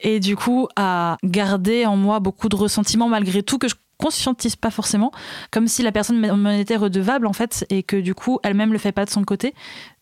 et 0.00 0.18
du 0.18 0.36
coup 0.36 0.66
à 0.74 1.16
garder 1.22 1.86
en 1.86 1.96
moi 1.96 2.18
beaucoup 2.18 2.48
de 2.48 2.56
ressentiments 2.56 3.08
malgré 3.08 3.42
tout 3.44 3.58
que 3.58 3.68
je 3.68 3.74
conscientise 4.02 4.56
pas 4.56 4.70
forcément, 4.70 5.12
comme 5.52 5.68
si 5.68 5.82
la 5.82 5.92
personne 5.92 6.18
m'en 6.18 6.50
était 6.50 6.76
redevable 6.76 7.26
en 7.26 7.32
fait, 7.32 7.64
et 7.70 7.84
que 7.84 7.96
du 7.96 8.14
coup 8.14 8.40
elle-même 8.42 8.72
le 8.72 8.78
fait 8.78 8.90
pas 8.90 9.04
de 9.04 9.10
son 9.10 9.22
côté. 9.22 9.54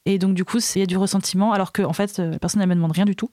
Et 0.06 0.18
donc 0.18 0.34
du 0.34 0.44
coup, 0.44 0.58
il 0.74 0.78
y 0.78 0.82
a 0.82 0.86
du 0.86 0.96
ressentiment, 0.96 1.52
alors 1.52 1.72
que 1.72 1.82
en 1.82 1.92
fait, 1.92 2.18
la 2.18 2.38
personne 2.38 2.62
elle 2.62 2.68
me 2.68 2.74
demande 2.74 2.92
rien 2.92 3.04
du 3.04 3.16
tout. 3.16 3.30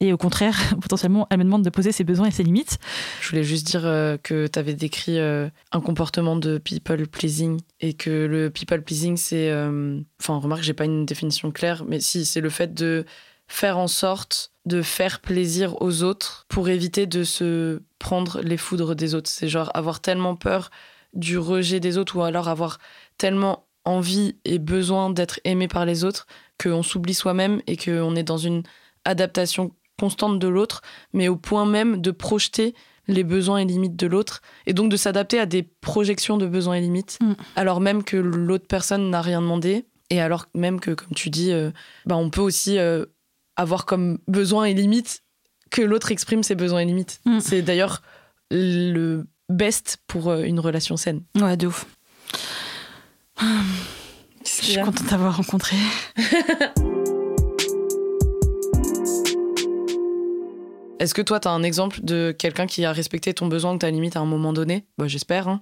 Et 0.00 0.12
au 0.12 0.16
contraire, 0.16 0.56
potentiellement, 0.80 1.26
elle 1.30 1.38
me 1.38 1.44
demande 1.44 1.64
de 1.64 1.70
poser 1.70 1.92
ses 1.92 2.04
besoins 2.04 2.28
et 2.28 2.30
ses 2.30 2.42
limites. 2.42 2.78
Je 3.20 3.28
voulais 3.28 3.44
juste 3.44 3.66
dire 3.66 3.84
euh, 3.84 4.16
que 4.22 4.46
tu 4.46 4.58
avais 4.58 4.74
décrit 4.74 5.18
euh, 5.18 5.48
un 5.72 5.80
comportement 5.80 6.36
de 6.36 6.58
people 6.58 7.06
pleasing 7.06 7.60
et 7.80 7.92
que 7.92 8.26
le 8.26 8.50
people 8.50 8.82
pleasing, 8.82 9.16
c'est, 9.16 9.50
euh, 9.50 10.00
enfin, 10.20 10.38
remarque, 10.38 10.62
j'ai 10.62 10.74
pas 10.74 10.84
une 10.86 11.04
définition 11.04 11.50
claire, 11.50 11.84
mais 11.86 12.00
si 12.00 12.24
c'est 12.24 12.40
le 12.40 12.50
fait 12.50 12.72
de 12.74 13.04
faire 13.46 13.78
en 13.78 13.88
sorte 13.88 14.52
de 14.66 14.82
faire 14.82 15.20
plaisir 15.20 15.80
aux 15.80 16.02
autres 16.02 16.44
pour 16.48 16.68
éviter 16.68 17.06
de 17.06 17.24
se 17.24 17.80
prendre 17.98 18.40
les 18.42 18.58
foudres 18.58 18.94
des 18.94 19.14
autres. 19.14 19.30
C'est 19.30 19.48
genre 19.48 19.70
avoir 19.74 20.00
tellement 20.00 20.36
peur 20.36 20.70
du 21.14 21.38
rejet 21.38 21.80
des 21.80 21.96
autres 21.96 22.16
ou 22.16 22.22
alors 22.22 22.48
avoir 22.48 22.78
tellement 23.16 23.64
envie 23.88 24.36
et 24.44 24.58
besoin 24.58 25.10
d'être 25.10 25.40
aimé 25.44 25.68
par 25.68 25.84
les 25.84 26.04
autres 26.04 26.26
qu'on 26.62 26.82
s'oublie 26.82 27.14
soi-même 27.14 27.62
et 27.66 27.76
qu'on 27.76 28.14
est 28.16 28.22
dans 28.22 28.36
une 28.36 28.62
adaptation 29.04 29.72
constante 29.98 30.38
de 30.38 30.48
l'autre, 30.48 30.82
mais 31.12 31.28
au 31.28 31.36
point 31.36 31.66
même 31.66 32.00
de 32.00 32.10
projeter 32.10 32.74
les 33.08 33.24
besoins 33.24 33.58
et 33.58 33.64
limites 33.64 33.96
de 33.96 34.06
l'autre 34.06 34.42
et 34.66 34.74
donc 34.74 34.90
de 34.90 34.96
s'adapter 34.96 35.40
à 35.40 35.46
des 35.46 35.62
projections 35.62 36.36
de 36.36 36.46
besoins 36.46 36.74
et 36.74 36.80
limites, 36.80 37.18
mm. 37.20 37.32
alors 37.56 37.80
même 37.80 38.04
que 38.04 38.16
l'autre 38.16 38.66
personne 38.68 39.10
n'a 39.10 39.22
rien 39.22 39.40
demandé 39.40 39.86
et 40.10 40.20
alors 40.20 40.46
même 40.54 40.80
que, 40.80 40.90
comme 40.90 41.14
tu 41.14 41.30
dis, 41.30 41.52
euh, 41.52 41.70
bah 42.06 42.16
on 42.16 42.30
peut 42.30 42.40
aussi 42.40 42.78
euh, 42.78 43.06
avoir 43.56 43.86
comme 43.86 44.18
besoin 44.28 44.64
et 44.64 44.74
limite 44.74 45.22
que 45.70 45.82
l'autre 45.82 46.12
exprime 46.12 46.42
ses 46.42 46.54
besoins 46.54 46.80
et 46.80 46.84
limites. 46.84 47.20
Mm. 47.24 47.40
C'est 47.40 47.62
d'ailleurs 47.62 48.02
le 48.50 49.26
best 49.48 49.98
pour 50.06 50.28
euh, 50.28 50.42
une 50.42 50.60
relation 50.60 50.96
saine. 50.96 51.22
Ouais, 51.34 51.56
de 51.56 51.66
ouf. 51.66 51.86
Je 53.40 54.50
suis 54.50 54.76
contente 54.76 55.08
d'avoir 55.08 55.36
rencontré. 55.36 55.76
Est-ce 60.98 61.14
que 61.14 61.22
toi, 61.22 61.38
tu 61.38 61.46
as 61.46 61.52
un 61.52 61.62
exemple 61.62 62.00
de 62.02 62.34
quelqu'un 62.36 62.66
qui 62.66 62.84
a 62.84 62.92
respecté 62.92 63.32
ton 63.32 63.46
besoin 63.46 63.74
ou 63.74 63.78
ta 63.78 63.90
limite 63.90 64.16
à 64.16 64.20
un 64.20 64.24
moment 64.24 64.52
donné? 64.52 64.84
Bah, 64.98 65.06
J'espère. 65.06 65.46
Hein. 65.46 65.60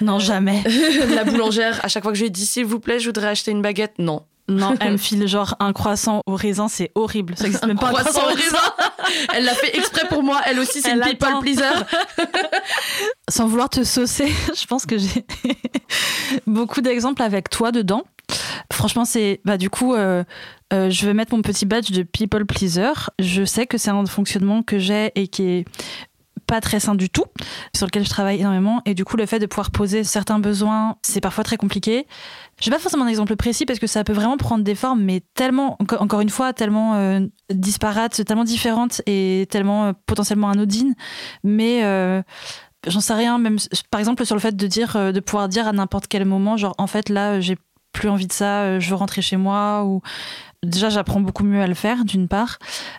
Non, 0.00 0.18
jamais. 0.18 0.62
La 1.14 1.24
boulangère, 1.24 1.84
à 1.84 1.88
chaque 1.88 2.04
fois 2.04 2.12
que 2.12 2.18
je 2.18 2.22
lui 2.22 2.28
ai 2.28 2.30
dit 2.30 2.46
s'il 2.46 2.64
vous 2.64 2.78
plaît, 2.78 3.00
je 3.00 3.06
voudrais 3.06 3.28
acheter 3.28 3.50
une 3.50 3.62
baguette, 3.62 3.94
non. 3.98 4.22
Non, 4.48 4.74
elle 4.80 4.92
me 4.92 4.96
file 4.98 5.26
genre 5.26 5.56
un 5.60 5.72
croissant 5.72 6.22
au 6.26 6.34
raisin, 6.34 6.68
c'est 6.68 6.90
horrible. 6.94 7.36
Ça 7.36 7.46
existe 7.46 7.66
même 7.66 7.78
pas 7.78 7.88
un 7.88 7.92
croissant, 7.92 8.24
au 8.24 8.34
raisin. 8.34 8.58
elle 9.34 9.44
l'a 9.44 9.54
fait 9.54 9.76
exprès 9.76 10.06
pour 10.08 10.22
moi. 10.22 10.40
Elle 10.46 10.58
aussi, 10.58 10.80
c'est 10.80 10.92
une 10.92 11.00
people 11.00 11.38
pleaser. 11.40 11.62
Sans 13.28 13.46
vouloir 13.46 13.70
te 13.70 13.84
saucer, 13.84 14.32
je 14.54 14.66
pense 14.66 14.86
que 14.86 14.98
j'ai 14.98 15.24
beaucoup 16.46 16.80
d'exemples 16.80 17.22
avec 17.22 17.50
toi 17.50 17.72
dedans. 17.72 18.02
Franchement, 18.72 19.04
c'est 19.04 19.40
bah 19.44 19.58
du 19.58 19.68
coup, 19.70 19.94
euh, 19.94 20.24
euh, 20.72 20.90
je 20.90 21.06
vais 21.06 21.14
mettre 21.14 21.34
mon 21.34 21.42
petit 21.42 21.66
badge 21.66 21.90
de 21.90 22.02
people 22.02 22.46
pleaser. 22.46 22.92
Je 23.18 23.44
sais 23.44 23.66
que 23.66 23.78
c'est 23.78 23.90
un 23.90 24.06
fonctionnement 24.06 24.62
que 24.62 24.78
j'ai 24.78 25.12
et 25.14 25.28
qui 25.28 25.42
est 25.42 25.64
pas 26.52 26.60
très 26.60 26.80
sain 26.80 26.94
du 26.94 27.08
tout, 27.08 27.24
sur 27.74 27.86
lequel 27.86 28.04
je 28.04 28.10
travaille 28.10 28.38
énormément. 28.38 28.82
Et 28.84 28.92
du 28.92 29.06
coup, 29.06 29.16
le 29.16 29.24
fait 29.24 29.38
de 29.38 29.46
pouvoir 29.46 29.70
poser 29.70 30.04
certains 30.04 30.38
besoins, 30.38 30.96
c'est 31.00 31.22
parfois 31.22 31.44
très 31.44 31.56
compliqué. 31.56 32.06
J'ai 32.60 32.70
pas 32.70 32.78
forcément 32.78 33.06
un 33.06 33.08
exemple 33.08 33.36
précis 33.36 33.64
parce 33.64 33.78
que 33.78 33.86
ça 33.86 34.04
peut 34.04 34.12
vraiment 34.12 34.36
prendre 34.36 34.62
des 34.62 34.74
formes, 34.74 35.02
mais 35.02 35.22
tellement, 35.32 35.78
encore 35.80 36.20
une 36.20 36.28
fois, 36.28 36.52
tellement 36.52 36.96
euh, 36.96 37.20
disparates, 37.48 38.22
tellement 38.26 38.44
différentes 38.44 39.00
et 39.06 39.46
tellement 39.48 39.86
euh, 39.86 39.92
potentiellement 40.04 40.50
anodines. 40.50 40.94
Mais 41.42 41.84
euh, 41.84 42.20
j'en 42.86 43.00
sais 43.00 43.14
rien, 43.14 43.38
même 43.38 43.56
par 43.90 43.98
exemple 43.98 44.26
sur 44.26 44.36
le 44.36 44.40
fait 44.42 44.54
de 44.54 44.66
dire, 44.66 44.92
de 45.10 45.20
pouvoir 45.20 45.48
dire 45.48 45.66
à 45.66 45.72
n'importe 45.72 46.06
quel 46.06 46.26
moment, 46.26 46.58
genre 46.58 46.74
en 46.76 46.86
fait 46.86 47.08
là, 47.08 47.40
j'ai 47.40 47.56
plus 47.92 48.10
envie 48.10 48.26
de 48.26 48.32
ça, 48.34 48.78
je 48.78 48.90
veux 48.90 48.96
rentrer 48.96 49.22
chez 49.22 49.38
moi 49.38 49.84
ou 49.86 50.02
déjà 50.62 50.90
j'apprends 50.90 51.20
beaucoup 51.20 51.44
mieux 51.44 51.62
à 51.62 51.66
le 51.66 51.74
faire 51.74 52.04
d'une 52.04 52.28
part 52.28 52.58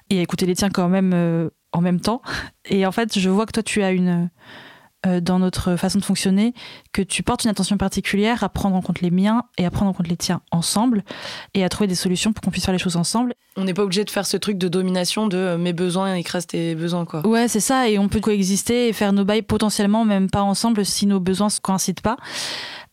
et 0.10 0.18
à 0.18 0.22
écouter 0.24 0.48
les 0.48 0.56
tiens 0.56 0.72
quand 0.72 0.90
même 0.90 1.52
en 1.74 1.82
même 1.82 2.00
temps. 2.00 2.22
Et 2.66 2.86
en 2.86 2.92
fait, 2.92 3.18
je 3.20 3.30
vois 3.30 3.46
que 3.46 3.52
toi, 3.52 3.64
tu 3.64 3.84
as 3.84 3.92
une, 3.92 4.30
euh, 5.06 5.20
dans 5.20 5.38
notre 5.38 5.76
façon 5.76 6.00
de 6.00 6.06
fonctionner 6.06 6.54
que 6.94 7.02
tu 7.02 7.24
portes 7.24 7.44
une 7.44 7.50
attention 7.50 7.76
particulière 7.76 8.42
à 8.42 8.48
prendre 8.48 8.78
en 8.78 8.82
compte 8.82 9.02
les 9.02 9.12
miens 9.12 9.44
et 9.58 9.66
à 9.66 9.72
prendre 9.72 9.92
en 9.92 9.94
compte 9.94 10.08
les 10.08 10.16
tiens 10.16 10.42
ensemble 10.52 11.04
et 11.54 11.66
à 11.66 11.68
trouver 11.68 11.88
des 11.88 11.96
solutions 11.96 12.32
pour 12.32 12.42
qu'on 12.42 12.52
puisse 12.52 12.64
faire 12.64 12.74
les 12.74 12.80
choses 12.80 12.96
ensemble. 12.96 13.34
On 13.58 13.66
n'est 13.66 13.74
pas 13.74 13.84
obligé 13.84 14.06
de 14.06 14.10
faire 14.10 14.26
ce 14.26 14.38
truc 14.38 14.58
de 14.58 14.70
domination 14.70 15.28
de 15.28 15.36
euh, 15.36 15.58
mes 15.58 15.74
besoins 15.74 16.16
écrasent 16.16 16.48
tes 16.48 16.74
besoins, 16.74 17.04
quoi. 17.04 17.28
Ouais, 17.28 17.50
c'est 17.50 17.60
ça, 17.60 17.90
et 17.90 18.00
on 18.00 18.08
peut 18.08 18.22
coexister 18.22 18.88
et 18.88 18.94
faire 18.94 19.12
nos 19.12 19.26
bails 19.26 19.42
potentiellement 19.42 20.06
même 20.06 20.30
pas 20.30 20.42
ensemble 20.42 20.86
si 20.86 21.06
nos 21.06 21.20
besoins 21.20 21.48
ne 21.48 21.62
coïncident 21.62 22.02
pas. 22.02 22.16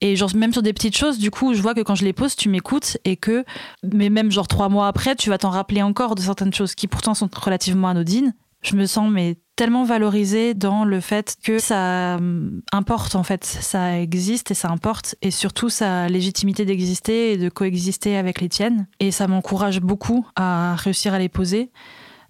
Et 0.00 0.16
genre, 0.16 0.34
même 0.34 0.52
sur 0.52 0.62
des 0.62 0.72
petites 0.72 0.96
choses, 0.96 1.18
du 1.18 1.30
coup, 1.30 1.54
je 1.54 1.62
vois 1.62 1.74
que 1.74 1.80
quand 1.82 1.94
je 1.94 2.04
les 2.04 2.12
pose, 2.12 2.34
tu 2.34 2.48
m'écoutes 2.48 2.98
et 3.04 3.16
que, 3.16 3.44
mais 3.84 4.10
même 4.10 4.32
genre 4.32 4.48
trois 4.48 4.68
mois 4.68 4.88
après, 4.88 5.14
tu 5.14 5.30
vas 5.30 5.38
t'en 5.38 5.50
rappeler 5.50 5.82
encore 5.82 6.16
de 6.16 6.22
certaines 6.22 6.52
choses 6.52 6.74
qui 6.74 6.88
pourtant 6.88 7.14
sont 7.14 7.28
relativement 7.32 7.86
anodines. 7.88 8.34
Je 8.62 8.76
me 8.76 8.86
sens, 8.86 9.10
mais 9.10 9.36
tellement 9.56 9.84
valorisée 9.84 10.54
dans 10.54 10.84
le 10.84 11.00
fait 11.00 11.36
que 11.42 11.58
ça 11.58 12.16
hum, 12.18 12.62
importe 12.72 13.14
en 13.14 13.22
fait, 13.22 13.44
ça 13.44 14.00
existe 14.00 14.50
et 14.50 14.54
ça 14.54 14.70
importe 14.70 15.16
et 15.22 15.30
surtout 15.30 15.68
sa 15.68 16.08
légitimité 16.08 16.64
d'exister 16.64 17.32
et 17.32 17.36
de 17.36 17.48
coexister 17.48 18.16
avec 18.16 18.40
les 18.40 18.48
tiennes 18.48 18.86
et 19.00 19.10
ça 19.10 19.26
m'encourage 19.28 19.80
beaucoup 19.80 20.26
à 20.34 20.76
réussir 20.76 21.12
à 21.12 21.18
les 21.18 21.28
poser. 21.28 21.70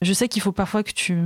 Je 0.03 0.13
sais 0.13 0.29
qu'il 0.29 0.43
faut 0.43 0.53
parfois 0.53 0.83
que 0.83 0.93
tu 0.93 1.19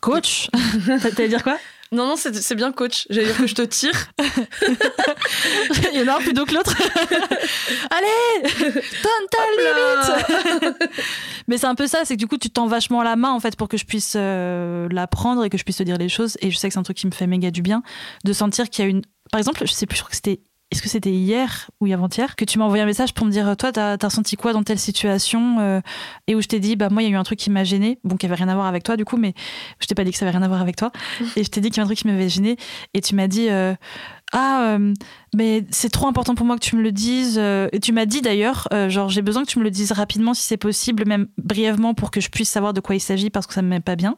coach. 0.00 0.48
T'allais 0.86 1.28
dire 1.28 1.42
quoi? 1.44 1.58
Non, 1.92 2.06
non, 2.06 2.16
c'est 2.16 2.54
bien 2.54 2.72
coach. 2.72 3.06
J'allais 3.10 3.26
dire 3.26 3.36
que 3.36 3.46
je 3.46 3.54
te 3.54 3.60
tire. 3.62 4.10
Il 5.92 6.00
y 6.00 6.02
en 6.02 6.08
a 6.08 6.16
un 6.16 6.20
plutôt 6.20 6.46
que 6.46 6.54
l'autre. 6.54 6.74
Allez, 7.90 8.50
donne 8.72 9.26
ta 9.30 10.62
limite. 10.64 10.80
Mais 11.48 11.58
c'est 11.58 11.66
un 11.66 11.74
peu 11.74 11.86
ça, 11.86 12.00
c'est 12.04 12.14
que 12.14 12.18
du 12.18 12.26
coup, 12.26 12.38
tu 12.38 12.48
tends 12.48 12.66
vachement 12.66 13.02
la 13.02 13.14
main 13.16 13.30
en 13.30 13.40
fait 13.40 13.56
pour 13.56 13.68
que 13.68 13.76
je 13.76 13.84
puisse 13.84 14.14
euh, 14.16 14.88
la 14.90 15.06
prendre 15.06 15.44
et 15.44 15.50
que 15.50 15.58
je 15.58 15.64
puisse 15.64 15.76
te 15.76 15.82
dire 15.82 15.98
les 15.98 16.08
choses. 16.08 16.38
Et 16.40 16.50
je 16.50 16.56
sais 16.56 16.68
que 16.68 16.72
c'est 16.72 16.80
un 16.80 16.82
truc 16.82 16.96
qui 16.96 17.06
me 17.06 17.12
fait 17.12 17.26
méga 17.26 17.50
du 17.50 17.60
bien 17.60 17.82
de 18.24 18.32
sentir 18.32 18.70
qu'il 18.70 18.84
y 18.84 18.88
a 18.88 18.90
une. 18.90 19.02
Par 19.30 19.38
exemple, 19.38 19.60
je 19.60 19.72
sais 19.72 19.84
plus, 19.84 19.96
je 19.96 20.02
crois 20.02 20.10
que 20.10 20.16
c'était. 20.16 20.40
Est-ce 20.72 20.80
que 20.80 20.88
c'était 20.88 21.12
hier 21.12 21.70
ou 21.82 21.92
avant-hier 21.92 22.34
que 22.34 22.46
tu 22.46 22.58
m'as 22.58 22.64
envoyé 22.64 22.82
un 22.82 22.86
message 22.86 23.12
pour 23.12 23.26
me 23.26 23.30
dire 23.30 23.58
toi 23.58 23.72
t'as 23.72 23.98
as 24.00 24.08
ressenti 24.08 24.36
quoi 24.36 24.54
dans 24.54 24.62
telle 24.62 24.78
situation 24.78 25.58
euh, 25.60 25.82
et 26.28 26.34
où 26.34 26.40
je 26.40 26.48
t'ai 26.48 26.60
dit 26.60 26.76
bah 26.76 26.88
moi 26.88 27.02
il 27.02 27.10
y 27.10 27.12
a 27.12 27.12
eu 27.12 27.18
un 27.18 27.24
truc 27.24 27.38
qui 27.38 27.50
m'a 27.50 27.62
gêné 27.62 27.98
bon 28.04 28.16
qui 28.16 28.24
avait 28.24 28.36
rien 28.36 28.48
à 28.48 28.54
voir 28.54 28.66
avec 28.66 28.82
toi 28.82 28.96
du 28.96 29.04
coup 29.04 29.18
mais 29.18 29.34
je 29.80 29.86
t'ai 29.86 29.94
pas 29.94 30.02
dit 30.02 30.12
que 30.12 30.16
ça 30.16 30.24
avait 30.24 30.34
rien 30.34 30.42
à 30.42 30.48
voir 30.48 30.62
avec 30.62 30.76
toi. 30.76 30.90
Et 31.36 31.44
je 31.44 31.50
t'ai 31.50 31.60
dit 31.60 31.68
qu'il 31.68 31.76
y 31.76 31.80
a 31.80 31.82
un 31.82 31.86
truc 31.86 31.98
qui 31.98 32.06
m'avait 32.06 32.30
gêné 32.30 32.56
et 32.94 33.02
tu 33.02 33.14
m'as 33.14 33.26
dit 33.26 33.50
euh, 33.50 33.74
ah 34.32 34.62
euh, 34.62 34.94
mais 35.36 35.66
c'est 35.68 35.90
trop 35.90 36.06
important 36.06 36.34
pour 36.34 36.46
moi 36.46 36.56
que 36.56 36.64
tu 36.64 36.74
me 36.74 36.80
le 36.80 36.90
dises 36.90 37.36
et 37.36 37.80
tu 37.80 37.92
m'as 37.92 38.06
dit 38.06 38.22
d'ailleurs 38.22 38.66
genre 38.88 39.10
j'ai 39.10 39.20
besoin 39.20 39.44
que 39.44 39.50
tu 39.50 39.58
me 39.58 39.64
le 39.64 39.70
dises 39.70 39.92
rapidement 39.92 40.32
si 40.32 40.42
c'est 40.42 40.56
possible 40.56 41.04
même 41.06 41.28
brièvement 41.36 41.92
pour 41.92 42.10
que 42.10 42.22
je 42.22 42.30
puisse 42.30 42.48
savoir 42.48 42.72
de 42.72 42.80
quoi 42.80 42.94
il 42.94 43.00
s'agit 43.00 43.28
parce 43.28 43.46
que 43.46 43.52
ça 43.52 43.60
me 43.60 43.68
met 43.68 43.80
pas 43.80 43.96
bien 43.96 44.16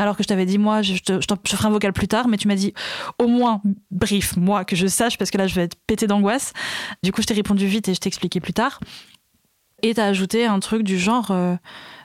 alors 0.00 0.16
que 0.16 0.22
je 0.22 0.28
t'avais 0.28 0.46
dit 0.46 0.56
moi 0.56 0.80
je, 0.80 0.94
te, 0.98 1.20
je, 1.20 1.56
ferai 1.56 1.68
un 1.68 1.70
vocal 1.70 1.92
plus 1.92 2.08
tard 2.08 2.26
mais 2.26 2.38
tu 2.38 2.48
m'as 2.48 2.54
dit 2.54 2.72
au 3.18 3.26
moins 3.26 3.60
brief 3.90 4.34
moi 4.38 4.64
que 4.64 4.74
je 4.74 4.86
sache 4.86 5.18
parce 5.18 5.30
que 5.30 5.36
là 5.36 5.46
je 5.46 5.54
vais 5.54 5.62
être 5.64 5.76
pété 5.86 6.06
d'angoisse. 6.06 6.54
Du 7.02 7.12
coup 7.12 7.20
je 7.20 7.26
t'ai 7.26 7.34
répondu 7.34 7.66
vite 7.66 7.88
et 7.88 7.94
je 7.94 8.00
t'ai 8.00 8.08
expliqué 8.08 8.40
plus 8.40 8.54
tard. 8.54 8.80
Et 9.82 9.94
t'as 9.94 10.06
ajouté 10.06 10.46
un 10.46 10.58
truc 10.58 10.82
du 10.82 10.98
genre 10.98 11.30
euh, 11.30 11.54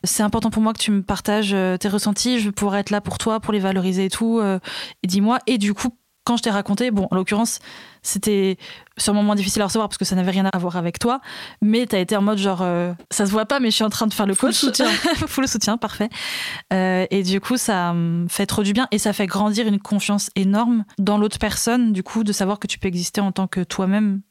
c'est 0.04 0.24
important 0.24 0.50
pour 0.50 0.62
moi 0.62 0.74
que 0.74 0.80
tu 0.80 0.92
me 0.92 1.04
partages 1.04 1.54
euh, 1.54 1.78
tes 1.78 1.88
ressentis 1.88 2.40
je 2.40 2.50
pouvoir 2.50 2.78
être 2.78 2.90
là 2.90 3.00
pour 3.00 3.18
toi 3.18 3.40
pour 3.40 3.54
les 3.54 3.60
valoriser 3.60 4.06
et 4.06 4.10
tout 4.10 4.40
euh, 4.40 4.60
et 5.02 5.08
dis-moi. 5.08 5.40
Et 5.48 5.58
du 5.58 5.74
coup 5.74 5.90
quand 6.26 6.36
je 6.38 6.44
t'ai 6.44 6.50
raconté, 6.50 6.92
bon, 6.92 7.08
en 7.12 7.16
l'occurrence, 7.16 7.60
c'était 8.02 8.58
sûrement 8.98 9.24
moins 9.24 9.36
difficile 9.36 9.62
à 9.62 9.66
recevoir 9.66 9.88
parce 9.88 9.98
que 9.98 10.06
ça 10.06 10.16
n'avait 10.16 10.32
rien 10.32 10.46
à 10.52 10.58
voir 10.58 10.76
avec 10.76 11.00
toi, 11.00 11.22
mais 11.62 11.86
t'as 11.86 12.00
été 12.00 12.18
en 12.18 12.22
mode 12.22 12.38
genre, 12.40 12.62
euh, 12.62 12.94
ça 13.12 13.26
se 13.26 13.32
voit 13.32 13.46
pas, 13.46 13.60
mais 13.60 13.70
je 13.70 13.76
suis 13.76 13.84
en 13.84 13.90
train 13.90 14.08
de 14.08 14.14
faire 14.14 14.26
le 14.26 14.34
Full 14.34 14.50
coach. 14.50 14.58
soutien. 14.58 14.88
Full 15.28 15.48
soutien, 15.48 15.78
parfait. 15.78 16.10
Euh, 16.74 17.06
et 17.12 17.24
du 17.24 17.40
coup, 17.40 17.58
ça 17.58 17.94
fait 18.28 18.46
trop 18.48 18.64
du 18.64 18.74
bien 18.74 18.88
et 18.92 18.98
ça 18.98 19.14
fait 19.14 19.28
grandir 19.28 19.68
une 19.68 19.80
confiance 19.80 20.30
énorme 20.36 20.84
dans 20.98 21.18
l'autre 21.18 21.40
personne, 21.40 21.94
du 21.94 22.04
coup, 22.04 22.24
de 22.24 22.34
savoir 22.34 22.60
que 22.60 22.68
tu 22.68 22.80
peux 22.80 22.88
exister 22.88 23.22
en 23.22 23.32
tant 23.32 23.48
que 23.48 23.62
toi-même, 23.62 24.22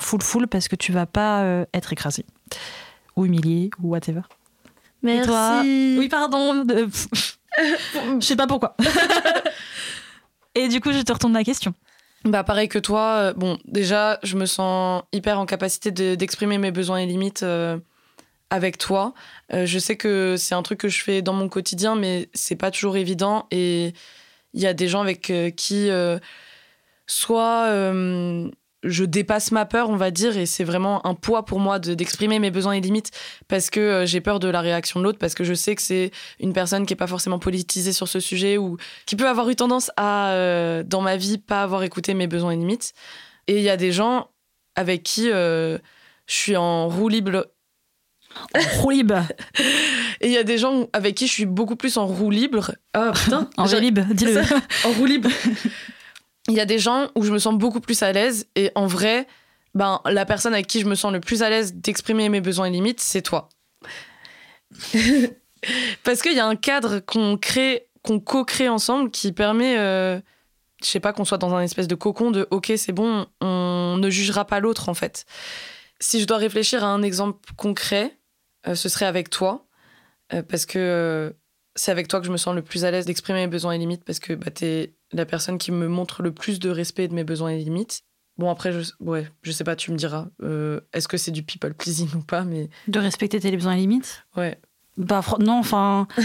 full 0.00 0.22
full, 0.22 0.46
parce 0.46 0.68
que 0.68 0.76
tu 0.76 0.92
vas 0.92 1.06
pas 1.06 1.42
euh, 1.42 1.64
être 1.74 1.92
écrasé 1.92 2.24
ou 3.16 3.26
humilié 3.26 3.70
ou 3.82 3.88
whatever. 3.90 4.22
Merci. 5.02 5.28
toi? 5.28 5.60
Oui, 5.64 6.08
pardon. 6.08 6.64
de- 6.64 6.88
Je 8.20 8.24
sais 8.24 8.36
pas 8.36 8.46
pourquoi. 8.46 8.76
et 10.54 10.68
du 10.68 10.80
coup, 10.80 10.92
je 10.92 11.00
te 11.00 11.12
retourne 11.12 11.32
la 11.32 11.44
question. 11.44 11.74
Bah 12.24 12.44
pareil 12.44 12.68
que 12.68 12.78
toi, 12.78 13.16
euh, 13.16 13.32
bon 13.32 13.58
déjà 13.64 14.20
je 14.22 14.36
me 14.36 14.46
sens 14.46 15.02
hyper 15.12 15.40
en 15.40 15.46
capacité 15.46 15.90
de- 15.90 16.14
d'exprimer 16.14 16.56
mes 16.56 16.70
besoins 16.70 16.98
et 16.98 17.06
limites 17.06 17.42
euh, 17.42 17.78
avec 18.48 18.78
toi. 18.78 19.12
Euh, 19.52 19.66
je 19.66 19.78
sais 19.80 19.96
que 19.96 20.36
c'est 20.38 20.54
un 20.54 20.62
truc 20.62 20.78
que 20.78 20.88
je 20.88 21.02
fais 21.02 21.20
dans 21.20 21.32
mon 21.32 21.48
quotidien 21.48 21.96
mais 21.96 22.28
c'est 22.32 22.54
pas 22.54 22.70
toujours 22.70 22.96
évident 22.96 23.48
et 23.50 23.92
il 24.54 24.60
y 24.60 24.68
a 24.68 24.72
des 24.72 24.86
gens 24.86 25.00
avec 25.00 25.32
qui 25.56 25.90
soit 27.06 27.66
je 28.84 29.04
dépasse 29.04 29.52
ma 29.52 29.64
peur 29.64 29.90
on 29.90 29.96
va 29.96 30.10
dire 30.10 30.36
et 30.36 30.44
c'est 30.46 30.64
vraiment 30.64 31.06
un 31.06 31.14
poids 31.14 31.44
pour 31.44 31.60
moi 31.60 31.78
de- 31.78 31.94
d'exprimer 31.94 32.38
mes 32.40 32.50
besoins 32.50 32.72
et 32.72 32.80
limites 32.80 33.10
parce 33.46 33.70
que 33.70 33.78
euh, 33.80 34.06
j'ai 34.06 34.20
peur 34.20 34.40
de 34.40 34.48
la 34.48 34.60
réaction 34.60 34.98
de 34.98 35.04
l'autre 35.04 35.18
parce 35.18 35.34
que 35.34 35.44
je 35.44 35.54
sais 35.54 35.74
que 35.76 35.82
c'est 35.82 36.10
une 36.40 36.52
personne 36.52 36.84
qui 36.84 36.92
est 36.92 36.96
pas 36.96 37.06
forcément 37.06 37.38
politisée 37.38 37.92
sur 37.92 38.08
ce 38.08 38.18
sujet 38.20 38.58
ou 38.58 38.76
qui 39.06 39.14
peut 39.16 39.28
avoir 39.28 39.48
eu 39.50 39.54
tendance 39.56 39.90
à, 39.96 40.30
euh, 40.32 40.82
dans 40.84 41.00
ma 41.00 41.16
vie, 41.16 41.38
pas 41.38 41.62
avoir 41.62 41.82
écouté 41.84 42.14
mes 42.14 42.26
besoins 42.26 42.50
et 42.52 42.56
limites. 42.56 42.92
Et 43.46 43.56
il 43.58 43.62
y 43.62 43.70
a 43.70 43.76
des 43.76 43.92
gens 43.92 44.28
avec 44.74 45.02
qui 45.04 45.30
euh, 45.30 45.78
je 46.26 46.34
suis 46.34 46.56
en 46.56 46.88
roue 46.88 47.08
libre. 47.08 47.46
Roue 48.80 48.90
libre. 48.90 49.22
Et 50.22 50.26
il 50.28 50.32
y 50.32 50.38
a 50.38 50.44
des 50.44 50.56
gens 50.56 50.88
avec 50.92 51.16
qui 51.16 51.26
je 51.26 51.32
suis 51.32 51.44
beaucoup 51.46 51.76
plus 51.76 51.96
en 51.98 52.06
roue 52.06 52.30
libre. 52.30 52.72
Ah 52.94 53.12
putain 53.12 53.50
En 53.58 53.64
roue 53.64 53.80
libre, 53.80 54.02
dis-le. 54.14 54.40
en 54.86 54.92
roue 54.92 55.04
libre. 55.06 55.28
Il 56.48 56.54
y 56.54 56.60
a 56.60 56.66
des 56.66 56.78
gens 56.78 57.08
où 57.14 57.22
je 57.24 57.32
me 57.32 57.38
sens 57.38 57.54
beaucoup 57.54 57.80
plus 57.80 58.02
à 58.02 58.12
l'aise 58.12 58.46
et 58.56 58.70
en 58.74 58.86
vrai, 58.86 59.26
ben, 59.74 60.00
la 60.04 60.24
personne 60.26 60.54
avec 60.54 60.66
qui 60.66 60.80
je 60.80 60.86
me 60.86 60.94
sens 60.94 61.12
le 61.12 61.20
plus 61.20 61.42
à 61.42 61.50
l'aise 61.50 61.74
d'exprimer 61.74 62.28
mes 62.28 62.40
besoins 62.40 62.66
et 62.66 62.70
limites, 62.70 63.00
c'est 63.00 63.22
toi. 63.22 63.48
Parce 66.04 66.22
qu'il 66.22 66.34
y 66.34 66.40
a 66.40 66.46
un 66.46 66.56
cadre 66.56 66.98
qu'on 67.00 67.36
crée, 67.38 67.86
qu'on 68.02 68.18
co-crée 68.18 68.68
ensemble 68.68 69.10
qui 69.10 69.32
permet, 69.32 69.78
euh, 69.78 70.20
je 70.82 70.86
sais 70.88 71.00
pas, 71.00 71.12
qu'on 71.12 71.24
soit 71.24 71.38
dans 71.38 71.54
un 71.54 71.62
espèce 71.62 71.86
de 71.86 71.94
cocon 71.94 72.30
de 72.32 72.48
ok, 72.50 72.72
c'est 72.76 72.92
bon, 72.92 73.26
on 73.40 73.96
ne 73.98 74.10
jugera 74.10 74.44
pas 74.44 74.58
l'autre 74.60 74.88
en 74.88 74.94
fait. 74.94 75.24
Si 76.00 76.20
je 76.20 76.26
dois 76.26 76.38
réfléchir 76.38 76.82
à 76.82 76.88
un 76.88 77.02
exemple 77.02 77.38
concret, 77.56 78.18
euh, 78.66 78.74
ce 78.74 78.88
serait 78.88 79.06
avec 79.06 79.30
toi. 79.30 79.66
euh, 80.34 80.42
parce 80.42 80.66
que 80.66 80.78
euh, 80.78 81.30
c'est 81.76 81.90
avec 81.90 82.08
toi 82.08 82.20
que 82.20 82.26
je 82.26 82.32
me 82.32 82.36
sens 82.36 82.54
le 82.54 82.62
plus 82.62 82.84
à 82.84 82.90
l'aise 82.90 83.06
d'exprimer 83.06 83.40
mes 83.40 83.48
besoins 83.48 83.72
et 83.72 83.78
limites 83.78 84.04
parce 84.04 84.18
que 84.20 84.34
bah, 84.34 84.50
t'es 84.50 84.94
la 85.12 85.26
personne 85.26 85.58
qui 85.58 85.72
me 85.72 85.88
montre 85.88 86.22
le 86.22 86.32
plus 86.32 86.58
de 86.58 86.70
respect 86.70 87.08
de 87.08 87.14
mes 87.14 87.24
besoins 87.24 87.50
et 87.50 87.58
limites. 87.58 88.02
Bon, 88.38 88.50
après, 88.50 88.72
je, 88.72 88.90
ouais, 89.00 89.28
je 89.42 89.52
sais 89.52 89.64
pas, 89.64 89.76
tu 89.76 89.90
me 89.92 89.96
diras, 89.96 90.28
euh, 90.42 90.80
est-ce 90.92 91.06
que 91.08 91.16
c'est 91.16 91.30
du 91.30 91.42
people 91.42 91.74
pleasing 91.74 92.08
ou 92.14 92.22
pas, 92.22 92.44
mais 92.44 92.70
De 92.88 92.98
respecter 92.98 93.40
tes 93.40 93.50
besoins 93.52 93.74
et 93.74 93.78
limites? 93.78 94.24
Ouais. 94.36 94.58
Bah 94.96 95.22
non, 95.38 95.58
enfin. 95.58 96.06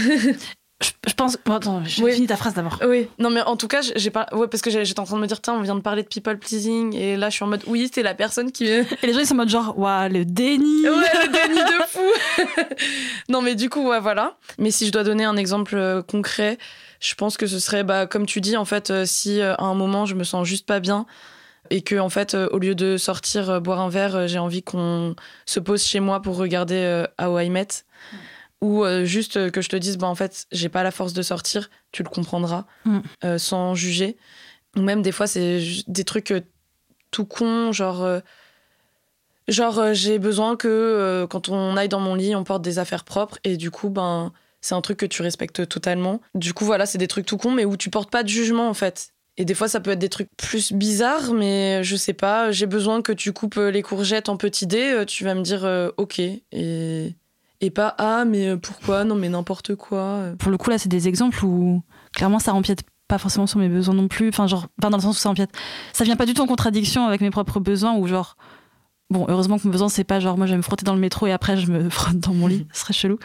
je, 0.80 0.90
je 1.08 1.14
pense. 1.14 1.36
bon, 1.44 1.54
attends, 1.54 1.84
je 1.84 2.02
Oui. 2.04 2.12
finis 2.12 2.26
ta 2.28 2.36
phrase 2.36 2.54
d'abord. 2.54 2.78
Oui, 2.86 3.08
non, 3.18 3.30
mais 3.30 3.40
en 3.42 3.56
tout 3.56 3.66
cas, 3.66 3.80
j'ai 3.96 4.10
pas. 4.10 4.26
Ouais, 4.32 4.46
parce 4.46 4.62
que 4.62 4.70
j'étais 4.70 5.00
en 5.00 5.04
train 5.04 5.16
de 5.16 5.20
me 5.22 5.26
dire, 5.26 5.40
tiens, 5.40 5.54
on 5.54 5.62
vient 5.62 5.74
de 5.74 5.80
parler 5.80 6.02
de 6.04 6.08
people 6.08 6.38
pleasing, 6.38 6.94
et 6.94 7.16
là, 7.16 7.30
je 7.30 7.34
suis 7.34 7.44
en 7.44 7.48
mode, 7.48 7.62
oui, 7.66 7.90
c'est 7.92 8.02
la 8.04 8.14
personne 8.14 8.52
qui. 8.52 8.64
ouais, 8.64 8.86
Et 9.02 9.06
les 9.08 9.12
gens 9.12 9.18
ils 9.20 9.26
sont 9.26 9.34
en 9.34 9.38
mode 9.38 9.48
genre, 9.48 9.76
waouh, 9.78 10.08
le 10.08 10.24
déni. 10.24 10.82
le 10.82 11.32
déni 11.32 11.60
de 11.60 11.82
fou 11.88 12.62
Non, 13.28 13.42
mais 13.42 13.54
du 13.56 13.68
coup, 13.70 13.88
ouais, 13.88 14.00
voilà. 14.00 14.36
Mais 14.58 14.70
si 14.70 14.86
je 14.86 14.92
dois 14.92 15.02
donner 15.04 15.24
un 15.24 15.36
exemple 15.36 15.74
euh, 15.76 16.02
concret, 16.02 16.58
je 17.00 17.14
pense 17.14 17.36
que 17.36 17.46
ce 17.46 17.58
serait, 17.58 17.82
bah, 17.84 18.06
comme 18.06 18.26
tu 18.26 18.40
dis, 18.40 18.56
en 18.56 18.64
fait, 18.64 18.90
euh, 18.90 19.04
si 19.04 19.40
euh, 19.40 19.54
à 19.56 19.64
un 19.64 19.74
moment, 19.74 20.06
je 20.06 20.14
me 20.14 20.24
sens 20.24 20.46
juste 20.46 20.66
pas 20.66 20.78
bien, 20.80 21.06
et 21.70 21.82
que, 21.82 21.96
en 21.98 22.08
fait, 22.08 22.34
au 22.34 22.58
lieu 22.58 22.74
de 22.74 22.96
sortir 22.96 23.60
boire 23.60 23.80
un 23.80 23.88
verre, 23.90 24.26
j'ai 24.28 24.38
envie 24.38 24.62
qu'on 24.62 25.14
se 25.44 25.60
pose 25.60 25.82
chez 25.84 26.00
moi 26.00 26.22
pour 26.22 26.36
regarder 26.36 27.04
How 27.20 27.38
I 27.40 27.50
Met. 27.50 27.66
Ou 28.60 28.84
euh, 28.84 29.04
juste 29.04 29.36
euh, 29.36 29.50
que 29.50 29.60
je 29.62 29.68
te 29.68 29.76
dise, 29.76 29.98
bah, 29.98 30.08
en 30.08 30.14
fait, 30.16 30.46
j'ai 30.50 30.68
pas 30.68 30.82
la 30.82 30.90
force 30.90 31.12
de 31.12 31.22
sortir, 31.22 31.70
tu 31.92 32.02
le 32.02 32.08
comprendras, 32.08 32.66
Mm. 32.84 32.98
euh, 33.24 33.38
sans 33.38 33.74
juger. 33.74 34.16
Ou 34.76 34.82
même 34.82 35.00
des 35.02 35.12
fois, 35.12 35.26
c'est 35.26 35.60
des 35.86 36.04
trucs 36.04 36.32
euh, 36.32 36.40
tout 37.10 37.24
cons, 37.24 37.72
genre. 37.72 38.06
genre, 39.48 39.94
j'ai 39.94 40.18
besoin 40.18 40.56
que 40.56 41.26
quand 41.30 41.48
on 41.48 41.76
aille 41.76 41.88
dans 41.88 42.00
mon 42.00 42.14
lit, 42.14 42.34
on 42.34 42.44
porte 42.44 42.62
des 42.62 42.78
affaires 42.78 43.04
propres. 43.04 43.38
Et 43.44 43.56
du 43.56 43.70
coup, 43.70 43.88
ben, 43.90 44.32
c'est 44.60 44.74
un 44.74 44.80
truc 44.80 44.98
que 44.98 45.06
tu 45.06 45.22
respectes 45.22 45.66
totalement. 45.68 46.20
Du 46.34 46.52
coup, 46.52 46.64
voilà, 46.64 46.84
c'est 46.84 46.98
des 46.98 47.08
trucs 47.08 47.26
tout 47.26 47.38
cons, 47.38 47.52
mais 47.52 47.64
où 47.64 47.76
tu 47.76 47.90
portes 47.90 48.10
pas 48.10 48.22
de 48.22 48.28
jugement, 48.28 48.68
en 48.68 48.74
fait. 48.74 49.10
Et 49.36 49.44
des 49.44 49.54
fois, 49.54 49.68
ça 49.68 49.78
peut 49.80 49.92
être 49.92 49.98
des 50.00 50.08
trucs 50.08 50.28
plus 50.36 50.72
bizarres, 50.72 51.32
mais 51.32 51.82
je 51.84 51.94
sais 51.96 52.12
pas, 52.12 52.50
j'ai 52.50 52.66
besoin 52.66 53.02
que 53.02 53.12
tu 53.12 53.32
coupes 53.32 53.54
les 53.56 53.82
courgettes 53.82 54.28
en 54.28 54.36
petits 54.36 54.66
dés, 54.66 55.04
tu 55.06 55.22
vas 55.24 55.34
me 55.34 55.42
dire 55.42 55.64
ok. 55.96 56.18
Et, 56.18 57.14
et 57.60 57.70
pas 57.70 57.94
ah, 57.98 58.24
mais 58.24 58.48
euh, 58.48 58.56
pourquoi? 58.56 59.04
Non, 59.04 59.14
mais 59.14 59.28
n'importe 59.28 59.74
quoi. 59.74 59.98
euh. 59.98 60.36
Pour 60.36 60.50
le 60.50 60.58
coup, 60.58 60.70
là, 60.70 60.78
c'est 60.78 60.88
des 60.88 61.08
exemples 61.08 61.44
où 61.44 61.82
clairement 62.14 62.38
ça 62.38 62.54
empiète 62.54 62.82
pas 63.08 63.18
forcément 63.18 63.46
sur 63.46 63.58
mes 63.58 63.68
besoins 63.68 63.94
non 63.94 64.08
plus. 64.08 64.28
Enfin, 64.28 64.46
genre, 64.46 64.68
pas 64.80 64.90
dans 64.90 64.98
le 64.98 65.02
sens 65.02 65.16
où 65.16 65.20
ça 65.20 65.30
empiète. 65.30 65.50
Ça 65.92 66.04
vient 66.04 66.16
pas 66.16 66.26
du 66.26 66.34
tout 66.34 66.42
en 66.42 66.46
contradiction 66.46 67.06
avec 67.06 67.20
mes 67.20 67.30
propres 67.30 67.60
besoins 67.60 67.94
ou 67.96 68.06
genre. 68.06 68.36
Bon, 69.10 69.24
heureusement 69.30 69.58
que 69.58 69.64
mon 69.64 69.70
besoin, 69.70 69.88
c'est 69.88 70.04
pas 70.04 70.20
genre 70.20 70.36
moi 70.36 70.44
je 70.44 70.50
vais 70.50 70.58
me 70.58 70.62
frotter 70.62 70.84
dans 70.84 70.92
le 70.92 71.00
métro 71.00 71.26
et 71.26 71.32
après 71.32 71.56
je 71.56 71.72
me 71.72 71.88
frotte 71.90 72.18
dans 72.18 72.34
mon 72.34 72.46
lit. 72.46 72.66
Ce 72.74 72.82
serait 72.82 72.92
chelou. 72.92 73.18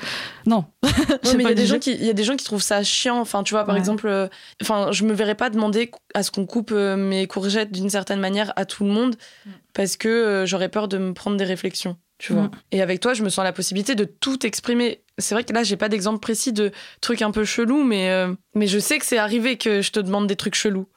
Non. 0.45 0.63
non 0.83 1.33
mais 1.35 1.43
il 1.43 1.49
y, 1.49 1.51
a 1.51 1.53
des 1.53 1.65
gens 1.65 1.77
qui, 1.77 1.93
y 1.93 2.09
a 2.09 2.13
des 2.13 2.23
gens 2.23 2.37
qui 2.37 2.45
trouvent 2.45 2.63
ça 2.63 2.81
chiant. 2.83 3.19
Enfin, 3.19 3.43
tu 3.43 3.53
vois, 3.53 3.65
par 3.65 3.75
exemple, 3.75 4.07
euh, 4.07 4.29
enfin, 4.61 4.93
je 4.93 5.03
me 5.03 5.13
verrais 5.13 5.35
pas 5.35 5.49
demander 5.49 5.91
à 6.13 6.23
ce 6.23 6.31
qu'on 6.31 6.45
coupe 6.45 6.71
euh, 6.71 6.95
mes 6.95 7.27
courgettes 7.27 7.73
d'une 7.73 7.89
certaine 7.89 8.21
manière 8.21 8.53
à 8.55 8.63
tout 8.63 8.85
le 8.85 8.91
monde 8.91 9.17
mm. 9.45 9.49
parce 9.73 9.97
que 9.97 10.07
euh, 10.07 10.45
j'aurais 10.45 10.69
peur 10.69 10.87
de 10.87 10.97
me 10.97 11.13
prendre 11.13 11.35
des 11.35 11.43
réflexions. 11.43 11.97
Tu 12.23 12.31
vois. 12.31 12.43
Mm. 12.43 12.51
Et 12.71 12.81
avec 12.81 13.01
toi, 13.01 13.13
je 13.13 13.21
me 13.21 13.27
sens 13.27 13.43
la 13.43 13.51
possibilité 13.51 13.95
de 13.95 14.05
tout 14.05 14.45
exprimer. 14.45 15.01
C'est 15.17 15.35
vrai 15.35 15.43
que 15.43 15.51
là, 15.51 15.63
j'ai 15.63 15.75
pas 15.75 15.89
d'exemple 15.89 16.19
précis 16.19 16.53
de 16.53 16.71
trucs 17.01 17.21
un 17.21 17.31
peu 17.31 17.43
chelous, 17.43 17.83
mais, 17.83 18.09
mais 18.55 18.67
je 18.67 18.79
sais 18.79 18.97
que 18.97 19.05
c'est 19.05 19.17
arrivé 19.17 19.57
que 19.57 19.81
je 19.81 19.91
te 19.91 19.99
demande 19.99 20.25
des 20.27 20.37
trucs 20.37 20.55
chelous. 20.55 20.87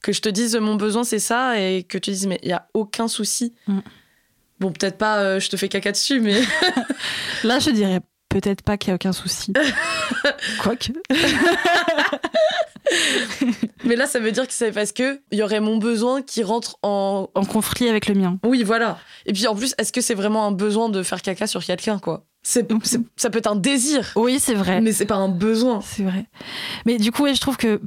Que 0.00 0.12
je 0.12 0.20
te 0.20 0.28
dise 0.28 0.54
mon 0.54 0.76
besoin, 0.76 1.02
c'est 1.02 1.18
ça, 1.18 1.60
et 1.60 1.82
que 1.82 1.98
tu 1.98 2.10
dises, 2.10 2.28
mais 2.28 2.38
il 2.44 2.50
y 2.50 2.52
a 2.52 2.68
aucun 2.72 3.08
souci. 3.08 3.52
Mm. 3.66 3.80
Bon, 4.60 4.70
peut-être 4.70 4.96
pas, 4.96 5.18
euh, 5.18 5.40
je 5.40 5.48
te 5.48 5.56
fais 5.56 5.68
caca 5.68 5.90
dessus, 5.90 6.20
mais. 6.20 6.40
Là, 7.44 7.58
je 7.58 7.70
dirais 7.70 8.00
peut-être 8.30 8.62
pas 8.62 8.78
qu'il 8.78 8.90
n'y 8.90 8.92
a 8.92 8.94
aucun 8.94 9.12
souci. 9.12 9.52
Quoique. 10.62 10.92
mais 13.84 13.96
là, 13.96 14.06
ça 14.06 14.18
veut 14.18 14.32
dire 14.32 14.46
que 14.46 14.54
c'est 14.54 14.72
parce 14.72 14.92
que 14.92 15.20
il 15.30 15.38
y 15.38 15.42
aurait 15.42 15.60
mon 15.60 15.76
besoin 15.76 16.22
qui 16.22 16.42
rentre 16.42 16.78
en... 16.82 17.28
en 17.34 17.44
conflit 17.44 17.88
avec 17.88 18.06
le 18.06 18.14
mien. 18.14 18.38
Oui, 18.44 18.62
voilà. 18.62 18.98
Et 19.26 19.34
puis 19.34 19.46
en 19.46 19.54
plus, 19.54 19.74
est-ce 19.76 19.92
que 19.92 20.00
c'est 20.00 20.14
vraiment 20.14 20.46
un 20.46 20.52
besoin 20.52 20.88
de 20.88 21.02
faire 21.02 21.20
caca 21.20 21.46
sur 21.46 21.62
quelqu'un, 21.62 21.98
quoi? 21.98 22.24
C'est, 22.42 22.66
ça 23.16 23.28
peut 23.28 23.38
être 23.38 23.50
un 23.50 23.56
désir. 23.56 24.12
Oui, 24.16 24.38
c'est 24.40 24.54
vrai. 24.54 24.80
Mais 24.80 24.92
c'est 24.92 25.04
pas 25.04 25.16
un 25.16 25.28
besoin. 25.28 25.82
C'est 25.84 26.04
vrai. 26.04 26.24
Mais 26.86 26.96
du 26.96 27.12
coup, 27.12 27.26
je 27.26 27.38
trouve 27.38 27.58
que, 27.58 27.78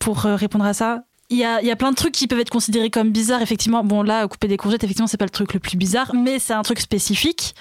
pour 0.00 0.26
euh, 0.26 0.34
répondre 0.34 0.64
à 0.64 0.74
ça, 0.74 1.04
il 1.30 1.38
y 1.38 1.44
a, 1.44 1.62
y 1.62 1.70
a, 1.70 1.76
plein 1.76 1.90
de 1.90 1.96
trucs 1.96 2.12
qui 2.12 2.26
peuvent 2.26 2.40
être 2.40 2.50
considérés 2.50 2.90
comme 2.90 3.10
bizarres, 3.10 3.40
effectivement. 3.40 3.84
Bon, 3.84 4.02
là, 4.02 4.26
couper 4.26 4.48
des 4.48 4.56
courgettes, 4.56 4.82
effectivement, 4.82 5.06
c'est 5.06 5.16
pas 5.16 5.24
le 5.24 5.30
truc 5.30 5.54
le 5.54 5.60
plus 5.60 5.76
bizarre, 5.76 6.12
mais 6.14 6.38
c'est 6.38 6.52
un 6.52 6.62
truc 6.62 6.80
spécifique. 6.80 7.54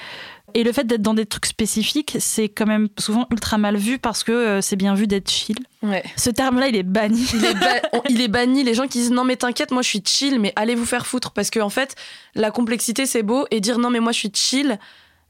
Et 0.54 0.64
le 0.64 0.72
fait 0.72 0.86
d'être 0.86 1.02
dans 1.02 1.14
des 1.14 1.26
trucs 1.26 1.46
spécifiques, 1.46 2.18
c'est 2.20 2.50
quand 2.50 2.66
même 2.66 2.88
souvent 3.00 3.28
ultra 3.32 3.58
mal 3.58 3.78
vu 3.78 4.00
parce 4.00 4.24
que 4.24 4.32
euh, 4.32 4.62
c'est 4.62 4.76
bien 4.76 4.94
vu 4.96 5.08
d'être 5.08 5.30
chill. 5.30 5.58
Ouais. 5.82 6.04
Ce 6.16 6.30
terme-là, 6.30 6.68
il 6.68 6.76
est 6.76 6.84
banni. 6.84 7.28
Il 8.10 8.22
est, 8.22 8.28
banni. 8.28 8.64
Les 8.64 8.74
gens 8.74 8.88
qui 8.88 9.00
disent 9.00 9.12
non, 9.12 9.24
mais 9.24 9.36
t'inquiète, 9.36 9.72
moi 9.72 9.82
je 9.82 9.90
suis 9.90 10.04
chill, 10.06 10.40
mais 10.40 10.54
allez 10.56 10.76
vous 10.76 10.86
faire 10.86 11.06
foutre. 11.06 11.32
Parce 11.32 11.50
que, 11.50 11.60
en 11.60 11.70
fait, 11.70 11.96
la 12.36 12.52
complexité, 12.52 13.06
c'est 13.06 13.24
beau. 13.24 13.46
Et 13.52 13.60
dire 13.60 13.80
non, 13.80 13.90
mais 13.90 14.00
moi 14.00 14.12
je 14.12 14.20
suis 14.20 14.32
chill, 14.34 14.78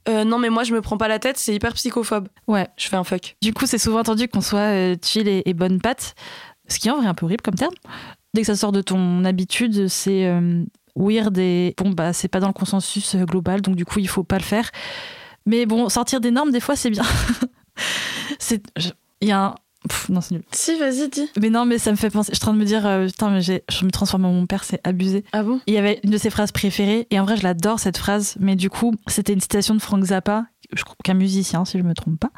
euh, 0.09 0.23
non 0.25 0.37
mais 0.37 0.49
moi 0.49 0.63
je 0.63 0.73
me 0.73 0.81
prends 0.81 0.97
pas 0.97 1.07
la 1.07 1.19
tête, 1.19 1.37
c'est 1.37 1.55
hyper 1.55 1.73
psychophobe. 1.73 2.27
Ouais, 2.47 2.67
je 2.77 2.87
fais 2.87 2.95
un 2.95 3.03
fuck. 3.03 3.35
Du 3.41 3.53
coup, 3.53 3.65
c'est 3.65 3.77
souvent 3.77 3.99
entendu 3.99 4.27
qu'on 4.27 4.41
soit 4.41 4.59
euh, 4.59 4.95
chill 5.01 5.27
et, 5.27 5.43
et, 5.45 5.53
bonne 5.53 5.79
patte, 5.79 6.15
ce 6.67 6.79
qui 6.79 6.89
est 6.89 6.91
en 6.91 6.97
vrai 6.97 7.07
un 7.07 7.13
peu 7.13 7.25
horrible 7.25 7.41
comme 7.41 7.55
terme. 7.55 7.73
Dès 8.33 8.41
que 8.41 8.47
ça 8.47 8.55
sort 8.55 8.71
de 8.71 8.81
ton 8.81 9.23
habitude, 9.25 9.87
c'est 9.87 10.25
euh, 10.25 10.63
weird 10.95 11.37
et 11.37 11.75
bon, 11.77 11.91
bah, 11.91 12.13
c'est 12.13 12.27
pas 12.27 12.39
dans 12.39 12.47
le 12.47 12.53
consensus 12.53 13.15
euh, 13.15 13.25
global, 13.25 13.61
donc 13.61 13.75
du 13.75 13.85
coup, 13.85 13.99
il 13.99 14.07
faut 14.07 14.23
pas 14.23 14.37
le 14.37 14.43
faire. 14.43 14.69
Mais 15.45 15.65
bon, 15.65 15.89
sortir 15.89 16.21
des 16.21 16.31
normes, 16.31 16.51
des 16.51 16.59
fois, 16.59 16.75
c'est 16.75 16.89
bien. 16.89 17.03
c'est. 18.39 18.63
Il 19.21 19.27
y 19.27 19.31
a 19.31 19.45
un. 19.45 19.55
non, 20.09 20.21
c'est 20.21 20.35
nul. 20.35 20.43
Si, 20.51 20.77
vas-y, 20.77 21.09
dis. 21.09 21.29
Mais 21.39 21.49
non, 21.49 21.65
mais 21.65 21.77
ça 21.77 21.91
me 21.91 21.97
fait 21.97 22.09
penser. 22.09 22.31
Je 22.31 22.37
suis 22.37 22.43
en 22.43 22.47
train 22.47 22.53
de 22.53 22.59
me 22.59 22.65
dire, 22.65 22.85
euh, 22.85 23.07
putain, 23.07 23.29
mais 23.29 23.41
je 23.41 23.85
me 23.85 23.91
transforme 23.91 24.25
en 24.25 24.31
mon 24.31 24.45
père, 24.45 24.63
c'est 24.63 24.79
abusé. 24.85 25.25
Ah 25.33 25.43
bon? 25.43 25.59
Il 25.67 25.73
y 25.73 25.77
avait 25.77 25.99
une 26.03 26.11
de 26.11 26.17
ses 26.17 26.29
phrases 26.29 26.51
préférées, 26.51 27.07
et 27.09 27.19
en 27.19 27.25
vrai, 27.25 27.37
je 27.37 27.43
l'adore 27.43 27.79
cette 27.79 27.97
phrase, 27.97 28.35
mais 28.39 28.55
du 28.55 28.69
coup, 28.69 28.93
c'était 29.07 29.33
une 29.33 29.41
citation 29.41 29.75
de 29.75 29.81
Frank 29.81 30.03
Zappa 30.03 30.45
qu'un 31.03 31.13
musicien, 31.13 31.65
si 31.65 31.77
je 31.77 31.83
me 31.83 31.93
trompe 31.93 32.19
pas, 32.19 32.31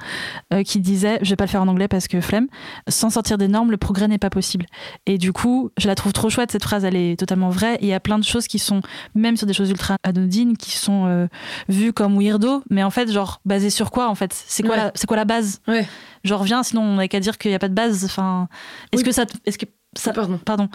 euh, 0.54 0.64
qui 0.64 0.80
disait, 0.80 1.20
je 1.22 1.30
vais 1.30 1.36
pas 1.36 1.46
le 1.46 1.50
faire 1.50 1.62
en 1.62 1.68
anglais 1.68 1.88
parce 1.88 2.08
que 2.08 2.22
flemme, 2.22 2.48
sans 2.88 3.10
sortir 3.10 3.38
des 3.38 3.48
normes, 3.48 3.72
le 3.72 3.78
progrès 3.78 4.08
n'est 4.08 4.18
pas 4.18 4.30
possible. 4.30 4.66
Et 5.06 5.18
du 5.18 5.34
coup, 5.34 5.72
je 5.78 5.88
la 5.88 5.96
trouve 5.96 6.14
trop 6.14 6.30
chouette, 6.30 6.52
cette 6.52 6.64
phrase, 6.64 6.86
elle 6.86 6.96
est 6.96 7.20
totalement 7.20 7.50
vraie. 7.50 7.78
il 7.82 7.88
y 7.88 7.94
a 7.94 8.00
plein 8.00 8.20
de 8.20 8.24
choses 8.24 8.48
qui 8.48 8.60
sont, 8.60 8.82
même 9.14 9.38
sur 9.38 9.48
des 9.48 9.54
choses 9.54 9.70
ultra 9.70 9.98
anodines, 10.04 10.58
qui 10.58 10.72
sont 10.72 11.06
euh, 11.06 11.28
vues 11.70 11.94
comme 11.94 12.18
weirdo, 12.18 12.64
mais 12.70 12.84
en 12.84 12.90
fait, 12.90 13.12
genre, 13.12 13.42
basées 13.46 13.70
sur 13.70 13.92
quoi, 13.92 14.10
en 14.10 14.16
fait? 14.16 14.34
C'est 14.34 14.64
quoi, 14.64 14.76
la, 14.76 14.92
c'est 14.96 15.08
quoi 15.08 15.18
la 15.18 15.26
base? 15.26 15.62
Ouais. 15.68 15.88
Genre, 16.24 16.44
viens, 16.44 16.64
sinon 16.64 16.82
on 16.82 16.96
n'a 16.96 17.08
qu'à 17.08 17.20
dire 17.20 17.38
qu'il 17.38 17.52
n'y 17.52 17.56
a 17.56 17.60
pas 17.60 17.70
de 17.70 17.74
base. 17.74 18.04
Enfin, 18.04 18.48
est-ce 18.92 19.04
que 19.04 19.12
ça. 19.12 19.26
Est-ce 19.46 19.58
que 19.60 19.66
ça, 19.96 20.14
pardon. 20.14 20.38
pardon. 20.38 20.70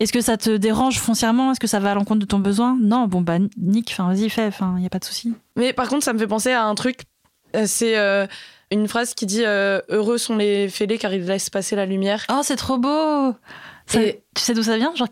Est-ce 0.00 0.12
que 0.12 0.20
ça 0.20 0.36
te 0.36 0.56
dérange 0.56 0.98
foncièrement? 0.98 1.52
Est-ce 1.52 1.60
que 1.60 1.66
ça 1.66 1.78
va 1.80 1.92
à 1.92 1.94
l'encontre 1.94 2.20
de 2.20 2.26
ton 2.26 2.38
besoin? 2.38 2.76
Non, 2.80 3.06
bon 3.06 3.20
bah 3.20 3.38
nique, 3.56 3.90
enfin 3.92 4.12
vas-y 4.12 4.28
fais, 4.28 4.46
enfin 4.46 4.74
il 4.78 4.82
y 4.82 4.86
a 4.86 4.90
pas 4.90 4.98
de 4.98 5.04
souci. 5.04 5.34
Mais 5.56 5.72
par 5.72 5.88
contre, 5.88 6.04
ça 6.04 6.12
me 6.12 6.18
fait 6.18 6.26
penser 6.26 6.50
à 6.50 6.64
un 6.64 6.74
truc 6.74 7.02
euh, 7.54 7.64
c'est 7.66 7.96
euh, 7.96 8.26
une 8.70 8.88
phrase 8.88 9.14
qui 9.14 9.26
dit 9.26 9.44
euh, 9.44 9.80
Heureux 9.88 10.18
sont 10.18 10.36
les 10.36 10.68
fêlés 10.68 10.98
car 10.98 11.12
ils 11.12 11.24
laissent 11.24 11.50
passer 11.50 11.76
la 11.76 11.86
lumière. 11.86 12.24
Oh, 12.30 12.40
c'est 12.42 12.56
trop 12.56 12.78
beau 12.78 13.34
Tu 13.88 13.98
sais 14.36 14.54
d'où 14.54 14.62
ça 14.62 14.76
vient? 14.76 14.94
Genre... 14.94 15.08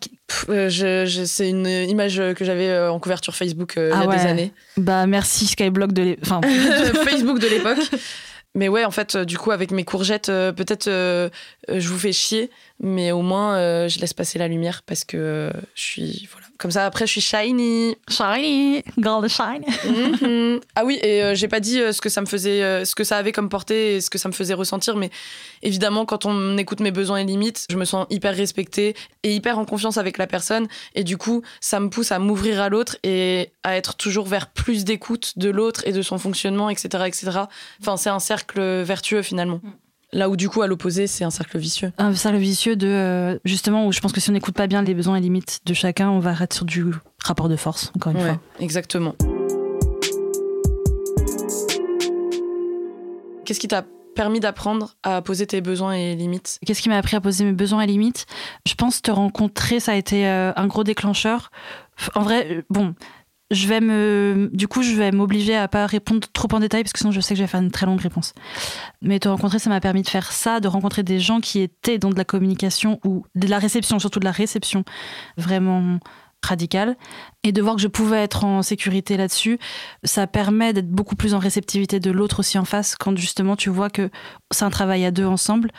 C'est 0.48 1.48
une 1.48 1.66
image 1.66 2.16
que 2.34 2.44
j'avais 2.44 2.88
en 2.88 2.98
couverture 2.98 3.34
Facebook 3.34 3.74
il 3.76 3.88
y 3.88 3.92
a 3.92 4.00
ah 4.00 4.06
des 4.06 4.26
années. 4.26 4.52
Bah 4.76 5.06
merci 5.06 5.46
Skyblock 5.46 5.92
de 5.92 6.16
enfin... 6.22 6.40
Facebook 7.04 7.38
de 7.38 7.48
l'époque. 7.48 7.78
Mais 8.54 8.68
ouais, 8.68 8.84
en 8.84 8.90
fait, 8.90 9.16
du 9.16 9.38
coup, 9.38 9.50
avec 9.50 9.70
mes 9.70 9.84
courgettes, 9.84 10.26
peut-être 10.26 10.88
je 10.88 11.88
vous 11.88 11.98
fais 11.98 12.12
chier, 12.12 12.50
mais 12.80 13.10
au 13.12 13.22
moins 13.22 13.88
je 13.88 13.98
laisse 13.98 14.12
passer 14.12 14.38
la 14.38 14.48
lumière 14.48 14.82
parce 14.82 15.04
que 15.04 15.50
je 15.74 15.80
suis 15.80 16.28
comme 16.62 16.70
ça, 16.70 16.86
après, 16.86 17.08
je 17.08 17.10
suis 17.10 17.20
shiny. 17.20 17.96
Shiny. 18.08 18.84
Girl 18.96 19.28
shine. 19.28 19.64
Mhm. 19.84 20.60
Ah 20.76 20.84
oui, 20.84 20.96
et 21.02 21.20
euh, 21.20 21.34
j'ai 21.34 21.48
pas 21.48 21.58
dit 21.58 21.80
euh, 21.80 21.90
ce 21.90 22.00
que 22.00 22.08
ça 22.08 22.20
me 22.20 22.26
faisait, 22.26 22.62
euh, 22.62 22.84
ce 22.84 22.94
que 22.94 23.02
ça 23.02 23.16
avait 23.16 23.32
comme 23.32 23.48
portée 23.48 23.96
et 23.96 24.00
ce 24.00 24.10
que 24.10 24.18
ça 24.18 24.28
me 24.28 24.32
faisait 24.32 24.54
ressentir, 24.54 24.96
mais 24.96 25.10
évidemment, 25.62 26.04
quand 26.06 26.24
on 26.24 26.56
écoute 26.58 26.78
mes 26.78 26.92
besoins 26.92 27.18
et 27.18 27.24
limites, 27.24 27.66
je 27.68 27.76
me 27.76 27.84
sens 27.84 28.06
hyper 28.10 28.36
respectée 28.36 28.94
et 29.24 29.34
hyper 29.34 29.58
en 29.58 29.64
confiance 29.64 29.98
avec 29.98 30.18
la 30.18 30.28
personne. 30.28 30.68
Et 30.94 31.02
du 31.02 31.16
coup, 31.16 31.42
ça 31.60 31.80
me 31.80 31.90
pousse 31.90 32.12
à 32.12 32.20
m'ouvrir 32.20 32.60
à 32.60 32.68
l'autre 32.68 32.96
et 33.02 33.50
à 33.64 33.76
être 33.76 33.96
toujours 33.96 34.26
vers 34.26 34.46
plus 34.46 34.84
d'écoute 34.84 35.32
de 35.38 35.50
l'autre 35.50 35.82
et 35.84 35.92
de 35.92 36.00
son 36.00 36.16
fonctionnement, 36.18 36.70
etc., 36.70 37.04
etc. 37.06 37.30
Enfin, 37.80 37.96
c'est 37.96 38.10
un 38.10 38.20
cercle 38.20 38.60
vertueux 38.82 39.22
finalement. 39.22 39.60
Mm. 39.64 39.81
Là 40.14 40.28
où 40.28 40.36
du 40.36 40.50
coup, 40.50 40.60
à 40.60 40.66
l'opposé, 40.66 41.06
c'est 41.06 41.24
un 41.24 41.30
cercle 41.30 41.56
vicieux. 41.56 41.90
Un 41.96 42.14
cercle 42.14 42.36
vicieux 42.36 42.76
de 42.76 42.86
euh, 42.86 43.38
justement 43.46 43.86
où 43.86 43.92
je 43.92 44.00
pense 44.00 44.12
que 44.12 44.20
si 44.20 44.28
on 44.28 44.34
n'écoute 44.34 44.54
pas 44.54 44.66
bien 44.66 44.82
les 44.82 44.92
besoins 44.92 45.16
et 45.16 45.20
limites 45.20 45.60
de 45.64 45.72
chacun, 45.72 46.10
on 46.10 46.18
va 46.18 46.34
être 46.38 46.52
sur 46.52 46.66
du 46.66 46.84
rapport 47.24 47.48
de 47.48 47.56
force, 47.56 47.90
encore 47.96 48.12
une 48.12 48.20
fois. 48.20 48.40
Exactement. 48.60 49.14
Qu'est-ce 53.46 53.58
qui 53.58 53.68
t'a 53.68 53.86
permis 54.14 54.40
d'apprendre 54.40 54.96
à 55.02 55.22
poser 55.22 55.46
tes 55.46 55.62
besoins 55.62 55.94
et 55.94 56.14
limites? 56.14 56.58
Qu'est-ce 56.66 56.82
qui 56.82 56.90
m'a 56.90 56.98
appris 56.98 57.16
à 57.16 57.22
poser 57.22 57.44
mes 57.46 57.52
besoins 57.52 57.80
et 57.80 57.86
limites? 57.86 58.26
Je 58.66 58.74
pense 58.74 59.00
te 59.00 59.10
rencontrer, 59.10 59.80
ça 59.80 59.92
a 59.92 59.94
été 59.94 60.26
euh, 60.26 60.52
un 60.56 60.66
gros 60.66 60.84
déclencheur. 60.84 61.50
En 62.14 62.20
vrai, 62.20 62.46
euh, 62.50 62.62
bon, 62.68 62.94
je 63.52 63.68
vais 63.68 63.80
me, 63.80 64.50
du 64.52 64.66
coup, 64.66 64.82
je 64.82 64.94
vais 64.94 65.12
m'obliger 65.12 65.54
à 65.56 65.68
pas 65.68 65.86
répondre 65.86 66.26
trop 66.32 66.48
en 66.52 66.58
détail 66.58 66.82
parce 66.82 66.92
que 66.92 66.98
sinon 66.98 67.12
je 67.12 67.20
sais 67.20 67.34
que 67.34 67.38
je 67.38 67.44
vais 67.44 67.48
faire 67.48 67.60
une 67.60 67.70
très 67.70 67.86
longue 67.86 68.00
réponse. 68.00 68.32
Mais 69.02 69.18
te 69.18 69.28
rencontrer, 69.28 69.58
ça 69.58 69.70
m'a 69.70 69.80
permis 69.80 70.02
de 70.02 70.08
faire 70.08 70.32
ça, 70.32 70.58
de 70.58 70.68
rencontrer 70.68 71.02
des 71.02 71.20
gens 71.20 71.40
qui 71.40 71.60
étaient 71.60 71.98
dans 71.98 72.10
de 72.10 72.16
la 72.16 72.24
communication 72.24 72.98
ou 73.04 73.24
de 73.34 73.46
la 73.46 73.58
réception, 73.58 73.98
surtout 73.98 74.20
de 74.20 74.24
la 74.24 74.32
réception 74.32 74.84
vraiment 75.36 75.98
radicale, 76.44 76.96
et 77.44 77.52
de 77.52 77.62
voir 77.62 77.76
que 77.76 77.82
je 77.82 77.88
pouvais 77.88 78.18
être 78.18 78.44
en 78.44 78.62
sécurité 78.62 79.16
là-dessus, 79.16 79.58
ça 80.02 80.26
permet 80.26 80.72
d'être 80.72 80.90
beaucoup 80.90 81.14
plus 81.14 81.34
en 81.34 81.38
réceptivité 81.38 82.00
de 82.00 82.10
l'autre 82.10 82.40
aussi 82.40 82.58
en 82.58 82.64
face 82.64 82.96
quand 82.96 83.16
justement 83.16 83.54
tu 83.54 83.70
vois 83.70 83.90
que 83.90 84.10
c'est 84.50 84.64
un 84.64 84.70
travail 84.70 85.04
à 85.04 85.12
deux 85.12 85.26
ensemble 85.26 85.70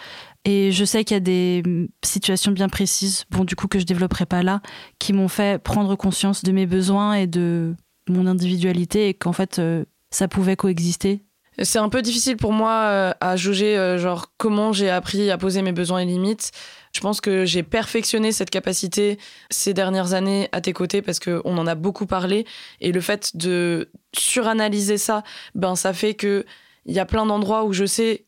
et 0.45 0.71
je 0.71 0.83
sais 0.83 1.03
qu'il 1.03 1.15
y 1.15 1.17
a 1.17 1.21
des 1.21 1.63
situations 2.03 2.51
bien 2.51 2.67
précises, 2.67 3.25
bon, 3.29 3.45
du 3.45 3.55
coup, 3.55 3.67
que 3.67 3.79
je 3.79 3.85
développerai 3.85 4.25
pas 4.25 4.43
là, 4.43 4.61
qui 4.99 5.13
m'ont 5.13 5.29
fait 5.29 5.61
prendre 5.61 5.95
conscience 5.95 6.43
de 6.43 6.51
mes 6.51 6.65
besoins 6.65 7.13
et 7.13 7.27
de 7.27 7.75
mon 8.09 8.27
individualité 8.27 9.07
et 9.07 9.13
qu'en 9.13 9.31
fait, 9.31 9.59
euh, 9.59 9.85
ça 10.11 10.27
pouvait 10.27 10.57
coexister. 10.57 11.21
C'est 11.61 11.79
un 11.79 11.89
peu 11.89 12.01
difficile 12.01 12.35
pour 12.35 12.51
moi 12.51 12.71
euh, 12.71 13.13
à 13.21 13.35
juger, 13.35 13.77
euh, 13.77 13.97
genre, 13.97 14.33
comment 14.37 14.73
j'ai 14.73 14.89
appris 14.89 15.29
à 15.29 15.37
poser 15.37 15.61
mes 15.61 15.71
besoins 15.71 15.99
et 15.99 16.05
limites. 16.05 16.51
Je 16.93 16.99
pense 16.99 17.21
que 17.21 17.45
j'ai 17.45 17.63
perfectionné 17.63 18.31
cette 18.31 18.49
capacité 18.49 19.19
ces 19.49 19.73
dernières 19.73 20.13
années 20.13 20.49
à 20.51 20.61
tes 20.61 20.73
côtés 20.73 21.01
parce 21.01 21.19
qu'on 21.19 21.57
en 21.57 21.67
a 21.67 21.75
beaucoup 21.75 22.05
parlé. 22.05 22.45
Et 22.81 22.91
le 22.91 23.01
fait 23.01 23.37
de 23.37 23.91
suranalyser 24.17 24.97
ça, 24.97 25.23
ben, 25.55 25.75
ça 25.75 25.93
fait 25.93 26.15
que 26.15 26.45
il 26.85 26.93
y 26.93 26.99
a 26.99 27.05
plein 27.05 27.25
d'endroits 27.25 27.63
où 27.63 27.71
je 27.71 27.85
sais 27.85 28.25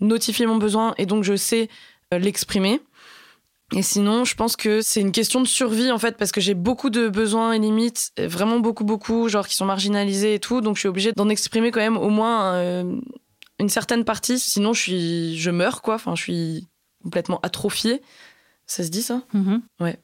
notifier 0.00 0.46
mon 0.46 0.56
besoin 0.56 0.94
et 0.98 1.06
donc 1.06 1.24
je 1.24 1.36
sais 1.36 1.68
euh, 2.12 2.18
l'exprimer. 2.18 2.80
Et 3.76 3.82
sinon, 3.82 4.24
je 4.24 4.34
pense 4.34 4.56
que 4.56 4.80
c'est 4.80 5.02
une 5.02 5.12
question 5.12 5.42
de 5.42 5.46
survie 5.46 5.90
en 5.90 5.98
fait, 5.98 6.16
parce 6.16 6.32
que 6.32 6.40
j'ai 6.40 6.54
beaucoup 6.54 6.88
de 6.88 7.08
besoins 7.08 7.52
et 7.52 7.58
limites, 7.58 8.12
vraiment 8.18 8.60
beaucoup, 8.60 8.84
beaucoup, 8.84 9.28
genre 9.28 9.46
qui 9.46 9.54
sont 9.54 9.66
marginalisés 9.66 10.34
et 10.34 10.38
tout, 10.38 10.62
donc 10.62 10.76
je 10.76 10.80
suis 10.80 10.88
obligée 10.88 11.12
d'en 11.12 11.28
exprimer 11.28 11.70
quand 11.70 11.80
même 11.80 11.98
au 11.98 12.08
moins 12.08 12.54
euh, 12.54 12.98
une 13.58 13.68
certaine 13.68 14.04
partie, 14.04 14.38
sinon 14.38 14.72
je 14.72 14.80
suis, 14.80 15.38
je 15.38 15.50
meurs 15.50 15.82
quoi, 15.82 15.96
enfin 15.96 16.14
je 16.14 16.22
suis 16.22 16.68
complètement 17.02 17.40
atrophiée. 17.42 18.00
Ça 18.66 18.84
se 18.84 18.88
dit 18.88 19.02
ça? 19.02 19.22
Mm-hmm. 19.34 19.60
Ouais. 19.80 19.98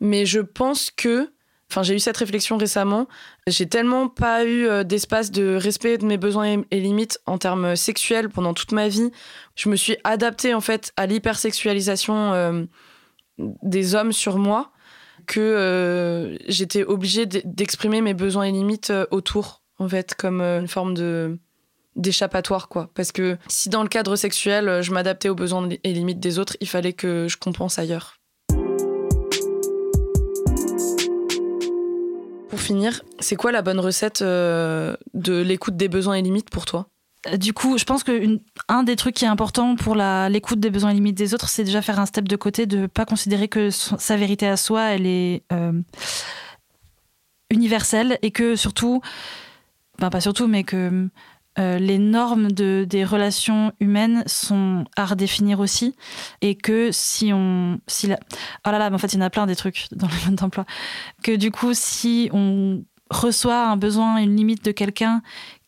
Mais 0.00 0.26
je 0.26 0.40
pense 0.40 0.90
que 0.90 1.30
Enfin, 1.72 1.82
j'ai 1.82 1.94
eu 1.94 2.00
cette 2.00 2.18
réflexion 2.18 2.58
récemment. 2.58 3.08
J'ai 3.46 3.66
tellement 3.66 4.06
pas 4.06 4.44
eu 4.44 4.66
euh, 4.66 4.84
d'espace 4.84 5.30
de 5.30 5.54
respect 5.54 5.96
de 5.96 6.04
mes 6.04 6.18
besoins 6.18 6.64
et 6.70 6.80
limites 6.80 7.18
en 7.24 7.38
termes 7.38 7.76
sexuels 7.76 8.28
pendant 8.28 8.52
toute 8.52 8.72
ma 8.72 8.88
vie. 8.88 9.10
Je 9.54 9.70
me 9.70 9.76
suis 9.76 9.96
adaptée 10.04 10.52
en 10.52 10.60
fait 10.60 10.92
à 10.98 11.06
l'hypersexualisation 11.06 12.34
euh, 12.34 12.64
des 13.38 13.94
hommes 13.94 14.12
sur 14.12 14.36
moi. 14.36 14.72
que 15.26 15.40
euh, 15.40 16.36
j'étais 16.46 16.84
obligée 16.84 17.24
d'exprimer 17.24 18.02
mes 18.02 18.12
besoins 18.12 18.44
et 18.44 18.52
limites 18.52 18.92
autour, 19.10 19.62
en 19.78 19.88
fait, 19.88 20.14
comme 20.14 20.42
une 20.42 20.68
forme 20.68 20.92
de 20.92 21.38
d'échappatoire 21.94 22.68
quoi 22.68 22.90
parce 22.94 23.12
que 23.12 23.36
si 23.48 23.68
dans 23.68 23.82
le 23.82 23.88
cadre 23.90 24.16
sexuel 24.16 24.80
je 24.82 24.92
m'adaptais 24.92 25.28
aux 25.28 25.34
besoins 25.34 25.68
et 25.84 25.92
limites 25.92 26.20
des 26.20 26.38
autres 26.38 26.56
il 26.62 26.66
fallait 26.66 26.94
que 26.94 27.28
je 27.28 27.36
compense 27.36 27.78
ailleurs 27.78 28.21
pour 32.52 32.60
finir 32.60 33.00
c'est 33.18 33.34
quoi 33.34 33.50
la 33.50 33.62
bonne 33.62 33.80
recette 33.80 34.22
de 34.22 34.96
l'écoute 35.40 35.74
des 35.74 35.88
besoins 35.88 36.16
et 36.16 36.22
limites 36.22 36.50
pour 36.50 36.66
toi? 36.66 36.86
Du 37.38 37.54
coup, 37.54 37.78
je 37.78 37.84
pense 37.84 38.04
que 38.04 38.40
un 38.68 38.82
des 38.82 38.94
trucs 38.94 39.14
qui 39.14 39.24
est 39.24 39.28
important 39.28 39.74
pour 39.74 39.94
l'écoute 39.94 40.60
des 40.60 40.68
besoins 40.68 40.90
et 40.90 40.94
limites 40.94 41.16
des 41.16 41.32
autres, 41.32 41.48
c'est 41.48 41.64
déjà 41.64 41.80
faire 41.80 41.98
un 41.98 42.04
step 42.04 42.28
de 42.28 42.36
côté, 42.36 42.66
de 42.66 42.86
pas 42.86 43.06
considérer 43.06 43.48
que 43.48 43.70
sa 43.70 44.18
vérité 44.18 44.46
à 44.46 44.58
soi, 44.58 44.90
elle 44.90 45.06
est 45.06 45.44
euh, 45.50 45.72
universelle 47.48 48.18
et 48.20 48.32
que 48.32 48.54
surtout, 48.54 49.00
ben 49.98 50.10
pas 50.10 50.20
surtout, 50.20 50.46
mais 50.46 50.62
que 50.62 51.08
euh, 51.58 51.78
les 51.78 51.98
normes 51.98 52.50
de, 52.50 52.86
des 52.88 53.04
relations 53.04 53.72
humaines 53.80 54.24
sont 54.26 54.84
à 54.96 55.04
redéfinir 55.04 55.60
aussi 55.60 55.94
et 56.40 56.54
que 56.54 56.90
si 56.92 57.32
on 57.32 57.78
si 57.86 58.06
la... 58.06 58.18
oh 58.66 58.70
là 58.70 58.78
là 58.78 58.88
mais 58.88 58.96
en 58.96 58.98
fait 58.98 59.12
il 59.12 59.16
y 59.16 59.18
en 59.18 59.26
a 59.26 59.30
plein 59.30 59.46
des 59.46 59.56
trucs 59.56 59.86
dans 59.92 60.06
le 60.06 60.26
mode 60.26 60.36
d'emploi 60.36 60.64
que 61.22 61.36
du 61.36 61.50
coup 61.50 61.74
si 61.74 62.30
on 62.32 62.84
reçoit 63.10 63.66
un 63.66 63.76
besoin 63.76 64.16
une 64.16 64.34
limite 64.34 64.64
de 64.64 64.72
quelqu'un 64.72 65.20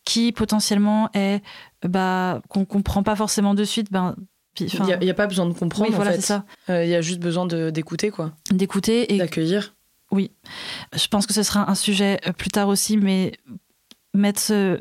qui 0.05 0.31
potentiellement 0.31 1.09
est 1.13 1.41
bah, 1.87 2.41
qu'on 2.49 2.65
comprend 2.65 3.03
pas 3.03 3.15
forcément 3.15 3.53
de 3.53 3.63
suite, 3.63 3.91
ben, 3.91 4.15
il 4.59 4.67
n'y 5.01 5.09
a, 5.09 5.13
pas 5.13 5.27
besoin 5.27 5.45
de 5.47 5.53
comprendre. 5.53 5.91
voilà, 5.91 6.13
c'est 6.13 6.21
ça. 6.21 6.45
Euh, 6.69 6.85
il 6.85 6.89
y 6.89 6.95
a 6.95 7.01
juste 7.01 7.19
besoin 7.19 7.45
d'écouter, 7.45 8.09
quoi. 8.09 8.31
D'écouter 8.51 9.13
et 9.13 9.17
d'accueillir. 9.17 9.75
Oui, 10.11 10.31
je 10.93 11.07
pense 11.07 11.25
que 11.25 11.33
ce 11.33 11.43
sera 11.43 11.69
un 11.69 11.75
sujet 11.75 12.19
euh, 12.25 12.31
plus 12.31 12.49
tard 12.49 12.69
aussi, 12.69 12.95
mais 12.95 13.33
mettre 14.15 14.79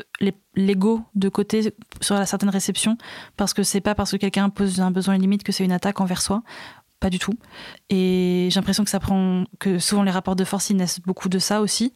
l'ego 0.55 1.03
de 1.15 1.29
côté 1.29 1.75
sur 2.01 2.15
la 2.15 2.27
certaine 2.27 2.51
réception, 2.51 2.97
parce 3.37 3.55
que 3.55 3.63
c'est 3.63 3.81
pas 3.81 3.95
parce 3.95 4.13
que 4.13 4.17
quelqu'un 4.17 4.49
pose 4.49 4.81
un 4.81 4.91
besoin 4.91 5.19
limite 5.19 5.43
que 5.43 5.53
c'est 5.53 5.65
une 5.65 5.73
attaque 5.73 6.01
envers 6.01 6.23
soi. 6.23 6.43
Pas 7.01 7.11
du 7.11 7.19
tout. 7.19 7.35
Et 7.91 8.49
j'ai 8.51 8.59
l'impression 8.59 8.85
que 8.85 8.91
ça 8.91 9.01
prend, 9.01 9.45
que 9.59 9.79
souvent 9.79 10.05
les 10.05 10.11
rapports 10.11 10.37
de 10.37 10.45
force 10.45 10.71
ils 10.71 10.77
naissent 10.77 11.01
beaucoup 11.01 11.29
de 11.29 11.39
ça 11.39 11.61
aussi. 11.61 11.93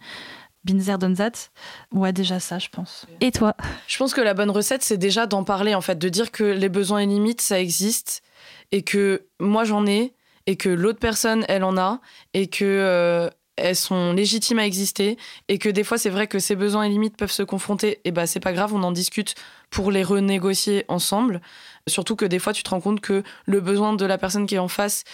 Binzer 0.65 0.99
Donzat. 0.99 1.51
Ouais, 1.93 2.13
déjà 2.13 2.41
ça, 2.41 2.59
je 2.59 2.69
pense. 2.69 3.07
Et 3.21 3.31
toi? 3.31 3.55
Je 3.87 3.97
pense 3.97 4.13
que 4.13 4.21
la 4.21 4.35
bonne 4.35 4.51
recette, 4.51 4.83
c'est 4.83 4.99
déjà 4.99 5.27
d'en 5.27 5.45
parler, 5.45 5.75
en 5.75 5.81
fait, 5.81 5.97
de 5.99 6.09
dire 6.09 6.31
que 6.31 6.45
les 6.45 6.69
besoins 6.69 6.99
et 6.99 7.07
limites, 7.07 7.41
ça 7.41 7.61
existe, 7.61 8.23
et 8.73 8.83
que 8.83 9.27
moi 9.41 9.65
j'en 9.65 9.87
ai, 9.87 10.15
et 10.47 10.57
que 10.57 10.69
l'autre 10.69 10.99
personne, 10.99 11.45
elle 11.49 11.65
en 11.65 11.79
a, 11.79 12.01
et 12.35 12.49
que 12.49 12.65
euh, 12.65 13.31
elles 13.59 13.77
sont 13.77 14.13
légitimes 14.13 14.59
à 14.59 14.67
exister, 14.67 15.19
et 15.49 15.59
que 15.59 15.69
des 15.69 15.85
fois, 15.85 15.99
c'est 15.99 16.11
vrai 16.11 16.27
que 16.27 16.39
ces 16.39 16.57
besoins 16.57 16.85
et 16.85 16.89
limites 16.89 17.17
peuvent 17.17 17.31
se 17.31 17.43
confronter, 17.43 18.01
et 18.05 18.11
bah 18.11 18.27
c'est 18.27 18.41
pas 18.41 18.53
grave, 18.53 18.75
on 18.75 18.83
en 18.83 18.93
discute 18.93 19.35
pour 19.71 19.91
les 19.91 20.03
renégocier 20.03 20.85
ensemble. 20.89 21.41
Surtout 21.87 22.17
que 22.17 22.25
des 22.25 22.39
fois, 22.39 22.53
tu 22.53 22.63
te 22.63 22.71
rends 22.71 22.81
compte 22.81 23.01
que 23.01 23.23
le 23.47 23.61
besoin 23.61 23.93
de 23.95 24.07
la 24.07 24.19
personne 24.19 24.47
qui 24.47 24.55
est 24.55 24.59
en 24.59 24.69
face, 24.69 25.05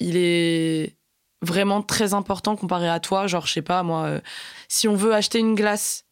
il 0.00 0.16
est 0.16 0.96
vraiment 1.42 1.82
très 1.82 2.14
important 2.14 2.56
comparé 2.56 2.88
à 2.88 3.00
toi. 3.00 3.26
Genre, 3.26 3.46
je 3.46 3.52
sais 3.52 3.62
pas, 3.62 3.82
moi, 3.82 4.04
euh, 4.04 4.20
si 4.68 4.88
on 4.88 4.94
veut 4.94 5.14
acheter 5.14 5.38
une 5.38 5.54
glace, 5.54 6.04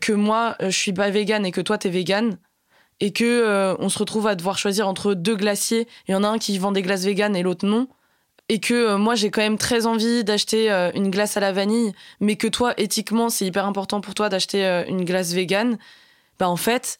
que 0.00 0.12
moi, 0.12 0.56
euh, 0.60 0.70
je 0.70 0.78
suis 0.78 0.92
pas 0.92 1.10
vegan 1.10 1.44
et 1.46 1.52
que 1.52 1.60
toi, 1.60 1.78
t'es 1.78 1.90
vegan, 1.90 2.38
et 3.00 3.12
que 3.12 3.24
euh, 3.24 3.76
on 3.78 3.88
se 3.88 3.98
retrouve 3.98 4.26
à 4.26 4.34
devoir 4.34 4.58
choisir 4.58 4.88
entre 4.88 5.14
deux 5.14 5.36
glaciers, 5.36 5.88
il 6.08 6.12
y 6.12 6.14
en 6.14 6.24
a 6.24 6.28
un 6.28 6.38
qui 6.38 6.56
vend 6.58 6.72
des 6.72 6.82
glaces 6.82 7.04
véganes 7.04 7.36
et 7.36 7.42
l'autre 7.42 7.66
non, 7.66 7.88
et 8.48 8.60
que 8.60 8.96
moi, 8.96 9.14
j'ai 9.14 9.30
quand 9.30 9.40
même 9.40 9.58
très 9.58 9.86
envie 9.86 10.24
d'acheter 10.24 10.70
une 10.94 11.10
glace 11.10 11.36
à 11.36 11.40
la 11.40 11.52
vanille, 11.52 11.92
mais 12.20 12.36
que 12.36 12.46
toi, 12.46 12.74
éthiquement, 12.76 13.30
c'est 13.30 13.46
hyper 13.46 13.64
important 13.66 14.00
pour 14.00 14.14
toi 14.14 14.28
d'acheter 14.28 14.84
une 14.88 15.04
glace 15.04 15.32
végane, 15.32 15.78
bah 16.38 16.48
en 16.48 16.56
fait, 16.56 16.98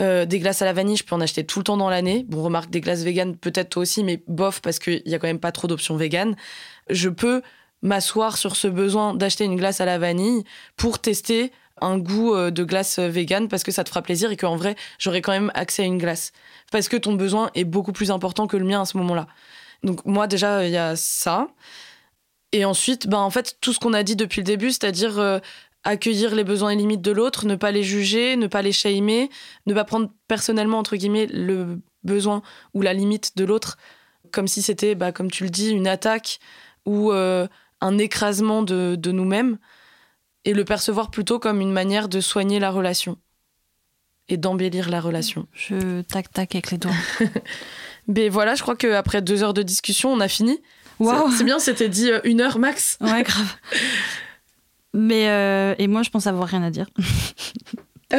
euh, 0.00 0.24
des 0.24 0.38
glaces 0.38 0.62
à 0.62 0.64
la 0.64 0.72
vanille, 0.72 0.96
je 0.96 1.04
peux 1.04 1.14
en 1.14 1.20
acheter 1.20 1.44
tout 1.44 1.58
le 1.58 1.64
temps 1.64 1.76
dans 1.76 1.90
l'année. 1.90 2.24
Bon, 2.28 2.42
remarque, 2.42 2.70
des 2.70 2.80
glaces 2.80 3.02
véganes, 3.02 3.36
peut-être 3.36 3.70
toi 3.70 3.82
aussi, 3.82 4.02
mais 4.02 4.22
bof, 4.26 4.60
parce 4.60 4.78
qu'il 4.78 5.02
y 5.04 5.14
a 5.14 5.18
quand 5.18 5.26
même 5.26 5.38
pas 5.38 5.52
trop 5.52 5.68
d'options 5.68 5.96
véganes. 5.96 6.34
Je 6.88 7.08
peux 7.08 7.42
m'asseoir 7.82 8.36
sur 8.36 8.56
ce 8.56 8.68
besoin 8.68 9.14
d'acheter 9.14 9.44
une 9.44 9.56
glace 9.56 9.80
à 9.80 9.84
la 9.84 9.98
vanille 9.98 10.44
pour 10.76 10.98
tester 10.98 11.52
un 11.80 11.98
goût 11.98 12.34
euh, 12.34 12.50
de 12.50 12.64
glace 12.64 12.98
végane 12.98 13.48
parce 13.48 13.64
que 13.64 13.72
ça 13.72 13.82
te 13.84 13.88
fera 13.88 14.02
plaisir 14.02 14.30
et 14.30 14.36
qu'en 14.36 14.56
vrai, 14.56 14.76
j'aurai 14.98 15.20
quand 15.20 15.32
même 15.32 15.50
accès 15.54 15.82
à 15.82 15.86
une 15.86 15.98
glace. 15.98 16.32
Parce 16.70 16.88
que 16.88 16.96
ton 16.96 17.14
besoin 17.14 17.50
est 17.54 17.64
beaucoup 17.64 17.92
plus 17.92 18.10
important 18.10 18.46
que 18.46 18.56
le 18.56 18.64
mien 18.64 18.82
à 18.82 18.84
ce 18.84 18.96
moment-là. 18.98 19.26
Donc, 19.82 20.04
moi, 20.04 20.26
déjà, 20.26 20.66
il 20.66 20.72
y 20.72 20.76
a 20.76 20.96
ça. 20.96 21.48
Et 22.52 22.64
ensuite, 22.64 23.08
ben, 23.08 23.18
en 23.18 23.30
fait, 23.30 23.56
tout 23.60 23.72
ce 23.72 23.78
qu'on 23.78 23.94
a 23.94 24.02
dit 24.02 24.16
depuis 24.16 24.40
le 24.40 24.44
début, 24.44 24.70
c'est-à-dire 24.70 25.18
euh, 25.18 25.38
accueillir 25.84 26.34
les 26.34 26.44
besoins 26.44 26.70
et 26.70 26.76
limites 26.76 27.02
de 27.02 27.12
l'autre, 27.12 27.46
ne 27.46 27.56
pas 27.56 27.70
les 27.70 27.82
juger, 27.82 28.36
ne 28.36 28.46
pas 28.46 28.62
les 28.62 28.72
shamer, 28.72 29.30
ne 29.66 29.74
pas 29.74 29.84
prendre 29.84 30.10
personnellement, 30.28 30.78
entre 30.78 30.96
guillemets, 30.96 31.26
le 31.26 31.80
besoin 32.04 32.42
ou 32.74 32.82
la 32.82 32.92
limite 32.92 33.36
de 33.36 33.44
l'autre 33.44 33.78
comme 34.32 34.48
si 34.48 34.62
c'était, 34.62 34.94
bah, 34.94 35.12
comme 35.12 35.30
tu 35.30 35.44
le 35.44 35.50
dis, 35.50 35.70
une 35.70 35.86
attaque 35.86 36.40
ou 36.86 37.12
euh, 37.12 37.46
un 37.80 37.98
écrasement 37.98 38.62
de, 38.62 38.96
de 38.98 39.12
nous-mêmes, 39.12 39.58
et 40.44 40.54
le 40.54 40.64
percevoir 40.64 41.10
plutôt 41.10 41.38
comme 41.38 41.60
une 41.60 41.70
manière 41.70 42.08
de 42.08 42.20
soigner 42.20 42.58
la 42.58 42.70
relation 42.70 43.16
et 44.28 44.36
d'embellir 44.36 44.88
la 44.88 45.00
relation. 45.00 45.46
Je 45.52 46.00
tac-tac 46.02 46.54
avec 46.56 46.70
les 46.72 46.78
doigts. 46.78 46.92
Mais 48.08 48.28
voilà, 48.28 48.54
je 48.54 48.62
crois 48.62 48.76
qu'après 48.76 49.22
deux 49.22 49.42
heures 49.42 49.54
de 49.54 49.62
discussion, 49.62 50.12
on 50.12 50.20
a 50.20 50.28
fini. 50.28 50.60
Wow. 50.98 51.30
C'est 51.30 51.44
bien, 51.44 51.58
c'était 51.58 51.88
dit 51.88 52.10
euh, 52.10 52.20
une 52.24 52.40
heure 52.40 52.58
max. 52.58 52.98
Ouais, 53.00 53.22
grave. 53.22 53.56
Mais 54.94 55.28
euh, 55.28 55.74
et 55.78 55.88
moi, 55.88 56.02
je 56.02 56.10
pense 56.10 56.26
avoir 56.26 56.48
rien 56.48 56.62
à 56.62 56.70
dire. 56.70 56.86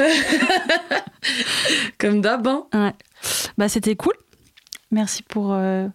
Comme 2.00 2.22
d'hab. 2.22 2.48
Hein. 2.48 2.66
Ouais. 2.74 2.94
Bah, 3.58 3.70
c'était 3.70 3.96
cool. 3.96 4.14
Merci 4.92 5.24
pour 5.24 5.54
euh, 5.54 5.88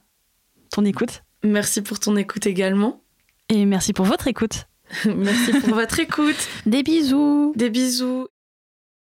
ton 0.70 0.84
écoute. 0.84 1.24
Merci 1.42 1.82
pour 1.82 1.98
ton 1.98 2.16
écoute 2.16 2.46
également. 2.46 3.02
Et 3.48 3.64
merci 3.64 3.92
pour 3.92 4.04
votre 4.04 4.28
écoute. 4.28 4.66
merci 5.04 5.52
pour 5.60 5.74
votre 5.74 5.98
écoute. 5.98 6.48
Des 6.66 6.82
bisous. 6.82 7.52
Des 7.56 7.70
bisous. 7.70 8.28